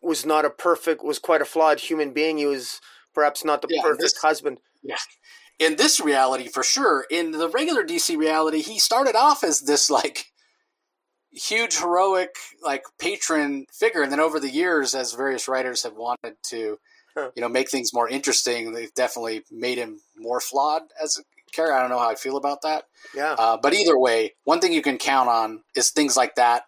[0.00, 2.80] was not a perfect was quite a flawed human being he was
[3.12, 4.96] perhaps not the yeah, perfect this, husband yeah
[5.58, 9.90] in this reality for sure in the regular dc reality he started off as this
[9.90, 10.26] like
[11.30, 16.34] huge heroic like patron figure and then over the years as various writers have wanted
[16.42, 16.78] to
[17.34, 18.72] you know, make things more interesting.
[18.72, 21.22] They've definitely made him more flawed as a
[21.54, 21.74] character.
[21.74, 22.84] I don't know how I feel about that.
[23.14, 23.32] Yeah.
[23.32, 26.64] Uh, but either way, one thing you can count on is things like that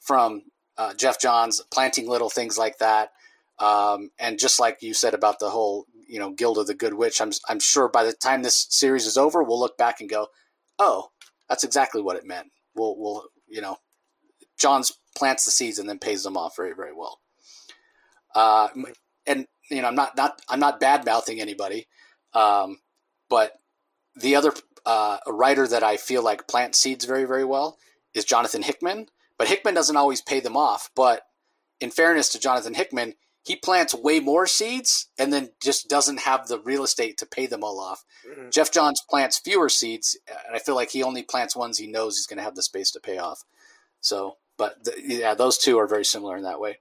[0.00, 0.42] from
[0.76, 3.10] uh, Geoff Johns, planting little things like that.
[3.58, 7.20] Um, and just like you said about the whole, you know, Gilda the Good Witch,
[7.20, 10.28] I'm, I'm sure by the time this series is over, we'll look back and go,
[10.78, 11.10] oh,
[11.48, 12.48] that's exactly what it meant.
[12.74, 13.76] We'll, we'll, you know,
[14.58, 17.20] Johns plants the seeds and then pays them off very, very well.
[18.34, 18.68] Uh,
[19.26, 21.86] and you know, I'm not, not, I'm not bad mouthing anybody.
[22.34, 22.78] Um,
[23.28, 23.52] but
[24.16, 24.52] the other
[24.84, 27.78] uh, writer that I feel like plants seeds very, very well
[28.14, 29.06] is Jonathan Hickman.
[29.38, 30.90] But Hickman doesn't always pay them off.
[30.94, 31.22] But
[31.80, 33.14] in fairness to Jonathan Hickman,
[33.44, 37.46] he plants way more seeds and then just doesn't have the real estate to pay
[37.46, 38.04] them all off.
[38.28, 38.50] Mm-hmm.
[38.50, 42.16] Geoff Johns plants fewer seeds, and I feel like he only plants ones he knows
[42.16, 43.42] he's going to have the space to pay off.
[44.00, 46.78] So, but the, yeah, those two are very similar in that way.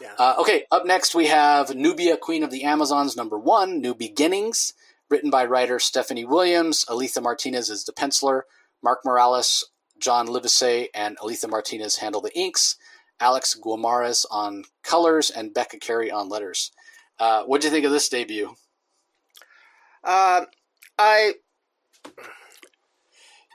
[0.00, 0.12] Yeah.
[0.16, 4.74] Uh, okay, up next we have Nubia, Queen of the Amazons, number one, New Beginnings,
[5.08, 6.84] written by writer Stephanie Williams.
[6.84, 8.42] Aletha Martinez is the penciler.
[8.80, 9.64] Mark Morales
[9.98, 12.76] John Livesay and Aletha Martinez handle the inks.
[13.18, 16.70] Alex Guimaraes on colors and Becca Carey on letters.
[17.18, 18.54] Uh, what do you think of this debut?
[20.04, 20.42] Uh,
[20.96, 21.32] I,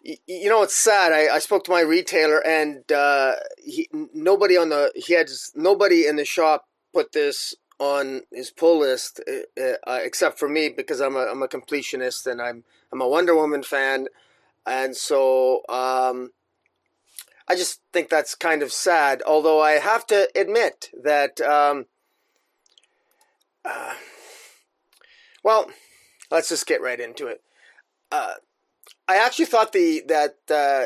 [0.06, 1.11] you know, it's sad.
[1.11, 6.06] I, I spoke to my retailer, and uh, he, nobody on the he had nobody
[6.06, 11.02] in the shop put this on his pull list uh, uh, except for me because
[11.02, 12.64] I'm a I'm a completionist and I'm
[12.94, 14.07] I'm a Wonder Woman fan,
[14.65, 16.32] and so um,
[17.48, 19.23] I just think that's kind of sad.
[19.26, 21.88] Although I have to admit that, um,
[23.64, 23.95] uh,
[25.44, 25.72] well,
[26.30, 27.41] let's just get right into it.
[28.11, 28.36] Uh,
[29.07, 30.86] I actually thought the that uh,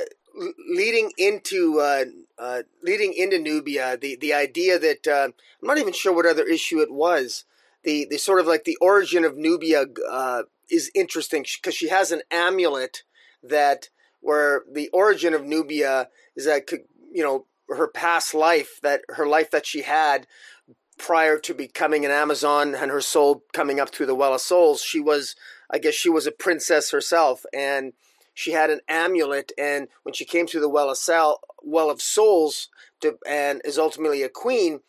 [0.70, 2.06] leading into uh,
[2.38, 5.30] uh, leading into Nubia, the the idea that uh,
[5.62, 7.46] I'm not even sure what other issue it was.
[7.84, 9.86] The the sort of like the origin of Nubia
[10.70, 13.04] is interesting because she has an amulet
[13.42, 13.90] that
[14.20, 16.70] where the origin of Nubia is that
[17.12, 20.28] you know her past life that her life that she had
[20.98, 24.82] prior to becoming an Amazon and her soul coming up through the well of souls
[24.82, 25.36] she was
[25.70, 27.94] I guess she was a princess herself and
[28.40, 32.02] she had an amulet and when she came to the well of cell, well of
[32.02, 32.70] souls
[33.02, 34.80] to, and is ultimately a queen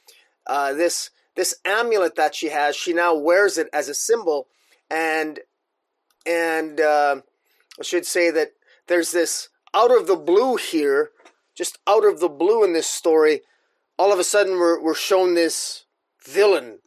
[0.47, 4.47] uh, this this amulet that she has she now wears it as a symbol.
[4.89, 5.41] And
[6.25, 7.23] and uh,
[7.79, 8.53] I should say that
[8.87, 11.11] there's this out of the blue here
[11.57, 13.41] just out of the blue in this story,
[13.99, 15.87] all of a sudden we're, we're shown this
[16.25, 16.79] villain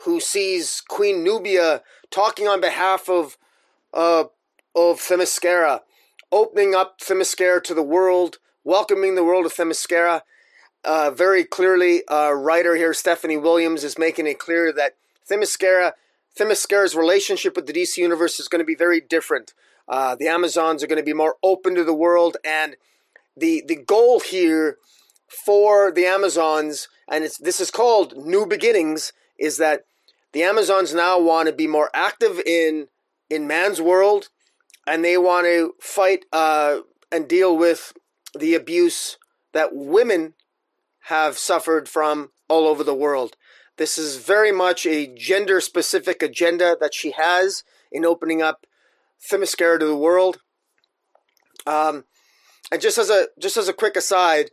[0.00, 3.38] who sees Queen Nubia talking on behalf of
[3.94, 4.24] uh,
[4.76, 5.80] of Themyscira,
[6.30, 10.20] opening up Themyscira to the world, welcoming the world of Themyscira.
[10.84, 14.96] Uh, very clearly, uh, writer here Stephanie Williams is making it clear that
[15.28, 15.92] Themyscira,
[16.38, 19.54] Themyscira's relationship with the DC universe is going to be very different.
[19.88, 22.76] Uh, the Amazons are going to be more open to the world, and
[23.36, 24.78] the the goal here
[25.28, 29.84] for the Amazons, and it's this is called New Beginnings, is that
[30.32, 32.88] the Amazons now want to be more active in
[33.30, 34.28] in man's world,
[34.86, 36.80] and they want to fight uh,
[37.10, 37.92] and deal with
[38.38, 39.18] the abuse
[39.52, 40.34] that women
[41.04, 43.36] have suffered from all over the world.
[43.76, 48.66] This is very much a gender specific agenda that she has in opening up
[49.30, 50.40] Themyscira to the world.
[51.66, 52.04] Um,
[52.70, 54.50] and just as a just as a quick aside,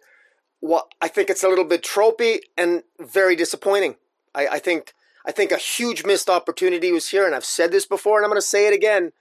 [0.60, 3.96] what I think it's a little bit tropey and very disappointing.
[4.36, 4.94] I, I think
[5.26, 8.32] I think a huge missed opportunity was here, and I've said this before, and I'm
[8.32, 9.12] going to say it again.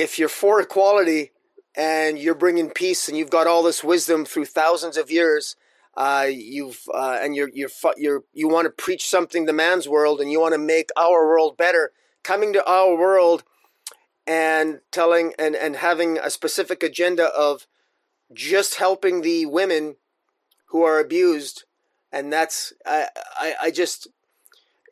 [0.00, 1.32] If you're for equality
[1.76, 5.56] and you're bringing peace, and you've got all this wisdom through thousands of years,
[5.94, 10.20] uh, you've uh, and you're you're you're you want to preach something to man's world,
[10.20, 11.92] and you want to make our world better.
[12.22, 13.44] Coming to our world
[14.26, 17.66] and telling and, and having a specific agenda of
[18.32, 19.96] just helping the women
[20.66, 21.64] who are abused
[22.12, 24.08] and that's I, I, I just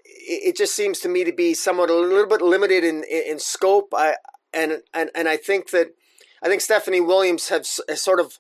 [0.04, 3.94] it just seems to me to be somewhat a little bit limited in in scope
[3.96, 4.16] I
[4.52, 5.94] and and and I think that
[6.42, 8.38] I think Stephanie Williams has, has sort of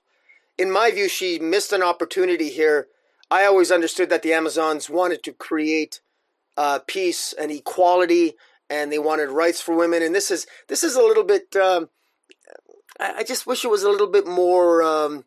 [0.56, 2.88] in my view she missed an opportunity here
[3.30, 6.00] I always understood that the Amazons wanted to create
[6.56, 8.34] uh, peace and equality
[8.70, 10.02] and they wanted rights for women.
[10.02, 11.54] And this is this is a little bit.
[11.56, 11.90] Um,
[12.98, 15.24] I just wish it was a little bit more um,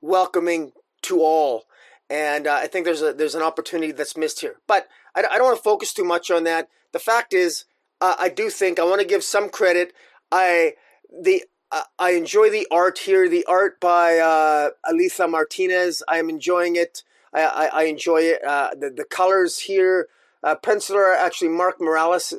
[0.00, 0.72] welcoming
[1.02, 1.64] to all.
[2.10, 4.56] And uh, I think there's a there's an opportunity that's missed here.
[4.66, 6.68] But I, I don't want to focus too much on that.
[6.92, 7.66] The fact is,
[8.00, 9.92] uh, I do think I want to give some credit.
[10.30, 10.74] I
[11.10, 13.28] the uh, I enjoy the art here.
[13.28, 16.02] The art by uh, Alitha Martinez.
[16.08, 17.02] I am enjoying it.
[17.32, 18.44] I, I, I enjoy it.
[18.44, 20.08] Uh, the the colors here
[20.42, 22.32] uh, penciler actually Mark Morales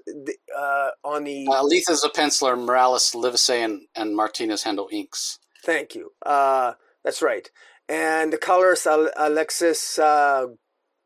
[0.57, 1.47] uh, on the.
[1.47, 2.57] Uh, Alitha's a penciler.
[2.57, 5.39] Morales, Livesay, and, and Martinez handle inks.
[5.63, 6.13] Thank you.
[6.25, 6.73] Uh,
[7.03, 7.49] That's right.
[7.87, 10.47] And the colorist Alexis uh,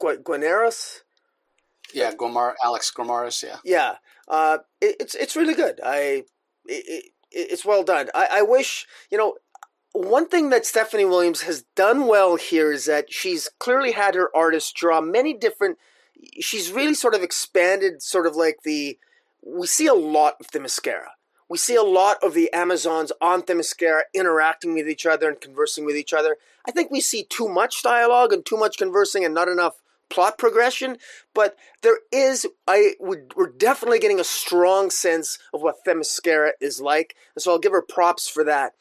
[0.01, 0.99] Guarneros.
[1.93, 3.43] Yeah, Gomar, Alex Guimarães.
[3.43, 3.57] Yeah.
[3.63, 3.95] Yeah.
[4.27, 5.79] Uh, it, it's it's really good.
[5.83, 6.23] I
[6.65, 8.09] it, it, it's well done.
[8.13, 9.35] I, I wish you know
[9.93, 14.35] one thing that Stephanie Williams has done well here is that she's clearly had her
[14.35, 15.77] artists draw many different.
[16.39, 18.97] She's really sort of expanded, sort of like the.
[19.45, 21.07] We see a lot of Themyscira.
[21.49, 25.85] We see a lot of the Amazons on Themyscira interacting with each other and conversing
[25.85, 26.37] with each other.
[26.67, 29.82] I think we see too much dialogue and too much conversing and not enough
[30.14, 30.98] plot progression,
[31.34, 37.15] but there is I we're definitely getting a strong sense of what Themyscira is like,
[37.35, 38.73] and so I'll give her props for that.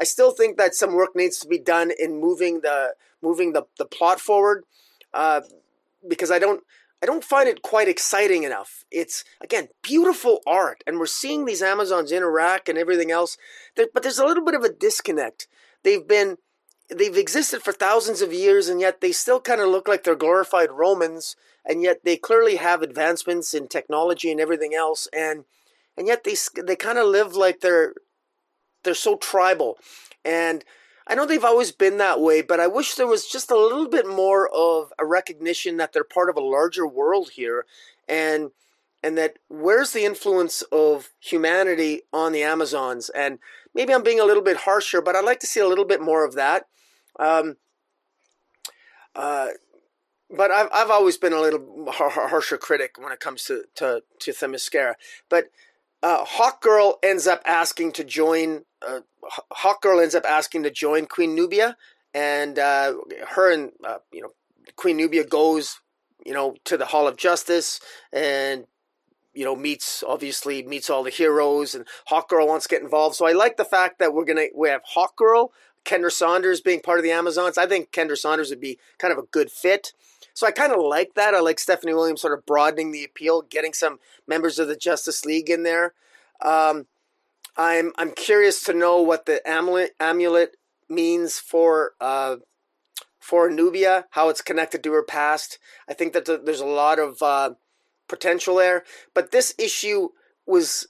[0.00, 3.64] I still think that some work needs to be done in moving the moving the,
[3.78, 4.64] the plot forward,
[5.12, 5.42] uh,
[6.08, 6.62] because I don't
[7.02, 8.84] I don't find it quite exciting enough.
[8.90, 13.36] It's again beautiful art, and we're seeing these Amazons interact and everything else,
[13.76, 15.48] there, but there's a little bit of a disconnect.
[15.82, 16.38] They've been
[16.94, 20.16] they've existed for thousands of years and yet they still kind of look like they're
[20.16, 25.44] glorified Romans and yet they clearly have advancements in technology and everything else and
[25.96, 27.94] and yet they they kind of live like they're
[28.84, 29.78] they're so tribal
[30.24, 30.64] and
[31.08, 33.88] I know they've always been that way, but I wish there was just a little
[33.88, 37.64] bit more of a recognition that they're part of a larger world here
[38.06, 38.50] and
[39.02, 43.38] and that where's the influence of humanity on the Amazons and
[43.74, 46.02] maybe I'm being a little bit harsher, but I'd like to see a little bit
[46.02, 46.66] more of that.
[47.18, 47.56] Um,
[49.14, 49.48] uh,
[50.30, 54.30] but I've I've always been a little harsher critic when it comes to to to
[54.32, 54.94] Themyscira.
[55.28, 55.46] But
[56.02, 56.24] uh,
[57.02, 58.64] ends up asking to join.
[58.86, 59.00] Uh,
[59.84, 61.76] ends up asking to join Queen Nubia,
[62.14, 62.94] and uh,
[63.30, 64.30] her and uh, you know
[64.76, 65.80] Queen Nubia goes
[66.24, 67.80] you know to the Hall of Justice
[68.12, 68.66] and
[69.34, 73.16] you know meets obviously meets all the heroes and Hawk Girl wants to get involved.
[73.16, 75.52] So I like the fact that we're gonna we have Hawk Girl
[75.88, 77.56] Kendra Saunders being part of the Amazons.
[77.56, 79.92] I think Kendra Saunders would be kind of a good fit.
[80.34, 81.34] So I kind of like that.
[81.34, 85.24] I like Stephanie Williams sort of broadening the appeal, getting some members of the Justice
[85.24, 85.94] League in there.
[86.42, 86.86] Um,
[87.56, 90.56] I'm I'm curious to know what the amulet amulet
[90.88, 92.36] means for uh,
[93.18, 95.58] for Nubia, how it's connected to her past.
[95.88, 97.54] I think that there's a lot of uh,
[98.08, 98.84] potential there,
[99.14, 100.10] but this issue
[100.46, 100.86] was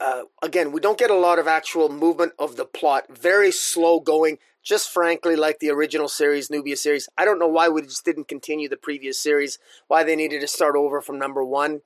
[0.00, 3.04] uh, again, we don't get a lot of actual movement of the plot.
[3.08, 7.08] Very slow going, just frankly, like the original series, Nubia series.
[7.16, 9.58] I don't know why we just didn't continue the previous series,
[9.88, 11.80] why they needed to start over from number one.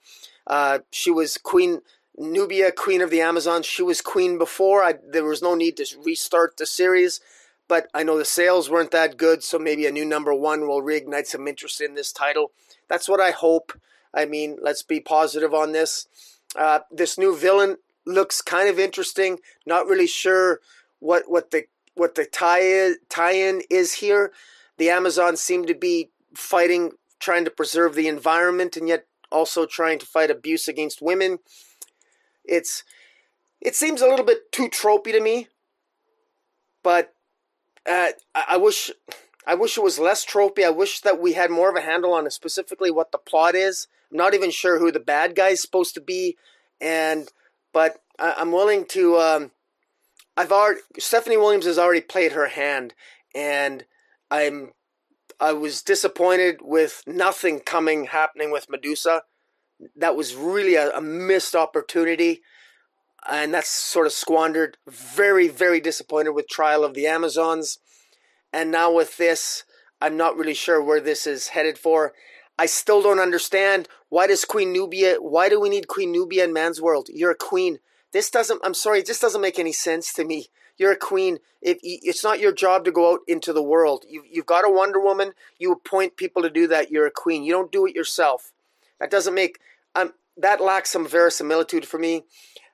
[0.47, 1.82] Uh, she was queen,
[2.16, 3.62] Nubia, queen of the Amazon.
[3.62, 4.82] She was queen before.
[4.82, 7.20] I, there was no need to restart the series,
[7.69, 10.82] but I know the sales weren't that good, so maybe a new number one will
[10.82, 12.51] reignite some interest in this title.
[12.89, 13.73] That's what I hope.
[14.12, 16.09] I mean, let's be positive on this.
[16.57, 19.39] Uh, this new villain looks kind of interesting.
[19.66, 20.60] Not really sure
[20.98, 21.64] what what the
[21.94, 24.32] what the tie tie-in is here.
[24.78, 29.98] The Amazon seem to be fighting, trying to preserve the environment, and yet also trying
[29.98, 31.39] to fight abuse against women.
[32.44, 32.85] It's
[33.60, 35.48] it seems a little bit too tropey to me,
[36.82, 37.14] but
[37.89, 38.90] uh, I wish
[39.47, 40.64] I wish it was less tropey.
[40.64, 43.89] I wish that we had more of a handle on specifically what the plot is.
[44.10, 46.36] I'm not even sure who the bad guy is supposed to be,
[46.81, 47.28] and
[47.73, 49.19] but I, am willing to.
[49.19, 49.51] Um,
[50.37, 52.95] I've already Stephanie Williams has already played her hand,
[53.35, 53.85] and
[54.31, 54.73] I'm
[55.39, 59.23] I was disappointed with nothing coming happening with Medusa.
[59.97, 62.43] That was really a, a missed opportunity,
[63.31, 64.77] and that's sort of squandered.
[64.87, 67.79] Very very disappointed with Trial of the Amazons,
[68.53, 69.65] and now with this,
[70.01, 72.13] I'm not really sure where this is headed for.
[72.59, 75.16] I still don't understand why does Queen Nubia?
[75.20, 77.09] Why do we need Queen Nubia in Man's World?
[77.12, 77.78] You're a queen.
[78.12, 78.61] This doesn't.
[78.62, 79.03] I'm sorry.
[79.03, 80.49] This doesn't make any sense to me.
[80.77, 81.39] You're a queen.
[81.62, 84.99] It's not your job to go out into the world, you, you've got a Wonder
[84.99, 85.32] Woman.
[85.59, 86.91] You appoint people to do that.
[86.91, 87.45] You're a queen.
[87.45, 88.53] You don't do it yourself.
[88.99, 89.61] That doesn't make.
[89.95, 92.24] Um, that lacks some verisimilitude for me.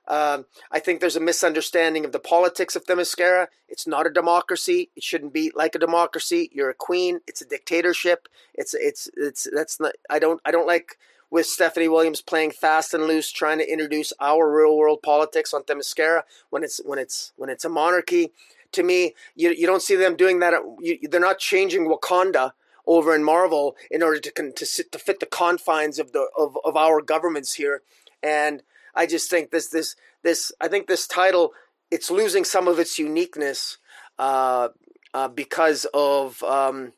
[0.07, 3.47] Um, I think there's a misunderstanding of the politics of Themyscira.
[3.67, 4.89] It's not a democracy.
[4.95, 6.49] It shouldn't be like a democracy.
[6.53, 7.19] You're a queen.
[7.27, 8.29] It's a dictatorship.
[8.55, 9.95] It's it's it's that's not.
[10.09, 10.97] I don't I don't like
[11.29, 15.63] with Stephanie Williams playing fast and loose, trying to introduce our real world politics on
[15.63, 18.31] Themyscira when it's when it's when it's a monarchy.
[18.73, 20.53] To me, you you don't see them doing that.
[20.79, 22.51] You, they're not changing Wakanda
[22.85, 26.57] over in Marvel in order to to, sit, to fit the confines of the of,
[26.63, 27.81] of our governments here
[28.23, 28.63] and
[28.95, 31.53] I just think this this this I think this title
[31.91, 33.77] it's losing some of its uniqueness
[34.19, 34.69] uh,
[35.13, 36.93] uh, because of um,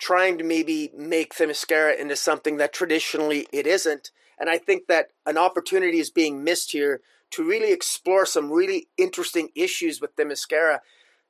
[0.00, 4.10] trying to maybe make Themyscira into something that traditionally it isn't.
[4.38, 7.00] And I think that an opportunity is being missed here
[7.32, 10.78] to really explore some really interesting issues with Themyscira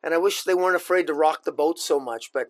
[0.02, 2.32] and I wish they weren't afraid to rock the boat so much.
[2.32, 2.48] But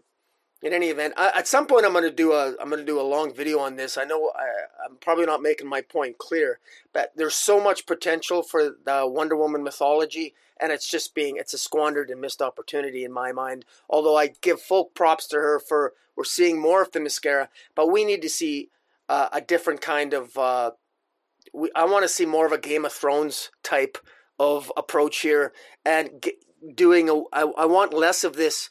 [0.62, 2.84] in any event, I, at some point I'm going to do a I'm going to
[2.84, 3.96] do a long video on this.
[3.96, 6.58] I know I, I'm probably not making my point clear,
[6.92, 11.54] but there's so much potential for the Wonder Woman mythology, and it's just being it's
[11.54, 13.64] a squandered and missed opportunity in my mind.
[13.88, 18.04] Although I give full props to her for we're seeing more of Themyscira, but we
[18.04, 18.68] need to see
[19.08, 20.36] uh, a different kind of.
[20.36, 20.72] Uh,
[21.54, 23.96] we, I want to see more of a Game of Thrones type
[24.38, 25.54] of approach here,
[25.86, 26.34] and get,
[26.74, 27.22] doing a.
[27.32, 28.68] I, I want less of this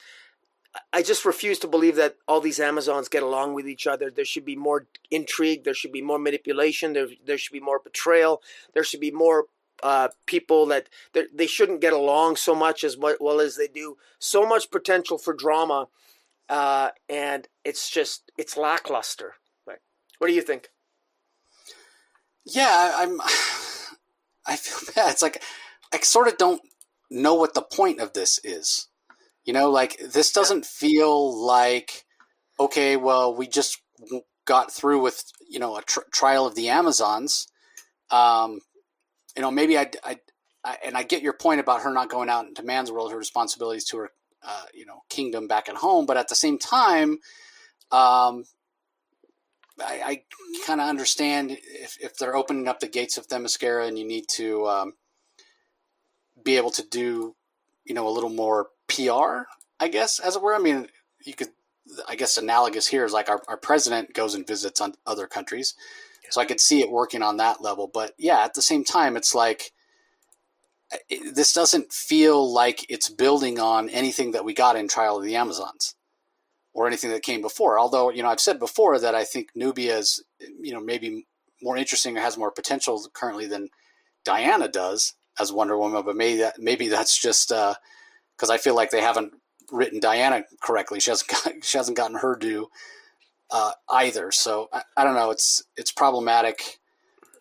[0.91, 4.09] I just refuse to believe that all these Amazons get along with each other.
[4.09, 5.63] There should be more intrigue.
[5.63, 6.93] There should be more manipulation.
[6.93, 8.41] There, there should be more betrayal.
[8.73, 9.45] There should be more
[9.83, 10.89] uh, people that
[11.33, 13.97] they shouldn't get along so much as well as they do.
[14.19, 15.87] So much potential for drama,
[16.49, 19.35] uh, and it's just it's lackluster.
[19.65, 19.79] Right?
[20.17, 20.69] What do you think?
[22.45, 23.21] Yeah, I'm.
[24.45, 25.11] I feel bad.
[25.11, 25.41] It's like
[25.93, 26.61] I sort of don't
[27.09, 28.88] know what the point of this is.
[29.49, 32.05] You know, like this doesn't feel like
[32.59, 32.97] okay.
[32.97, 33.81] Well, we just
[34.45, 37.47] got through with you know a tr- trial of the Amazons.
[38.11, 38.59] Um,
[39.35, 40.19] you know, maybe I, I,
[40.63, 43.17] I, and I get your point about her not going out into man's world, her
[43.17, 44.11] responsibilities to her,
[44.43, 46.05] uh, you know, kingdom back at home.
[46.05, 47.17] But at the same time,
[47.91, 48.43] um,
[49.79, 50.23] I, I
[50.67, 54.25] kind of understand if, if they're opening up the gates of Themyscira and you need
[54.33, 54.93] to um,
[56.43, 57.35] be able to do,
[57.83, 59.43] you know, a little more PR,
[59.79, 60.55] I guess, as it were.
[60.55, 60.87] I mean,
[61.25, 61.49] you could,
[62.07, 65.75] I guess, analogous here is like our, our president goes and visits on other countries.
[66.23, 66.29] Yeah.
[66.31, 67.89] So I could see it working on that level.
[67.91, 69.71] But yeah, at the same time, it's like,
[71.07, 75.23] it, this doesn't feel like it's building on anything that we got in Trial of
[75.23, 75.95] the Amazons
[76.73, 77.79] or anything that came before.
[77.79, 80.23] Although, you know, I've said before that I think Nubia is,
[80.61, 81.25] you know, maybe
[81.61, 83.69] more interesting or has more potential currently than
[84.23, 87.75] Diana does as Wonder Woman, but maybe that maybe that's just uh,
[88.39, 89.33] because I feel like they haven't
[89.69, 91.01] written Diana correctly.
[91.01, 92.69] She hasn't got, she hasn't gotten her due
[93.51, 94.31] uh, either.
[94.31, 95.31] So I, I, don't know.
[95.31, 96.79] It's it's problematic.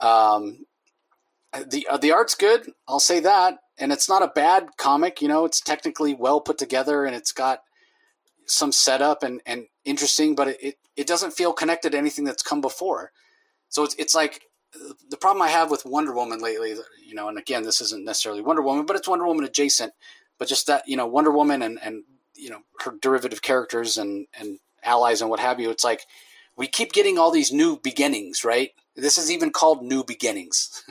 [0.00, 0.64] Um,
[1.70, 2.72] the uh, the art's good.
[2.88, 5.22] I'll say that, and it's not a bad comic.
[5.22, 7.60] You know, it's technically well put together, and it's got
[8.46, 12.42] some setup and, and interesting, but it, it, it doesn't feel connected to anything that's
[12.42, 13.12] come before.
[13.68, 14.42] So it's it's like
[15.10, 16.74] the problem I have with Wonder Woman lately.
[17.04, 19.92] You know, and again, this isn't necessarily Wonder Woman, but it's Wonder Woman adjacent
[20.38, 22.04] but just that you know Wonder Woman and and
[22.34, 25.70] you know her derivative characters and and allies and what have you.
[25.70, 26.02] It's like
[26.56, 28.70] we keep getting all these new beginnings, right?
[28.96, 30.84] This is even called New Beginnings.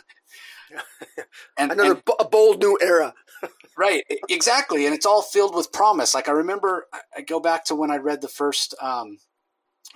[1.58, 3.14] and another and, a bold new era.
[3.78, 6.14] right, exactly, and it's all filled with promise.
[6.14, 9.18] Like I remember, I go back to when I read the first um,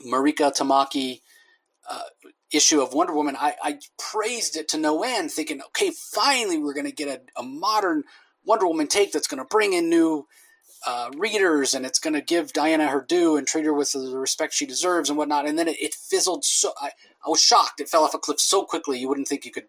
[0.06, 1.22] Mariko Tamaki
[1.90, 2.04] uh,
[2.52, 3.36] issue of Wonder Woman.
[3.40, 7.40] I, I, praised it to no end, thinking, okay, finally we're going to get a,
[7.40, 8.04] a modern
[8.46, 10.28] Wonder Woman take that's going to bring in new
[10.86, 14.18] uh, readers and it's going to give Diana her due and treat her with the
[14.18, 15.48] respect she deserves and whatnot.
[15.48, 16.72] And then it, it fizzled so.
[16.82, 16.92] I,
[17.26, 17.80] I, was shocked.
[17.80, 19.00] It fell off a cliff so quickly.
[19.00, 19.68] You wouldn't think you could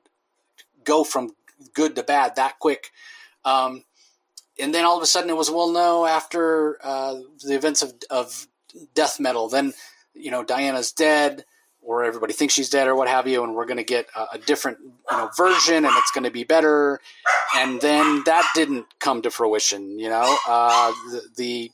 [0.84, 1.34] go from
[1.74, 2.90] good to bad that quick.
[3.44, 3.84] Um,
[4.58, 7.94] and then all of a sudden it was, well, no, after uh, the events of,
[8.10, 8.46] of
[8.94, 9.74] death metal, then,
[10.14, 11.44] you know, Diana's dead
[11.82, 14.34] or everybody thinks she's dead or what have you, and we're going to get a,
[14.34, 17.00] a, different you know version, and it's going to be better.
[17.56, 19.98] And then that didn't come to fruition.
[19.98, 21.70] You know, uh, the, the,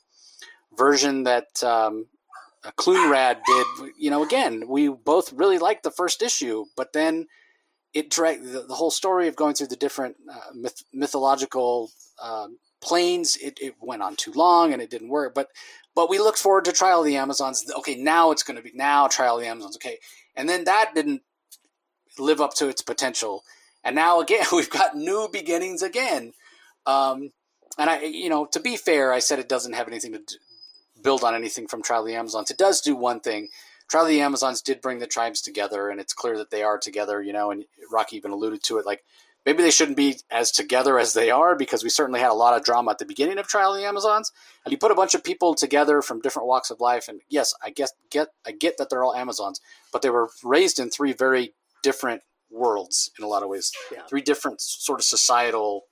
[0.77, 2.05] version that um,
[2.77, 3.67] Clunrad did.
[3.97, 7.27] You know, again, we both really liked the first issue, but then
[7.93, 11.91] it dragged the, the whole story of going through the different uh, myth, mythological.
[12.21, 12.47] Uh,
[12.81, 15.49] planes it, it went on too long and it didn't work but
[15.99, 17.69] but we looked forward to Trial of the Amazons.
[17.79, 19.75] Okay, now it's going to be now Trial of the Amazons.
[19.75, 19.97] Okay,
[20.33, 21.23] and then that didn't
[22.17, 23.43] live up to its potential,
[23.83, 26.31] and now again we've got new beginnings again.
[26.85, 27.33] Um,
[27.77, 30.21] and I, you know, to be fair, I said it doesn't have anything to
[31.03, 32.49] build on anything from Trial of the Amazons.
[32.49, 33.49] It does do one thing.
[33.89, 36.77] Trial of the Amazons did bring the tribes together, and it's clear that they are
[36.77, 37.21] together.
[37.21, 39.03] You know, and Rocky even alluded to it, like
[39.49, 42.55] maybe they shouldn't be as together as they are because we certainly had a lot
[42.55, 44.31] of drama at the beginning of Trial of the Amazons.
[44.63, 47.55] And you put a bunch of people together from different walks of life, and yes,
[47.63, 49.59] I guess get I get that they're all Amazons,
[49.91, 52.21] but they were raised in three very different
[52.51, 53.71] worlds in a lot of ways.
[53.91, 54.03] Yeah.
[54.07, 55.85] Three different sort of societal,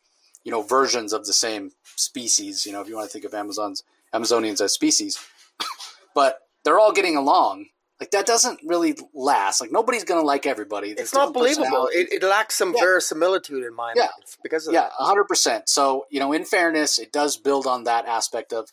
[0.44, 2.64] you know, versions of the same species.
[2.64, 3.82] You know, if you want to think of Amazons,
[4.14, 5.18] Amazonians as species,
[6.14, 9.60] but they're all getting along like that doesn't really last.
[9.60, 10.94] Like nobody's gonna like everybody.
[10.94, 11.90] There's it's not believable.
[11.92, 12.82] It, it, lacks some yeah.
[12.82, 14.04] verisimilitude in my yeah.
[14.04, 14.12] mind
[14.44, 15.68] because of yeah, hundred percent.
[15.68, 18.70] So you know, in fairness, it does build on that aspect of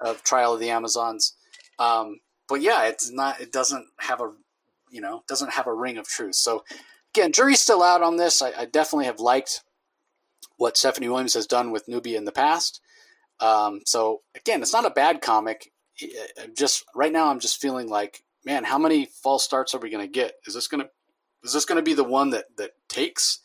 [0.00, 1.34] of Trial of the Amazons.
[1.78, 3.40] Um, but yeah, it's not.
[3.40, 4.32] It doesn't have a
[4.90, 6.34] you know doesn't have a ring of truth.
[6.34, 6.64] So
[7.14, 8.42] again, jury's still out on this.
[8.42, 9.62] I, I definitely have liked
[10.56, 12.80] what Stephanie Williams has done with Nubia in the past.
[13.40, 15.72] Um, so again, it's not a bad comic.
[16.54, 20.04] Just right now, I'm just feeling like, man, how many false starts are we going
[20.06, 20.34] to get?
[20.46, 20.90] Is this going to
[21.44, 23.40] is this going to be the one that that takes?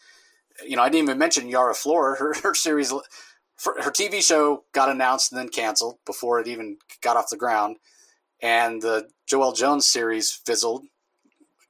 [0.65, 2.17] You know, I didn't even mention Yara Flora.
[2.17, 7.17] Her her series, her TV show got announced and then canceled before it even got
[7.17, 7.77] off the ground,
[8.41, 10.85] and the Joëlle Jones series fizzled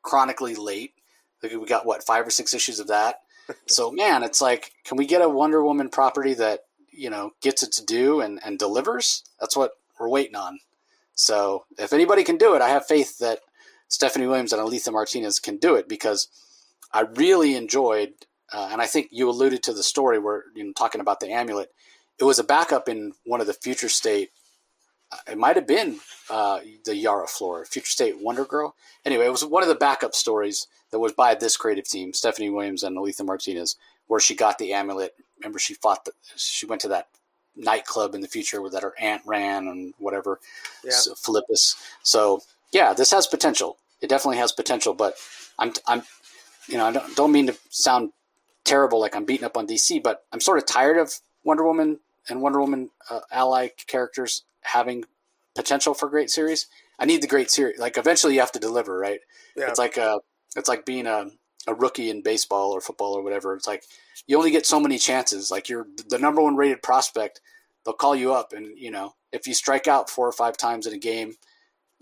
[0.01, 0.93] chronically late.
[1.41, 3.19] We got what five or six issues of that.
[3.67, 7.63] so man, it's like, can we get a Wonder Woman property that you know gets
[7.63, 9.23] it to do and and delivers?
[9.39, 10.59] That's what we're waiting on.
[11.17, 13.39] So if anybody can do it, I have faith that
[13.89, 16.27] Stephanie Williams and Alitha Martinez can do it because
[16.93, 18.13] I really enjoyed,
[18.53, 21.31] uh, and I think you alluded to the story where you know talking about the
[21.31, 21.71] amulet.
[22.19, 24.29] It was a backup in one of the Future State.
[25.11, 25.99] Uh, it might have been
[26.29, 28.75] uh, the Yara Flor, Future State Wonder Girl.
[29.03, 32.51] Anyway, it was one of the backup stories that was by this creative team, Stephanie
[32.51, 33.75] Williams and Alitha Martinez,
[34.05, 35.15] where she got the amulet.
[35.39, 36.05] Remember, she fought.
[36.05, 37.07] The, she went to that
[37.57, 40.39] nightclub in the future that her aunt ran and whatever,
[40.83, 40.91] yeah.
[40.91, 41.75] so, Philippus.
[42.03, 43.77] So yeah, this has potential.
[44.01, 45.15] It definitely has potential, but
[45.57, 46.03] I'm, I'm,
[46.67, 48.11] you know, I don't, don't mean to sound
[48.63, 51.13] terrible like I'm beating up on DC, but I'm sort of tired of
[51.43, 55.05] Wonder Woman and Wonder Woman uh, ally characters having
[55.55, 56.67] potential for great series.
[56.99, 57.79] I need the great series.
[57.79, 59.19] Like eventually, you have to deliver, right?
[59.55, 59.69] Yeah.
[59.69, 60.19] It's like a, uh,
[60.55, 61.27] it's like being a,
[61.67, 63.55] a rookie in baseball or football or whatever.
[63.55, 63.83] It's like
[64.25, 65.51] you only get so many chances.
[65.51, 67.41] Like you're the number one rated prospect,
[67.85, 70.87] they'll call you up, and you know if you strike out four or five times
[70.87, 71.35] in a game,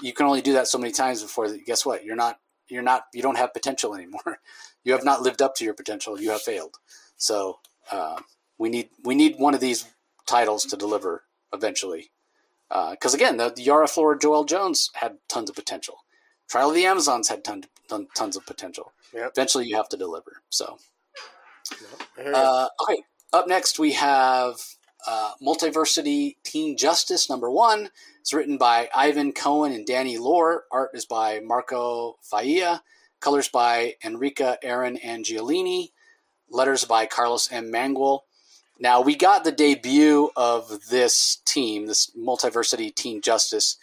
[0.02, 1.48] you can only do that so many times before.
[1.66, 2.06] Guess what?
[2.06, 2.40] You're not.
[2.68, 3.04] You're not.
[3.14, 4.40] You don't have potential anymore.
[4.84, 6.20] you have not lived up to your potential.
[6.20, 6.76] You have failed.
[7.18, 7.60] So
[7.92, 8.20] uh,
[8.58, 9.86] we need we need one of these
[10.26, 11.24] titles to deliver
[11.54, 12.12] eventually.
[12.70, 16.00] Because uh, again, the, the Yara Flora Joëlle Jones had tons of potential.
[16.50, 18.92] Trial of the Amazons had ton, ton, tons of potential.
[19.14, 19.32] Yep.
[19.36, 20.42] Eventually, you have to deliver.
[20.50, 20.78] So,
[22.34, 23.04] uh, okay.
[23.34, 24.56] Up next, we have
[25.08, 27.90] uh, Multiversity Teen Justice number one.
[28.22, 30.64] It's written by Ivan Cohen and Danny Lore.
[30.72, 32.82] Art is by Marco Failla.
[33.20, 35.90] Colors by Enrica Eren Angiolini.
[36.50, 37.72] Letters by Carlos M.
[37.72, 38.22] Mangual.
[38.80, 43.78] Now, we got the debut of this team, this Multiversity Teen Justice,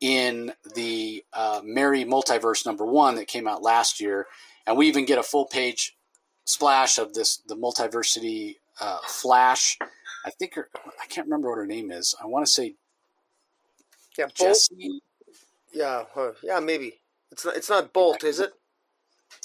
[0.00, 4.26] in the uh, Merry Multiverse number one that came out last year.
[4.66, 5.95] And we even get a full page
[6.46, 9.78] splash of this, the Multiversity uh, Flash.
[10.24, 12.14] I think her, I can't remember what her name is.
[12.22, 12.74] I want to say
[14.16, 15.00] yeah, Jesse.
[15.72, 16.04] Yeah,
[16.42, 16.94] yeah, maybe
[17.30, 17.56] it's not.
[17.56, 18.52] It's not Bolt, is it?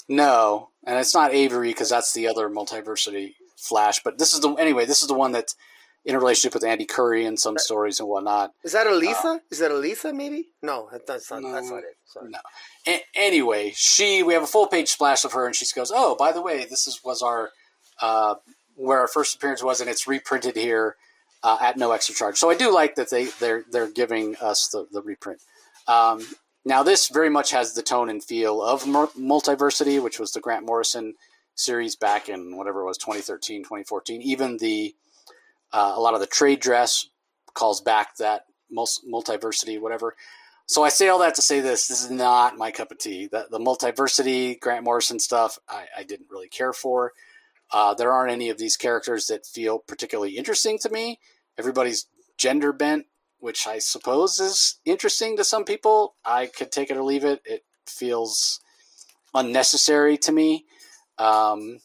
[0.08, 4.02] No, and it's not Avery because that's the other Multiversity Flash.
[4.02, 4.86] But this is the anyway.
[4.86, 5.56] This is the one that's
[6.04, 8.52] in a relationship with Andy Curry and some stories and whatnot.
[8.64, 9.36] Is that Aletha?
[9.36, 10.12] Uh, is that Aletha?
[10.14, 11.42] Maybe no, that's not.
[11.42, 11.96] No, that's not it.
[12.06, 12.30] Sorry.
[12.30, 12.38] No.
[12.88, 16.16] A- anyway, she we have a full page splash of her, and she goes, "Oh,
[16.18, 17.50] by the way, this is was our
[18.00, 18.34] uh,
[18.74, 20.96] where our first appearance was, and it's reprinted here
[21.42, 24.68] uh, at no extra charge." So I do like that they they're they're giving us
[24.68, 25.40] the the reprint.
[25.86, 26.26] Um,
[26.64, 30.66] now this very much has the tone and feel of multiversity, which was the Grant
[30.66, 31.14] Morrison
[31.54, 34.94] series back in whatever it was 2013 2014 even the
[35.72, 37.08] uh, a lot of the trade dress
[37.54, 40.14] calls back that multiversity, whatever.
[40.66, 43.26] So I say all that to say this: this is not my cup of tea.
[43.26, 47.12] The, the multiversity, Grant Morrison stuff, I, I didn't really care for.
[47.72, 51.18] Uh, there aren't any of these characters that feel particularly interesting to me.
[51.58, 53.06] Everybody's gender bent,
[53.38, 56.14] which I suppose is interesting to some people.
[56.24, 57.40] I could take it or leave it.
[57.44, 58.60] It feels
[59.34, 60.66] unnecessary to me.
[61.18, 61.80] Um,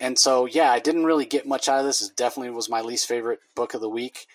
[0.00, 2.02] and so yeah, I didn't really get much out of this.
[2.02, 4.26] It definitely was my least favorite book of the week.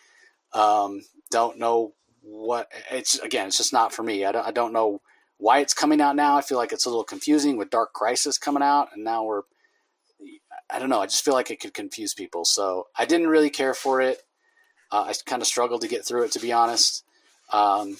[0.54, 3.48] Um, don't know what it's again.
[3.48, 4.26] It's just not for me.
[4.26, 5.02] I don't, I don't know
[5.38, 6.38] why it's coming out now.
[6.38, 9.44] I feel like it's a little confusing with Dark Crisis coming out, and now we're.
[10.70, 11.02] I don't know.
[11.02, 12.46] I just feel like it could confuse people.
[12.46, 14.20] So I didn't really care for it.
[14.92, 17.04] Uh, I kind of struggled to get through it, to be honest.
[17.52, 17.98] Um,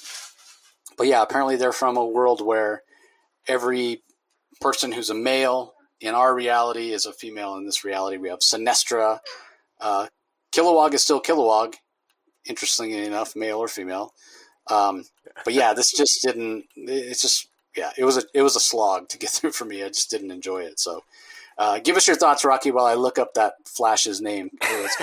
[0.98, 2.84] but yeah, apparently they're from a world where
[3.48, 4.02] every
[4.62, 7.56] person who's a male in our reality is a female.
[7.56, 9.20] In this reality, we have Sinestra.
[9.80, 10.08] Uh,
[10.52, 11.76] Kilowog is still Kilowog,
[12.46, 14.14] interestingly enough, male or female.
[14.70, 15.06] Um,
[15.44, 16.66] but yeah, this just didn't.
[16.76, 19.84] It's just yeah, it was a it was a slog to get through for me.
[19.84, 20.80] I just didn't enjoy it.
[20.80, 21.04] So.
[21.56, 24.50] Uh, give us your thoughts, Rocky, while I look up that Flash's name.
[24.64, 24.96] Oh, it's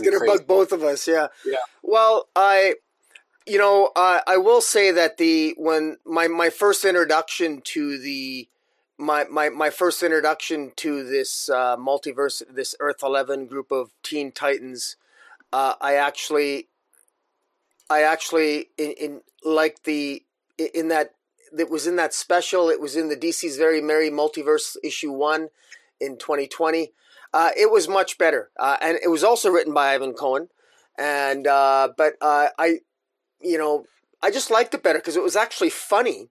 [0.00, 1.08] going to bug both of us.
[1.08, 1.26] Yeah.
[1.44, 1.56] Yeah.
[1.82, 2.74] Well, I,
[3.44, 8.48] you know, uh, I will say that the when my my first introduction to the
[8.98, 14.32] my, my, my first introduction to this uh, multiverse, this Earth Eleven group of Teen
[14.32, 14.96] Titans,
[15.52, 16.68] uh, I actually,
[17.90, 20.22] I actually in, in like the
[20.58, 21.10] in that
[21.56, 22.68] it was in that special.
[22.68, 25.48] It was in the DC's Very Merry Multiverse issue one
[26.00, 26.92] in 2020.
[27.32, 30.48] Uh, it was much better, uh, and it was also written by Ivan Cohen.
[30.96, 32.78] and uh, but uh, I,
[33.40, 33.84] you know,
[34.24, 36.30] I just liked it better because it was actually funny,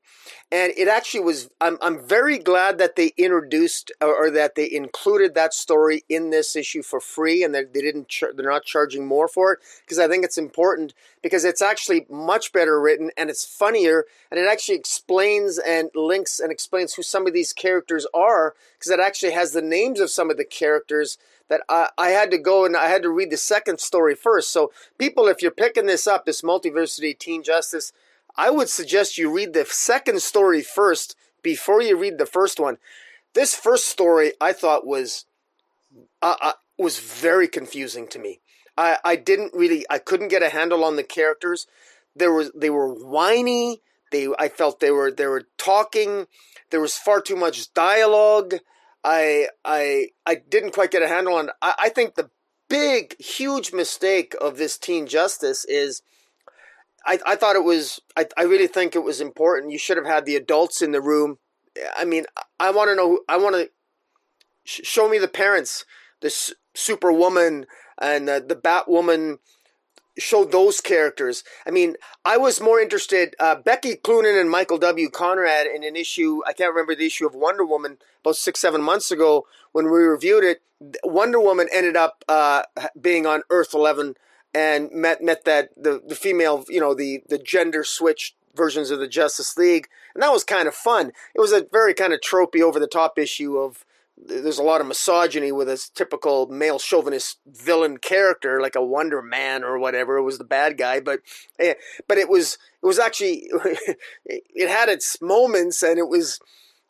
[0.51, 1.51] and it actually was.
[1.61, 6.31] I'm I'm very glad that they introduced or, or that they included that story in
[6.31, 8.07] this issue for free, and that they didn't.
[8.07, 12.07] Char- they're not charging more for it because I think it's important because it's actually
[12.09, 17.03] much better written and it's funnier, and it actually explains and links and explains who
[17.03, 20.45] some of these characters are because it actually has the names of some of the
[20.45, 24.15] characters that I, I had to go and I had to read the second story
[24.15, 24.51] first.
[24.51, 27.91] So, people, if you're picking this up, this Multiversity Teen Justice,
[28.35, 32.77] I would suggest you read the second story first before you read the first one.
[33.33, 35.25] This first story I thought was
[36.21, 38.39] uh, uh, was very confusing to me.
[38.77, 41.67] I, I didn't really I couldn't get a handle on the characters.
[42.15, 43.81] There was they were whiny.
[44.11, 46.27] They I felt they were they were talking.
[46.69, 48.55] There was far too much dialogue.
[49.03, 51.49] I I I didn't quite get a handle on.
[51.61, 52.29] I, I think the
[52.69, 56.01] big, huge mistake of this teen justice is.
[57.05, 57.99] I, I thought it was.
[58.15, 59.73] I, I really think it was important.
[59.73, 61.37] You should have had the adults in the room.
[61.97, 62.25] I mean,
[62.59, 63.19] I want to know.
[63.27, 63.69] I want to
[64.63, 65.85] sh- show me the parents,
[66.21, 67.65] this Superwoman
[68.01, 69.37] and uh, the Batwoman
[70.17, 71.43] showed those characters.
[71.65, 73.35] I mean, I was more interested.
[73.39, 75.09] Uh, Becky Cloonan and Michael W.
[75.09, 78.81] Conrad in an issue, I can't remember the issue of Wonder Woman, about six, seven
[78.81, 80.61] months ago when we reviewed it.
[81.03, 82.63] Wonder Woman ended up uh,
[82.99, 84.15] being on Earth 11
[84.53, 88.99] and met met that the, the female, you know, the, the gender switched versions of
[88.99, 89.87] the Justice League.
[90.13, 91.11] And that was kind of fun.
[91.33, 93.85] It was a very kind of tropey, over the top issue of
[94.17, 99.21] there's a lot of misogyny with a typical male chauvinist villain character like a Wonder
[99.21, 100.17] Man or whatever.
[100.17, 101.21] It was the bad guy, but
[101.59, 101.73] eh,
[102.07, 103.49] but it was it was actually
[104.25, 106.39] it had its moments, and it was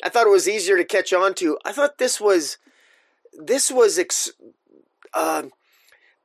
[0.04, 1.58] I thought it was easier to catch on to.
[1.64, 2.58] I thought this was
[3.34, 4.32] this was ex,
[5.14, 5.44] uh,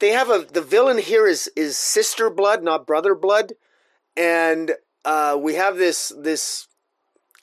[0.01, 3.53] they have a the villain here is is sister blood, not brother blood,
[4.17, 4.73] and
[5.05, 6.67] uh, we have this this.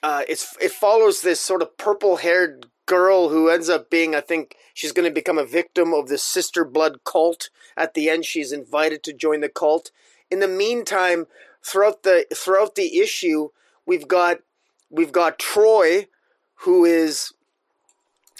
[0.02, 4.20] Uh, it's it follows this sort of purple haired girl who ends up being, I
[4.20, 7.50] think, she's going to become a victim of the sister blood cult.
[7.76, 9.90] At the end, she's invited to join the cult.
[10.30, 11.26] In the meantime,
[11.62, 13.48] throughout the throughout the issue,
[13.84, 14.38] we've got
[14.90, 16.06] we've got Troy,
[16.60, 17.32] who is,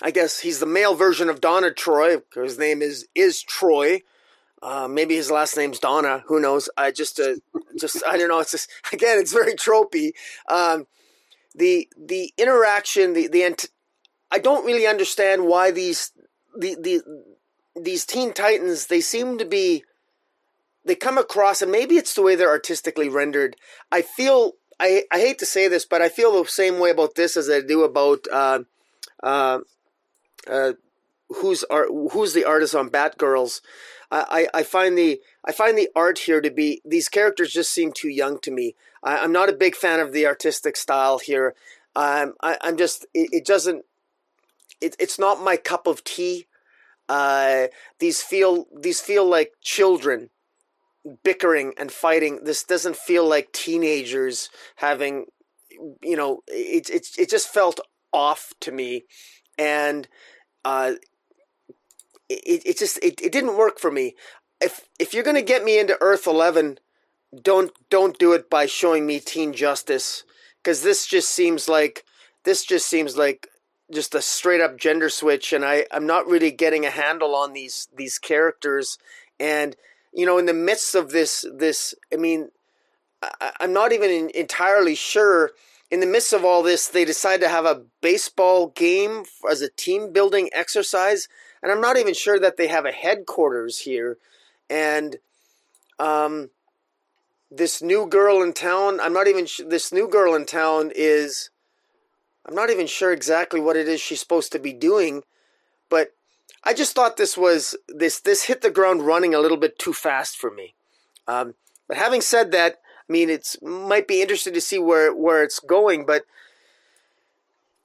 [0.03, 2.19] I guess, he's the male version of Donna Troy.
[2.35, 4.03] His name is is Troy.
[4.63, 6.25] Uh, maybe his last name's Donna.
[6.27, 6.69] Who knows?
[6.79, 7.35] I just, uh,
[7.79, 8.41] just I don't know.
[8.41, 10.13] It's just again, it's very tropey.
[10.49, 10.87] Um,
[11.55, 13.43] the the interaction, the the
[14.31, 16.13] I don't really understand why these
[16.57, 17.03] the the
[17.81, 19.85] these Teen Titans they seem to be
[20.85, 23.57] they come across and maybe it's the way they're artistically rendered.
[23.91, 27.15] I feel I I hate to say this, but I feel the same way about
[27.15, 28.61] this as I do about uh,
[29.23, 29.61] uh,
[30.49, 30.73] uh,
[31.29, 33.61] who's art, who's the artist on Batgirls.
[34.11, 37.93] I, I find the I find the art here to be these characters just seem
[37.93, 38.75] too young to me.
[39.03, 41.55] I, am not a big fan of the artistic style here.
[41.95, 43.85] Um, I, am just it, it doesn't
[44.81, 46.47] it, it's not my cup of tea.
[47.09, 50.31] Uh, these feel these feel like children
[51.23, 52.41] bickering and fighting.
[52.43, 55.27] This doesn't feel like teenagers having,
[56.03, 57.81] you know, it it it just felt
[58.13, 59.05] off to me,
[59.59, 60.09] and
[60.65, 60.95] uh,
[62.29, 64.17] it it just it, it didn't work for me.
[64.61, 66.79] If if you're gonna get me into Earth Eleven,
[67.43, 70.25] don't don't do it by showing me Teen Justice
[70.63, 72.05] because this just seems like
[72.45, 73.49] this just seems like
[73.93, 77.53] just a straight up gender switch and I, I'm not really getting a handle on
[77.53, 78.99] these these characters.
[79.39, 79.77] And
[80.13, 82.51] you know in the midst of this this I mean
[83.23, 85.53] I, am not even in, entirely sure.
[85.91, 89.71] In the midst of all this they decide to have a baseball game as a
[89.71, 91.29] team building exercise
[91.63, 94.19] and I'm not even sure that they have a headquarters here.
[94.69, 95.17] And
[96.01, 96.51] um
[97.53, 101.51] this new girl in town I'm not even this new girl in town is
[102.47, 105.23] I'm not even sure exactly what it is she's supposed to be doing,
[105.89, 106.13] but
[106.63, 109.93] I just thought this was this this hit the ground running a little bit too
[109.93, 110.75] fast for me.
[111.27, 111.55] Um,
[111.89, 115.59] but having said that, I mean it's might be interesting to see where where it's
[115.59, 116.23] going, but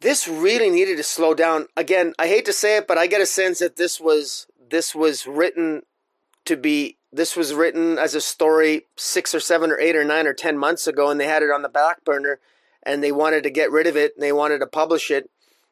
[0.01, 1.67] this really needed to slow down.
[1.75, 4.93] Again, I hate to say it, but I get a sense that this was this
[4.93, 5.81] was written
[6.45, 10.27] to be this was written as a story six or seven or eight or nine
[10.27, 12.39] or ten months ago, and they had it on the back burner
[12.83, 15.29] and they wanted to get rid of it and they wanted to publish it.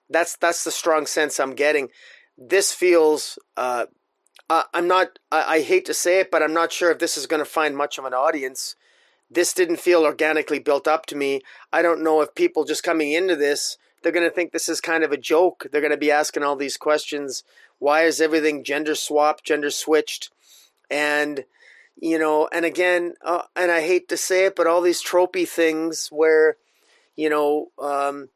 [0.10, 1.90] That's that's the strong sense I'm getting.
[2.38, 3.38] This feels.
[3.57, 3.86] Uh,
[4.49, 5.19] I'm not.
[5.31, 7.49] I, I hate to say it, but I'm not sure if this is going to
[7.49, 8.76] find much of an audience.
[9.30, 11.41] This didn't feel organically built up to me.
[11.72, 14.81] I don't know if people just coming into this they're going to think this is
[14.81, 15.68] kind of a joke.
[15.72, 17.44] They're going to be asking all these questions.
[17.80, 20.31] Why is everything gender swapped, gender switched?
[20.90, 21.45] And
[22.02, 25.48] you know, and again, uh, and I hate to say it, but all these tropey
[25.48, 26.56] things where,
[27.19, 28.29] you know, um,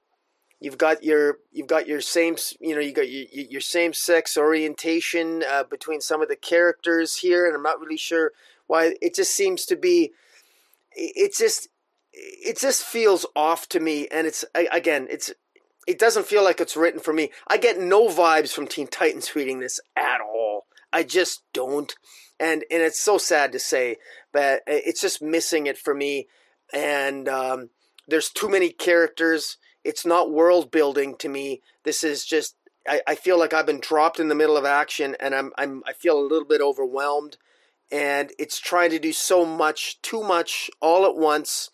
[0.60, 4.35] you've got your you've got your same you know you got your, your same sex
[4.35, 8.34] orientation uh, between some of the characters here, and I'm not really sure
[8.68, 10.11] why it just seems to be.
[10.91, 11.69] It just
[12.11, 15.31] it just feels off to me, and it's again it's
[15.88, 17.31] it doesn't feel like it's written for me.
[17.47, 20.65] I get no vibes from Teen Titans reading this at all.
[20.91, 21.95] I just don't
[22.38, 23.95] and and it's so sad to say,
[24.34, 26.27] but it's just missing it for me.
[26.73, 27.69] And um,
[28.08, 29.58] there's too many characters.
[29.84, 31.62] It's not world building to me.
[31.84, 32.56] This is just
[32.88, 35.84] I, I feel like I've been dropped in the middle of action, and I'm I'm
[35.88, 37.38] I feel a little bit overwhelmed.
[37.92, 41.70] And it's trying to do so much, too much, all at once,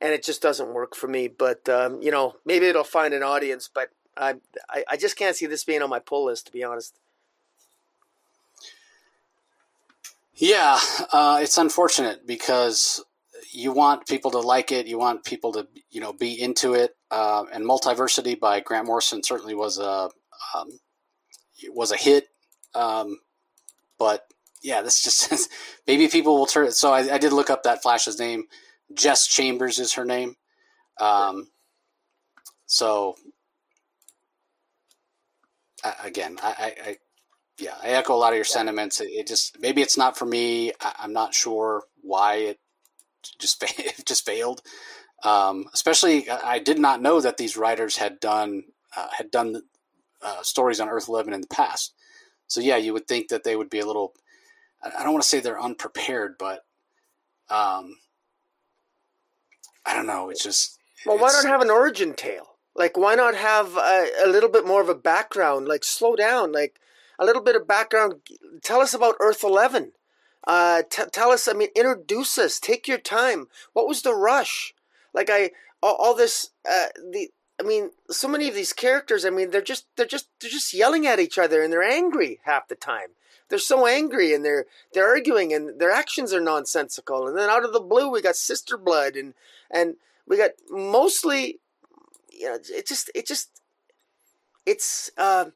[0.00, 1.28] and it just doesn't work for me.
[1.28, 3.70] But um, you know, maybe it'll find an audience.
[3.72, 4.36] But I,
[4.68, 6.96] I I just can't see this being on my pull list, to be honest.
[10.36, 10.80] Yeah,
[11.12, 13.04] uh, it's unfortunate because
[13.54, 16.96] you want people to like it, you want people to you know be into it,
[17.10, 20.10] uh, and Multiversity by Grant Morrison certainly was a
[20.54, 20.68] um,
[21.70, 22.28] was a hit.
[22.74, 23.18] Um,
[23.98, 24.24] but
[24.62, 25.48] yeah, this just
[25.86, 26.72] maybe people will turn.
[26.72, 28.44] So I, I, did look up that Flash's name.
[28.92, 30.34] Jess Chambers is her name.
[31.00, 31.48] Um,
[32.66, 33.14] so
[36.02, 36.96] again, I, I,
[37.58, 39.00] yeah, I echo a lot of your sentiments.
[39.00, 40.72] It, it just maybe it's not for me.
[40.80, 42.58] I, am not sure why it
[43.38, 43.64] just
[44.06, 44.62] just failed.
[45.22, 48.64] Um, especially, I did not know that these writers had done
[48.96, 49.62] uh, had done
[50.22, 51.94] uh, stories on Earth Eleven in the past.
[52.46, 54.14] So yeah, you would think that they would be a little.
[54.82, 56.64] I don't want to say they're unprepared, but
[57.48, 57.96] um,
[59.86, 60.28] I don't know.
[60.28, 62.56] It's just well, why not have an origin tale?
[62.74, 65.68] Like, why not have a, a little bit more of a background?
[65.68, 66.52] Like, slow down.
[66.52, 66.80] Like,
[67.18, 68.14] a little bit of background.
[68.62, 69.92] Tell us about Earth 11.
[70.46, 72.60] Uh, t- tell us, I mean, introduce us.
[72.60, 73.48] Take your time.
[73.72, 74.74] What was the rush?
[75.12, 75.52] Like I,
[75.82, 79.24] all, all this, uh, the, I mean, so many of these characters.
[79.24, 82.40] I mean, they're just, they're just, they're just yelling at each other, and they're angry
[82.44, 83.08] half the time.
[83.48, 87.26] They're so angry, and they're, they're arguing, and their actions are nonsensical.
[87.26, 89.34] And then out of the blue, we got Sister Blood, and,
[89.70, 89.96] and
[90.26, 91.60] we got mostly,
[92.30, 93.62] you know, it just, it just,
[94.66, 95.10] it's.
[95.16, 95.46] Uh,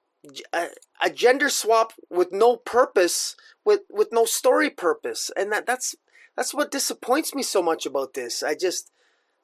[0.52, 0.68] a,
[1.02, 5.94] a gender swap with no purpose, with with no story purpose, and that that's
[6.36, 8.42] that's what disappoints me so much about this.
[8.42, 8.90] I just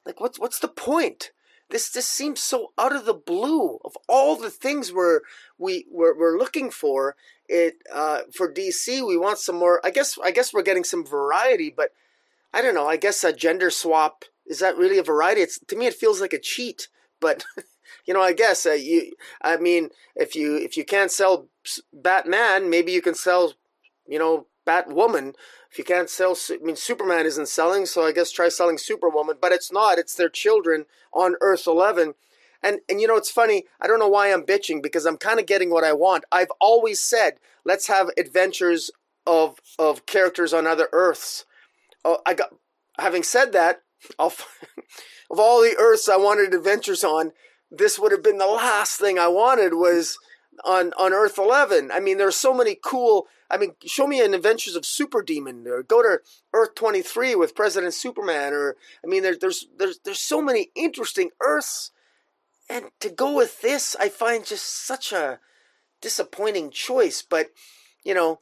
[0.05, 1.31] like what's what's the point?
[1.69, 5.21] This just seems so out of the blue of all the things we're
[5.57, 7.15] we we're, we're looking for.
[7.47, 9.79] It uh, for DC, we want some more.
[9.83, 11.91] I guess I guess we're getting some variety, but
[12.53, 12.87] I don't know.
[12.87, 15.41] I guess a gender swap is that really a variety?
[15.41, 16.87] It's to me, it feels like a cheat,
[17.19, 17.45] but.
[18.05, 19.13] you know, I guess uh, you.
[19.41, 21.47] I mean, if you if you can't sell
[21.93, 23.53] Batman, maybe you can sell,
[24.07, 25.33] you know, Batwoman.
[25.71, 29.37] If you can't sell, I mean, Superman isn't selling, so I guess try selling Superwoman.
[29.41, 29.97] But it's not.
[29.97, 32.13] It's their children on Earth Eleven.
[32.63, 33.65] And and you know it's funny.
[33.81, 36.25] I don't know why I'm bitching because I'm kind of getting what I want.
[36.31, 38.91] I've always said let's have adventures
[39.27, 41.45] of of characters on other Earths.
[42.03, 42.53] Oh, I got.
[42.97, 43.81] Having said that,
[44.17, 44.45] of
[45.29, 47.31] all the Earths I wanted adventures on,
[47.77, 50.17] this would have been the last thing I wanted was
[50.63, 51.91] on on Earth 11.
[51.91, 53.27] I mean, there are so many cool.
[53.49, 56.19] I mean, show me an Adventures of Super Demon, or go to
[56.53, 61.31] Earth 23 with President Superman, or I mean, there's there's there's there's so many interesting
[61.41, 61.91] Earths,
[62.69, 65.39] and to go with this, I find just such a
[66.01, 67.21] disappointing choice.
[67.21, 67.51] But
[68.03, 68.39] you know,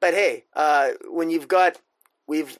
[0.00, 1.78] but hey, uh, when you've got
[2.26, 2.58] we've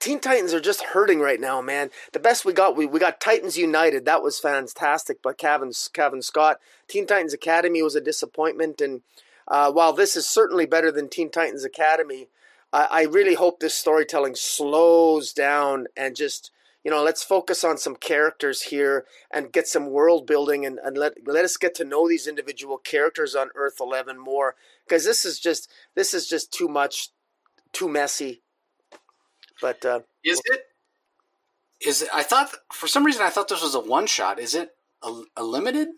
[0.00, 1.90] Teen Titans are just hurting right now, man.
[2.12, 4.06] The best we got, we, we got Titans United.
[4.06, 6.58] That was fantastic But Kevin, Cavan Scott.
[6.88, 8.80] Teen Titans Academy was a disappointment.
[8.80, 9.02] And
[9.46, 12.28] uh, while this is certainly better than Teen Titans Academy,
[12.72, 16.50] I, I really hope this storytelling slows down and just,
[16.82, 20.96] you know, let's focus on some characters here and get some world building and, and
[20.96, 24.54] let, let us get to know these individual characters on Earth 11 more.
[24.88, 27.10] Because this is just, this is just too much,
[27.72, 28.40] too messy
[29.60, 30.62] but uh, is it?
[31.86, 32.08] Is it?
[32.12, 34.38] I thought for some reason I thought this was a one shot.
[34.38, 34.70] Is it
[35.02, 35.88] a, a limited?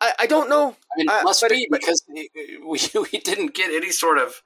[0.00, 0.76] I, I don't know.
[0.92, 2.30] I mean, it uh, must be it, because we
[3.12, 4.42] we didn't get any sort of.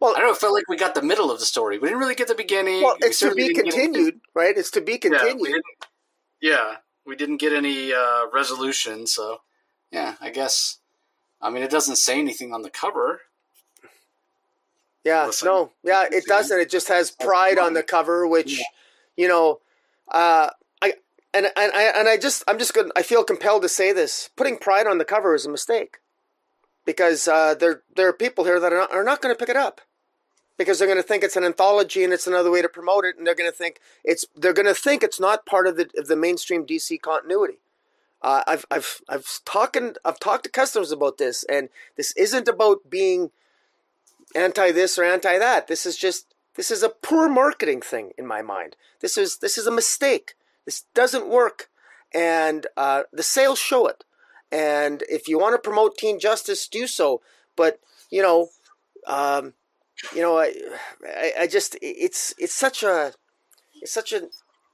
[0.00, 0.32] Well, I don't know.
[0.32, 1.78] It felt like we got the middle of the story.
[1.78, 2.82] We didn't really get the beginning.
[2.82, 4.56] Well, it's we to be continued, right?
[4.56, 5.36] It's to be continued.
[5.46, 5.60] Yeah,
[6.40, 6.76] we yeah,
[7.06, 9.42] we didn't get any uh, resolution, so
[9.90, 10.78] yeah, I guess.
[11.42, 13.20] I mean, it doesn't say anything on the cover.
[15.04, 16.60] Yeah, Listen, no, yeah, it doesn't.
[16.60, 18.64] It just has pride on the cover, which, yeah.
[19.16, 19.60] you know,
[20.10, 20.50] uh,
[20.82, 20.94] I
[21.32, 22.90] and and I and I just I'm just good.
[22.94, 25.98] I feel compelled to say this: putting pride on the cover is a mistake,
[26.84, 29.48] because uh, there there are people here that are not, are not going to pick
[29.48, 29.80] it up
[30.60, 33.16] because they're going to think it's an anthology and it's another way to promote it,
[33.16, 35.88] and they're going to think it's they're going to think it's not part of the
[35.96, 37.58] of the mainstream DC continuity.
[38.20, 42.90] Uh, I've I've I've talking I've talked to customers about this, and this isn't about
[42.90, 43.30] being
[44.34, 45.66] anti this or anti that.
[45.66, 48.76] This is just this is a poor marketing thing in my mind.
[49.00, 50.34] This is this is a mistake.
[50.64, 51.68] This doesn't work,
[52.14, 54.04] and uh, the sales show it.
[54.52, 57.22] And if you want to promote teen justice, do so.
[57.56, 57.80] But
[58.10, 58.48] you know,
[59.06, 59.54] um,
[60.14, 60.52] you know, I,
[61.06, 63.12] I, I, just it's it's such a
[63.80, 64.30] it's such an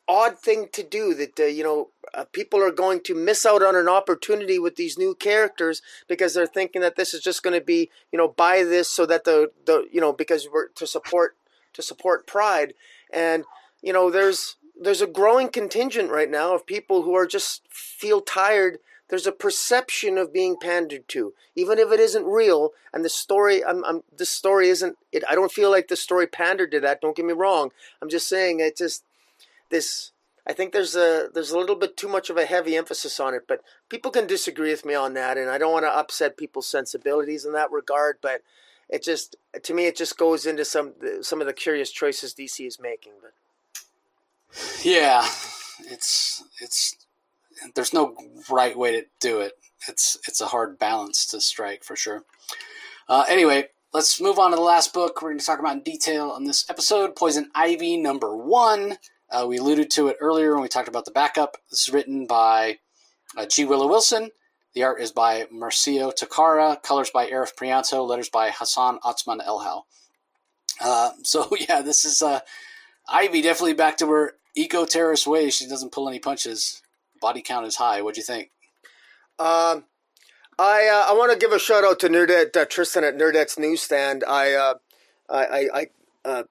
[0.08, 3.62] odd thing to do that uh, you know uh, people are going to miss out
[3.62, 7.59] on an opportunity with these new characters because they're thinking that this is just going
[7.59, 10.86] to be you know buy this so that the the you know because we're to
[10.86, 11.36] support
[11.72, 12.74] to support pride
[13.12, 13.44] and
[13.82, 18.20] you know there's there's a growing contingent right now of people who are just feel
[18.20, 18.78] tired
[19.09, 22.72] there's a perception of being pandered to, even if it isn't real.
[22.93, 24.98] And the story, I'm, I'm, story isn't.
[25.12, 27.01] It, I don't feel like the story pandered to that.
[27.01, 27.70] Don't get me wrong.
[28.02, 29.05] I'm just saying it just
[29.70, 30.10] this.
[30.47, 33.35] I think there's a there's a little bit too much of a heavy emphasis on
[33.35, 36.36] it, but people can disagree with me on that, and I don't want to upset
[36.36, 38.18] people's sensibilities in that regard.
[38.23, 38.43] But
[38.89, 42.64] it just to me, it just goes into some some of the curious choices DC
[42.64, 43.14] is making.
[43.20, 43.32] But
[44.85, 45.27] yeah,
[45.90, 46.97] it's it's
[47.74, 48.14] there's no
[48.48, 49.55] right way to do it.
[49.89, 52.24] It's it's a hard balance to strike for sure.
[53.09, 55.82] Uh, anyway, let's move on to the last book we're going to talk about in
[55.82, 58.98] detail on this episode Poison Ivy number one.
[59.30, 61.56] Uh, we alluded to it earlier when we talked about the backup.
[61.70, 62.78] This is written by
[63.36, 63.64] uh, G.
[63.64, 64.30] Willow Wilson.
[64.74, 69.82] The art is by Marcio Takara, colors by Arif Prianto, letters by Hassan Otsmane-Elhaou.
[70.80, 72.40] Uh, so, yeah, this is uh,
[73.08, 75.54] Ivy definitely back to her eco terrorist ways.
[75.54, 76.82] She doesn't pull any punches
[77.20, 78.02] body count is high.
[78.02, 78.50] What'd you think?
[79.38, 79.84] Um,
[80.58, 83.58] I uh, I want to give a shout out to Nerdette uh, Tristan at Nerdette's
[83.58, 84.24] newsstand.
[84.26, 84.74] I uh,
[85.28, 85.86] I I,
[86.24, 86.42] uh,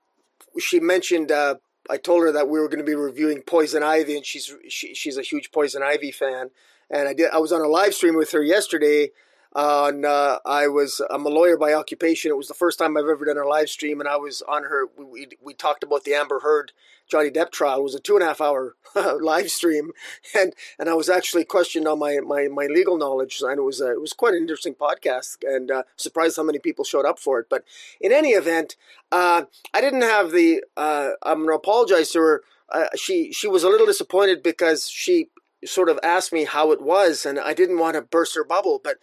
[0.60, 1.56] she mentioned uh,
[1.90, 4.94] I told her that we were going to be reviewing Poison Ivy, and she's she,
[4.94, 6.50] she's a huge Poison Ivy fan.
[6.90, 7.30] And I did.
[7.32, 9.12] I was on a live stream with her yesterday.
[9.54, 12.30] On uh, I was I'm a lawyer by occupation.
[12.30, 14.64] It was the first time I've ever done a live stream, and I was on
[14.64, 14.88] her.
[14.98, 16.74] We, we, we talked about the Amber Heard
[17.08, 17.84] Johnny Depp trial.
[17.84, 18.76] Was a two and a half hour
[19.22, 19.92] live stream,
[20.36, 23.82] and and I was actually questioned on my, my, my legal knowledge, and it was
[23.82, 27.20] a, it was quite an interesting podcast, and uh, surprised how many people showed up
[27.20, 27.48] for it.
[27.50, 27.64] But
[28.00, 28.76] in any event,
[29.12, 30.64] uh, I didn't have the.
[30.76, 32.44] Uh, I'm gonna apologize to her.
[32.70, 35.30] Uh, she she was a little disappointed because she
[35.64, 38.80] sort of asked me how it was, and I didn't want to burst her bubble,
[38.84, 38.98] but.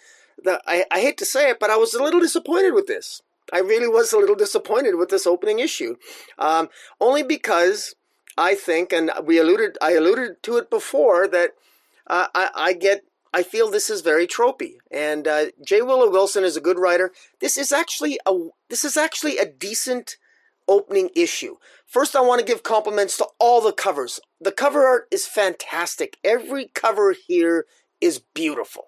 [0.44, 3.22] The, I, I hate to say it, but I was a little disappointed with this.
[3.52, 5.96] I really was a little disappointed with this opening issue,
[6.38, 6.68] um,
[7.00, 7.94] only because
[8.36, 11.50] I think, and we alluded, I alluded to it before that
[12.06, 15.82] uh, I, I, get, I feel this is very tropey, and uh, G.
[15.82, 17.12] Willow Wilson is a good writer.
[17.40, 18.32] This is actually a,
[18.68, 20.16] this is actually a decent
[20.68, 21.56] opening issue.
[21.86, 24.20] First, I want to give compliments to all the covers.
[24.40, 26.16] The cover art is fantastic.
[26.24, 27.66] Every cover here
[28.00, 28.84] is beautiful.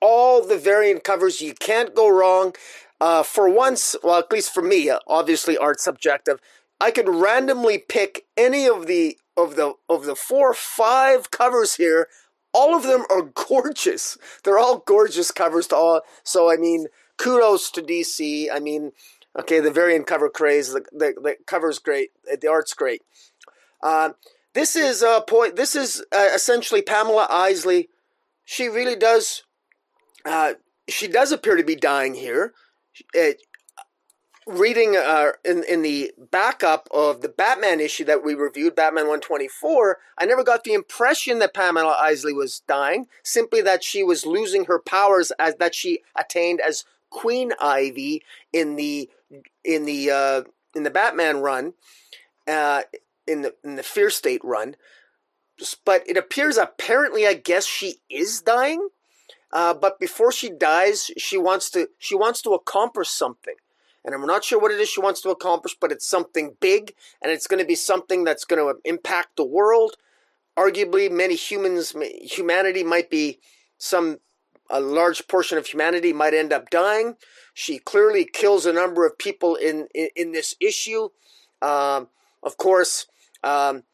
[0.00, 2.54] All the variant covers, you can't go wrong.
[3.00, 6.40] Uh, for once, well, at least for me, obviously art subjective.
[6.80, 11.76] I could randomly pick any of the of the of the four or five covers
[11.76, 12.08] here.
[12.52, 14.18] All of them are gorgeous.
[14.42, 16.00] They're all gorgeous covers to all.
[16.24, 18.48] So I mean, kudos to DC.
[18.52, 18.92] I mean,
[19.38, 20.72] okay, the variant cover craze.
[20.72, 22.10] The the, the cover's great.
[22.24, 23.02] The art's great.
[23.80, 24.10] Uh,
[24.54, 25.54] this is a point.
[25.54, 27.88] This is uh, essentially Pamela Isley.
[28.44, 29.44] She really does.
[30.24, 30.54] Uh,
[30.88, 32.54] she does appear to be dying here
[33.14, 33.42] it,
[34.46, 39.98] reading uh, in in the backup of the Batman issue that we reviewed, Batman 124,
[40.18, 43.06] I never got the impression that Pamela Isley was dying.
[43.22, 48.22] Simply that she was losing her powers as that she attained as Queen Ivy
[48.52, 49.10] in the
[49.64, 50.42] in the uh,
[50.74, 51.74] in the Batman run,
[52.46, 52.82] uh,
[53.26, 54.76] in the in the Fear State run.
[55.84, 58.88] But it appears apparently, I guess she is dying.
[59.52, 63.54] Uh, but before she dies, she wants to she wants to accomplish something,
[64.04, 66.94] and I'm not sure what it is she wants to accomplish, but it's something big,
[67.22, 69.96] and it's going to be something that's going to impact the world.
[70.56, 73.38] Arguably, many humans, humanity might be
[73.78, 74.18] some
[74.70, 77.16] a large portion of humanity might end up dying.
[77.54, 81.08] She clearly kills a number of people in in, in this issue.
[81.62, 82.08] Um,
[82.42, 83.06] of course,
[83.42, 83.84] um,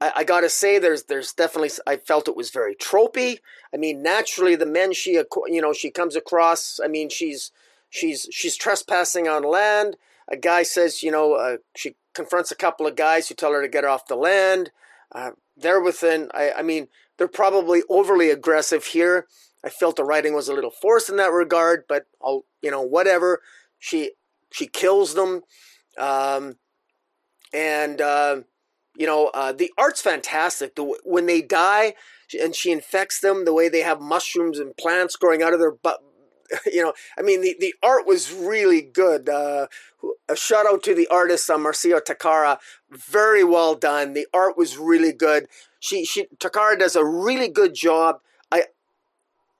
[0.00, 3.38] I, I got to say, there's there's definitely I felt it was very tropey.
[3.72, 5.12] I mean, naturally, the men she
[5.46, 6.80] you know she comes across.
[6.82, 7.52] I mean, she's
[7.88, 9.96] she's she's trespassing on land.
[10.28, 13.62] A guy says, you know, uh, she confronts a couple of guys who tell her
[13.62, 14.70] to get off the land.
[15.12, 16.30] Uh, they're within.
[16.32, 19.26] I, I mean, they're probably overly aggressive here.
[19.62, 22.80] I felt the writing was a little forced in that regard, but I'll, you know,
[22.80, 23.42] whatever.
[23.78, 24.12] She
[24.52, 25.42] she kills them,
[25.98, 26.56] um,
[27.52, 28.40] and uh,
[29.00, 30.74] you know uh, the art's fantastic.
[30.74, 31.94] The, when they die
[32.38, 35.72] and she infects them, the way they have mushrooms and plants growing out of their
[35.72, 36.00] butt.
[36.66, 39.28] You know, I mean, the, the art was really good.
[39.28, 39.68] Uh,
[40.28, 42.58] a shout out to the artist, uh, Marcio Takara.
[42.90, 44.14] Very well done.
[44.14, 45.46] The art was really good.
[45.78, 48.16] She, she Takara does a really good job.
[48.50, 48.64] I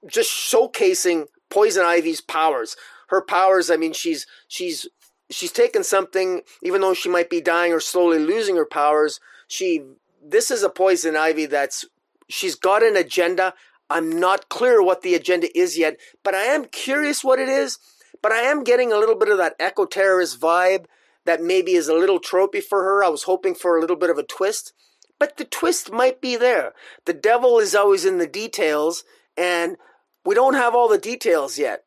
[0.05, 2.75] just showcasing Poison Ivy's powers.
[3.07, 3.71] Her powers.
[3.71, 4.85] I mean, she's she's
[5.29, 9.21] she's taken something, even though she might be dying or slowly losing her powers.
[9.51, 9.83] She
[10.23, 11.83] this is a Poison Ivy that's
[12.29, 13.53] she's got an agenda.
[13.89, 17.77] I'm not clear what the agenda is yet, but I am curious what it is.
[18.21, 20.85] But I am getting a little bit of that eco terrorist vibe
[21.25, 23.03] that maybe is a little tropey for her.
[23.03, 24.71] I was hoping for a little bit of a twist,
[25.19, 26.71] but the twist might be there.
[27.05, 29.03] The devil is always in the details,
[29.35, 29.75] and
[30.23, 31.83] we don't have all the details yet.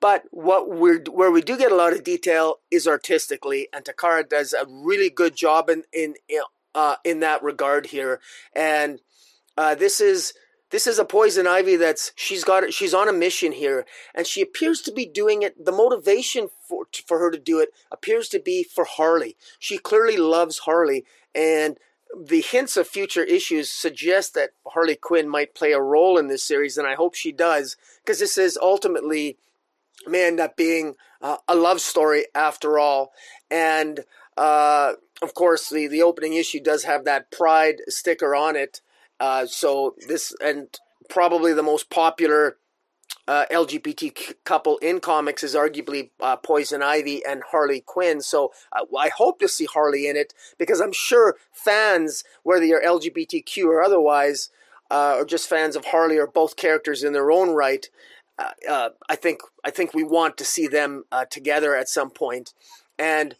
[0.00, 4.28] But what we're where we do get a lot of detail is artistically, and Takara
[4.28, 6.16] does a really good job in in
[6.76, 8.20] uh, in that regard here.
[8.54, 9.00] And
[9.56, 10.34] uh, this is
[10.70, 14.42] this is a poison ivy that's she's got she's on a mission here and she
[14.42, 18.40] appears to be doing it the motivation for for her to do it appears to
[18.40, 21.04] be for Harley she clearly loves Harley
[21.34, 21.78] and
[22.18, 26.42] the hints of future issues suggest that Harley Quinn might play a role in this
[26.42, 29.38] series and I hope she does because this is ultimately
[30.06, 33.12] may end up being uh, a love story after all
[33.50, 34.04] and
[34.36, 38.80] uh, of course the the opening issue does have that pride sticker on it
[39.20, 40.78] uh, so this and
[41.08, 42.56] probably the most popular
[43.28, 48.20] uh, LGBT couple in comics is arguably uh, Poison Ivy and Harley Quinn.
[48.20, 52.82] So uh, I hope to see Harley in it because I'm sure fans, whether you're
[52.82, 54.50] LGBTQ or otherwise,
[54.90, 57.88] uh, or just fans of Harley or both characters in their own right,
[58.38, 62.52] uh, I think I think we want to see them together at some point,
[62.98, 63.34] and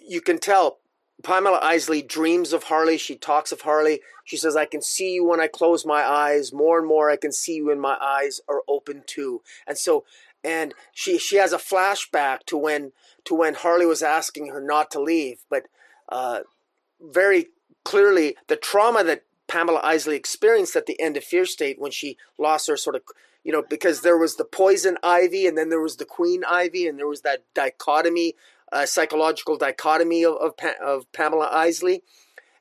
[0.00, 0.78] you can tell
[1.22, 2.98] Pamela Isley dreams of Harley.
[2.98, 4.00] She talks of Harley.
[4.24, 6.52] She says, I can see you when I close my eyes.
[6.52, 9.42] More and more, I can see you when my eyes are open too.
[9.66, 10.04] And so,
[10.44, 12.92] and she, she has a flashback to when,
[13.24, 15.44] to when Harley was asking her not to leave.
[15.48, 15.66] But
[16.08, 16.40] uh,
[17.00, 17.48] very
[17.84, 22.16] clearly, the trauma that Pamela Isley experienced at the end of Fear State when she
[22.38, 23.02] lost her sort of,
[23.44, 26.86] you know, because there was the poison ivy and then there was the queen ivy
[26.86, 28.34] and there was that dichotomy
[28.72, 32.02] uh, psychological dichotomy of, of, of, Pamela Isley.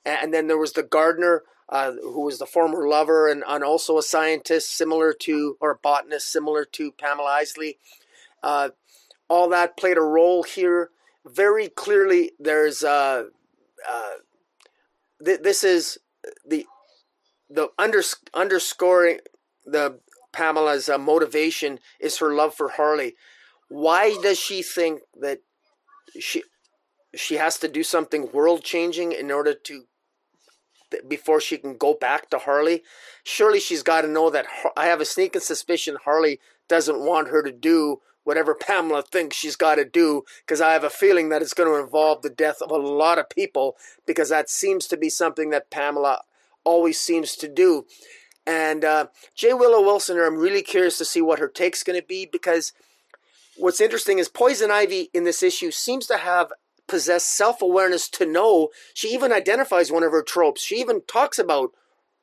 [0.06, 3.98] And then there was the gardener, uh, who was the former lover and, and, also
[3.98, 7.78] a scientist similar to, or a botanist similar to Pamela Isley.
[8.44, 8.70] Uh,
[9.30, 10.90] all that played a role here.
[11.26, 13.26] Very clearly, there's uh,
[13.90, 14.12] uh,
[15.24, 16.00] th- this is
[16.46, 16.66] the
[17.50, 19.20] the unders- underscoring
[19.66, 20.00] the
[20.34, 23.16] Pamela's uh, motivation is her love for Harley.
[23.70, 25.40] Why does she think that
[26.20, 26.44] she
[27.16, 29.86] she has to do something world changing in order to
[31.08, 32.84] before she can go back to Harley.
[33.24, 37.42] Surely she's got to know that I have a sneaking suspicion Harley doesn't want her
[37.44, 41.42] to do whatever Pamela thinks she's got to do because I have a feeling that
[41.42, 43.76] it's going to involve the death of a lot of people
[44.06, 46.22] because that seems to be something that Pamela
[46.64, 47.86] always seems to do.
[48.46, 49.54] And uh, G.
[49.54, 52.74] Willow Wilson, I'm really curious to see what her take's going to be because
[53.62, 56.52] what's interesting is Poison Ivy in this issue seems to have
[56.88, 60.62] possessed self awareness to know she even identifies one of her tropes.
[60.62, 61.72] She even talks about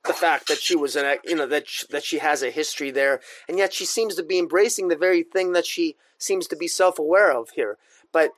[0.05, 2.90] the fact that she was an you know that she, that she has a history
[2.90, 6.56] there, and yet she seems to be embracing the very thing that she seems to
[6.56, 7.78] be self aware of here.
[8.12, 8.32] But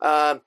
[0.00, 0.38] uh,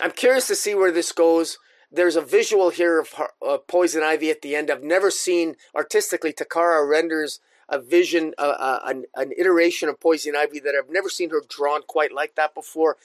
[0.00, 1.58] I'm curious to see where this goes.
[1.90, 3.14] There's a visual here of
[3.46, 4.70] uh, Poison Ivy at the end.
[4.70, 6.32] I've never seen artistically.
[6.32, 11.08] Takara renders a vision, uh, uh, an, an iteration of Poison Ivy that I've never
[11.08, 12.96] seen her drawn quite like that before.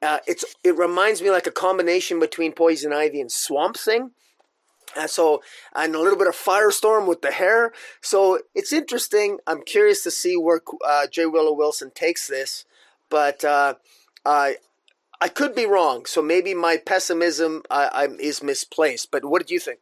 [0.00, 4.12] Uh, it's it reminds me like a combination between Poison Ivy and Swamp Thing.
[4.96, 5.42] Uh, so
[5.74, 7.72] and a little bit of Firestorm with the hair.
[8.00, 9.38] So it's interesting.
[9.46, 11.26] I'm curious to see where uh, G.
[11.26, 12.64] Willow Wilson takes this,
[13.10, 13.74] but uh,
[14.24, 14.56] I
[15.20, 16.06] I could be wrong.
[16.06, 19.10] So maybe my pessimism uh, is misplaced.
[19.10, 19.80] But what did you think?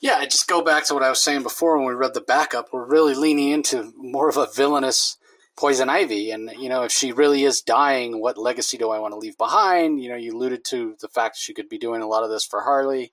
[0.00, 2.22] Yeah, I just go back to what I was saying before when we read the
[2.22, 2.72] backup.
[2.72, 5.18] We're really leaning into more of a villainous
[5.58, 6.30] Poison Ivy.
[6.30, 9.36] And, you know, if she really is dying, what legacy do I want to leave
[9.36, 10.02] behind?
[10.02, 12.46] You know, you alluded to the fact she could be doing a lot of this
[12.46, 13.12] for Harley.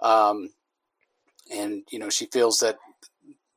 [0.00, 0.50] Um,
[1.50, 2.76] and, you know, she feels that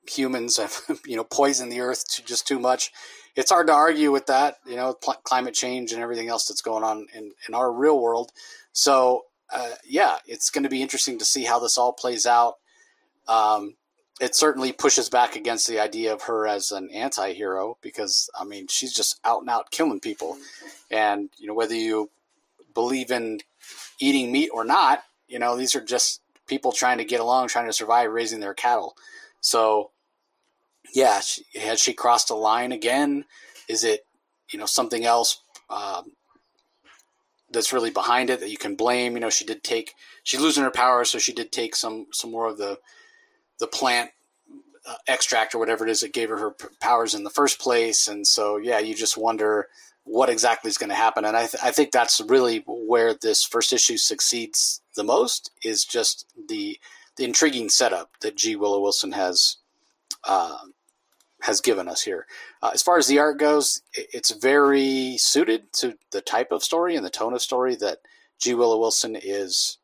[0.09, 2.91] humans have, you know, poisoned the earth to just too much.
[3.35, 6.61] It's hard to argue with that, you know, pl- climate change and everything else that's
[6.61, 8.31] going on in, in our real world.
[8.71, 9.23] So,
[9.53, 12.55] uh, yeah, it's going to be interesting to see how this all plays out.
[13.27, 13.75] Um,
[14.19, 18.67] it certainly pushes back against the idea of her as an anti-hero because I mean
[18.67, 20.37] she's just out and out killing people,
[20.91, 22.11] and you know whether you
[22.73, 23.39] believe in
[23.99, 27.65] eating meat or not, you know these are just people trying to get along, trying
[27.65, 28.95] to survive, raising their cattle.
[29.39, 29.91] So,
[30.93, 33.25] yeah, she, has she crossed a line again?
[33.67, 34.05] Is it
[34.51, 36.11] you know something else um,
[37.49, 39.13] that's really behind it that you can blame?
[39.13, 42.31] You know, she did take she's losing her power, so she did take some some
[42.31, 42.77] more of the
[43.61, 44.09] the plant
[44.85, 48.07] uh, extract or whatever it is that gave her her powers in the first place.
[48.07, 49.67] And so, yeah, you just wonder
[50.03, 51.23] what exactly is going to happen.
[51.23, 55.85] And I, th- I think that's really where this first issue succeeds the most is
[55.85, 56.77] just the
[57.17, 58.55] the intriguing setup that G.
[58.55, 59.57] Willow Wilson has
[60.23, 60.57] uh,
[61.41, 62.25] has given us here.
[62.61, 66.95] Uh, as far as the art goes, it's very suited to the type of story
[66.95, 67.99] and the tone of story that
[68.39, 68.53] G.
[68.53, 69.77] Willow Wilson is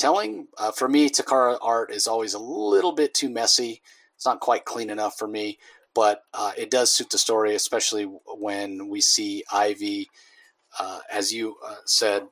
[0.00, 0.48] telling.
[0.58, 3.82] Uh, for me, Takara art is always a little bit too messy.
[4.16, 5.58] It's not quite clean enough for me,
[5.94, 10.08] but uh, it does suit the story, especially when we see Ivy,
[10.78, 12.24] uh, as you uh, said,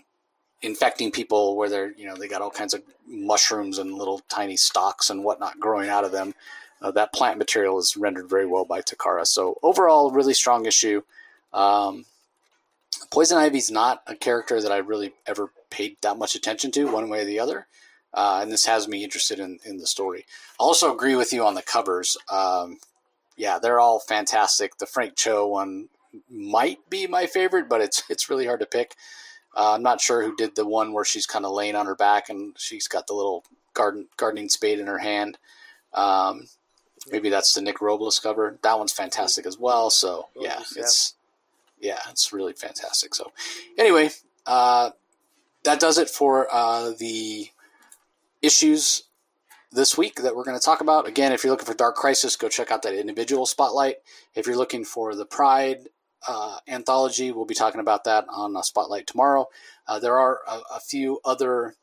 [0.62, 4.56] infecting people where they're you know they got all kinds of mushrooms and little tiny
[4.56, 6.34] stalks and whatnot growing out of them.
[6.80, 9.26] Uh, that plant material is rendered very well by Takara.
[9.26, 11.02] So overall, really strong issue.
[11.52, 12.06] Um,
[13.10, 17.08] Poison Ivy's not a character that I really ever paid that much attention to, one
[17.08, 17.66] way or the other.
[18.12, 20.24] Uh, and this has me interested in, in the story.
[20.58, 22.16] I also agree with you on the covers.
[22.30, 22.78] Um,
[23.36, 24.78] yeah, they're all fantastic.
[24.78, 25.88] The Frank Cho one
[26.30, 28.96] might be my favorite, but it's it's really hard to pick.
[29.56, 31.94] Uh, I'm not sure who did the one where she's kind of laying on her
[31.94, 35.38] back and she's got the little garden gardening spade in her hand.
[35.94, 36.48] Um,
[37.10, 38.58] maybe that's the Nick Robles cover.
[38.62, 39.90] That one's fantastic as well.
[39.90, 41.14] So yeah, it's
[41.80, 43.14] yeah, it's really fantastic.
[43.14, 43.32] So
[43.78, 44.10] anyway,
[44.46, 44.90] uh,
[45.64, 47.48] that does it for uh, the
[48.42, 49.04] issues
[49.70, 51.06] this week that we're going to talk about.
[51.06, 53.96] Again, if you're looking for Dark Crisis, go check out that individual spotlight.
[54.34, 55.88] If you're looking for the Pride
[56.26, 59.48] uh, anthology, we'll be talking about that on a Spotlight tomorrow.
[59.86, 61.74] Uh, there are a, a few other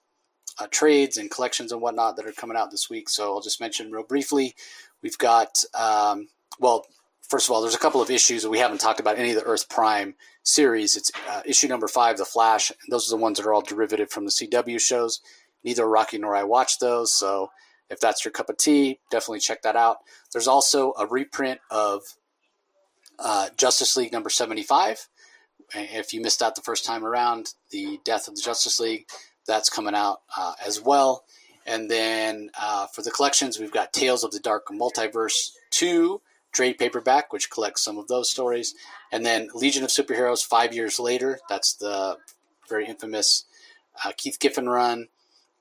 [0.57, 3.61] uh, trades and collections and whatnot that are coming out this week, so I'll just
[3.61, 4.55] mention real briefly.
[5.01, 6.29] We've got, um,
[6.59, 6.85] well,
[7.29, 9.35] first of all, there's a couple of issues that we haven't talked about any of
[9.35, 10.95] the Earth Prime series.
[10.95, 12.71] It's uh, issue number five, The Flash.
[12.89, 15.21] those are the ones that are all derivative from the CW shows.
[15.63, 17.49] Neither Rocky nor I watched those, so
[17.89, 19.97] if that's your cup of tea, definitely check that out.
[20.31, 22.03] There's also a reprint of
[23.19, 25.07] uh, Justice League number 75.
[25.73, 29.07] If you missed out the first time around, the Death of the Justice League,
[29.47, 31.23] that's coming out uh, as well.
[31.65, 36.21] And then uh, for the collections, we've got Tales of the Dark Multiverse 2
[36.55, 38.73] trade paperback, which collects some of those stories.
[39.11, 41.39] And then Legion of Superheroes five years later.
[41.49, 42.17] That's the
[42.69, 43.45] very infamous
[44.03, 45.09] uh, Keith Giffen run.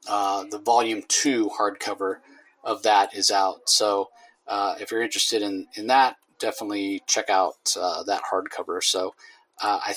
[0.08, 2.18] Uh, the volume two hardcover
[2.62, 3.68] of that is out.
[3.68, 4.10] So
[4.46, 8.82] uh, if you're interested in, in that, definitely check out uh, that hardcover.
[8.82, 9.14] So
[9.62, 9.94] uh, I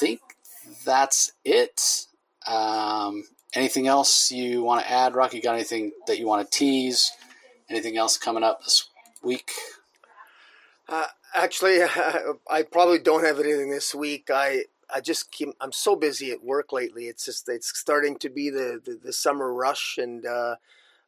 [0.00, 0.20] think
[0.84, 2.06] that's it.
[2.46, 3.24] Um,
[3.54, 5.40] anything else you want to add, Rocky?
[5.40, 7.12] Got anything that you want to tease?
[7.70, 8.88] Anything else coming up this
[9.22, 9.50] week?
[10.88, 11.82] Uh, actually,
[12.50, 14.30] I probably don't have anything this week.
[14.32, 17.08] I I just keep, I'm so busy at work lately.
[17.08, 20.56] It's just it's starting to be the the, the summer rush, and uh,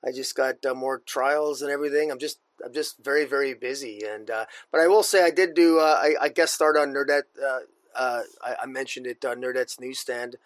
[0.04, 2.10] I just got uh, more trials and everything.
[2.10, 4.02] I'm just I'm just very very busy.
[4.04, 6.92] And uh, but I will say I did do uh, I, I guess start on
[6.92, 7.22] Nerdette.
[7.42, 7.60] Uh,
[7.94, 10.36] uh, I, I, mentioned it on Nerdette's newsstand.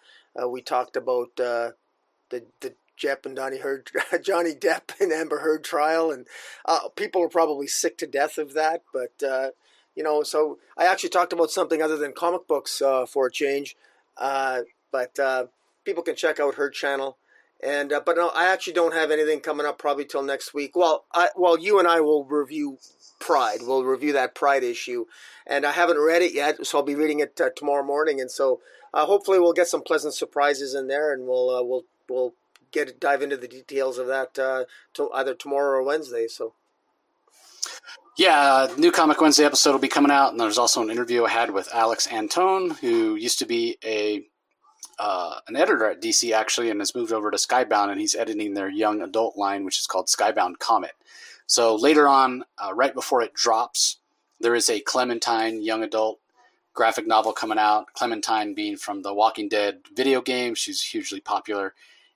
[0.47, 1.75] we talked about the
[2.29, 3.89] the Jepp and Donnie Heard,
[4.21, 6.27] Johnny Depp and Amber Heard trial, and
[6.65, 8.83] uh, people are probably sick to death of that.
[8.93, 9.49] But uh,
[9.95, 13.31] you know, so I actually talked about something other than comic books uh, for a
[13.31, 13.75] change.
[14.17, 14.61] Uh,
[14.91, 15.45] but uh,
[15.83, 17.17] people can check out her channel.
[17.63, 20.75] And uh, but no, I actually don't have anything coming up probably till next week.
[20.75, 22.77] Well, I, well, you and I will review
[23.19, 23.59] Pride.
[23.61, 25.05] We'll review that Pride issue,
[25.47, 28.19] and I haven't read it yet, so I'll be reading it tomorrow morning.
[28.19, 28.59] And so
[28.93, 32.33] hopefully we'll get some pleasant surprises in there, and we'll we'll we'll
[32.75, 36.27] get dive into the details of that uh, to either tomorrow or Wednesday.
[36.27, 36.53] So.
[38.17, 41.29] Yeah, new Comic Wednesday episode will be coming out, and there's also an interview I
[41.29, 44.23] had with Alex Antone, who used to be a
[44.97, 48.53] uh, an editor at DC actually, and has moved over to Skybound, and he's editing
[48.53, 50.93] their young adult line, which is called Skybound Comet.
[51.47, 53.97] So later on, uh, right before it drops,
[54.39, 56.19] there is a Clementine young adult
[56.73, 57.93] graphic novel coming out.
[57.93, 61.73] Clementine being from the Walking Dead video game, she's hugely popular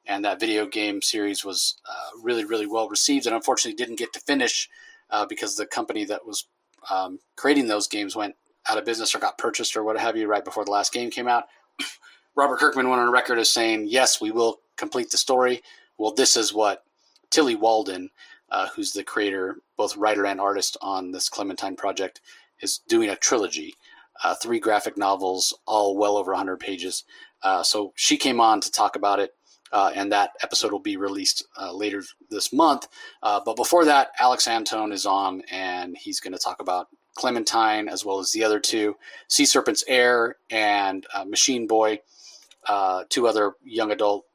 [0.09, 4.11] and that video game series was uh, really, really well received, and unfortunately didn't get
[4.13, 4.67] to finish
[5.11, 6.47] uh, because the company that was
[6.89, 8.35] um, creating those games went
[8.67, 11.11] out of business or got purchased or what have you right before the last game
[11.11, 11.45] came out.
[12.35, 15.61] Robert Kirkman went on record as saying, "Yes, we will complete the story."
[15.97, 16.83] Well, this is what
[17.29, 18.09] Tilly Walden,
[18.49, 22.19] uh, who's the creator, both writer and artist on this Clementine project,
[22.61, 23.75] is doing a trilogy,
[24.23, 27.03] uh, three graphic novels, all well over 100 pages.
[27.43, 29.35] Uh, so she came on to talk about it,
[29.71, 32.87] uh, and that episode will be released uh, later this month.
[33.21, 37.87] Uh, but before that, Alex Antone is on, and he's going to talk about Clementine
[37.89, 38.95] as well as the other two,
[39.27, 41.99] Sea Serpent's Heir and Machine Boy,
[43.09, 44.25] two other young adult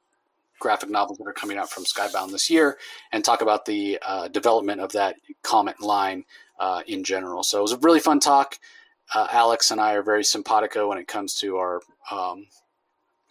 [0.64, 2.78] graphic novels that are coming out from Skybound this year,
[3.12, 6.24] and talk about the uh, development of that comic line
[6.58, 7.42] uh, in general.
[7.42, 8.58] So it was a really fun talk.
[9.14, 12.46] Uh, Alex and I are very simpatico when it comes to our um,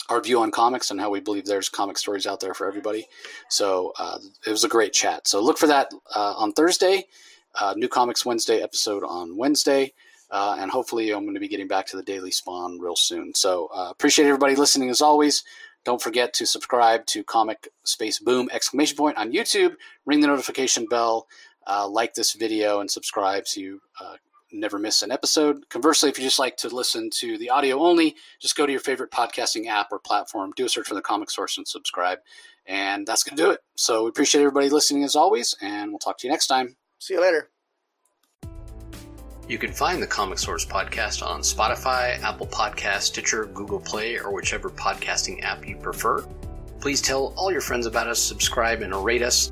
[0.09, 3.07] our view on comics and how we believe there's comic stories out there for everybody.
[3.49, 5.27] So uh, it was a great chat.
[5.27, 7.05] So look for that uh, on Thursday.
[7.59, 9.93] Uh, New Comics Wednesday episode on Wednesday.
[10.31, 13.35] Uh, and hopefully, I'm going to be getting back to the Daily Spawn real soon.
[13.35, 15.43] So, uh, appreciate everybody listening as always.
[15.85, 19.75] Don't forget to subscribe to Comic Space Boom exclamation point on YouTube.
[20.07, 21.27] Ring the notification bell.
[21.67, 23.79] Uh, like this video and subscribe so you
[24.53, 25.67] never miss an episode.
[25.69, 28.81] Conversely, if you just like to listen to the audio only, just go to your
[28.81, 32.19] favorite podcasting app or platform, do a search for the Comic Source, and subscribe.
[32.65, 33.59] And that's going to do it.
[33.75, 36.75] So we appreciate everybody listening as always, and we'll talk to you next time.
[36.99, 37.49] See you later.
[39.47, 44.33] You can find the Comic Source podcast on Spotify, Apple Podcast, Stitcher, Google Play, or
[44.33, 46.25] whichever podcasting app you prefer.
[46.79, 49.51] Please tell all your friends about us, subscribe, and rate us.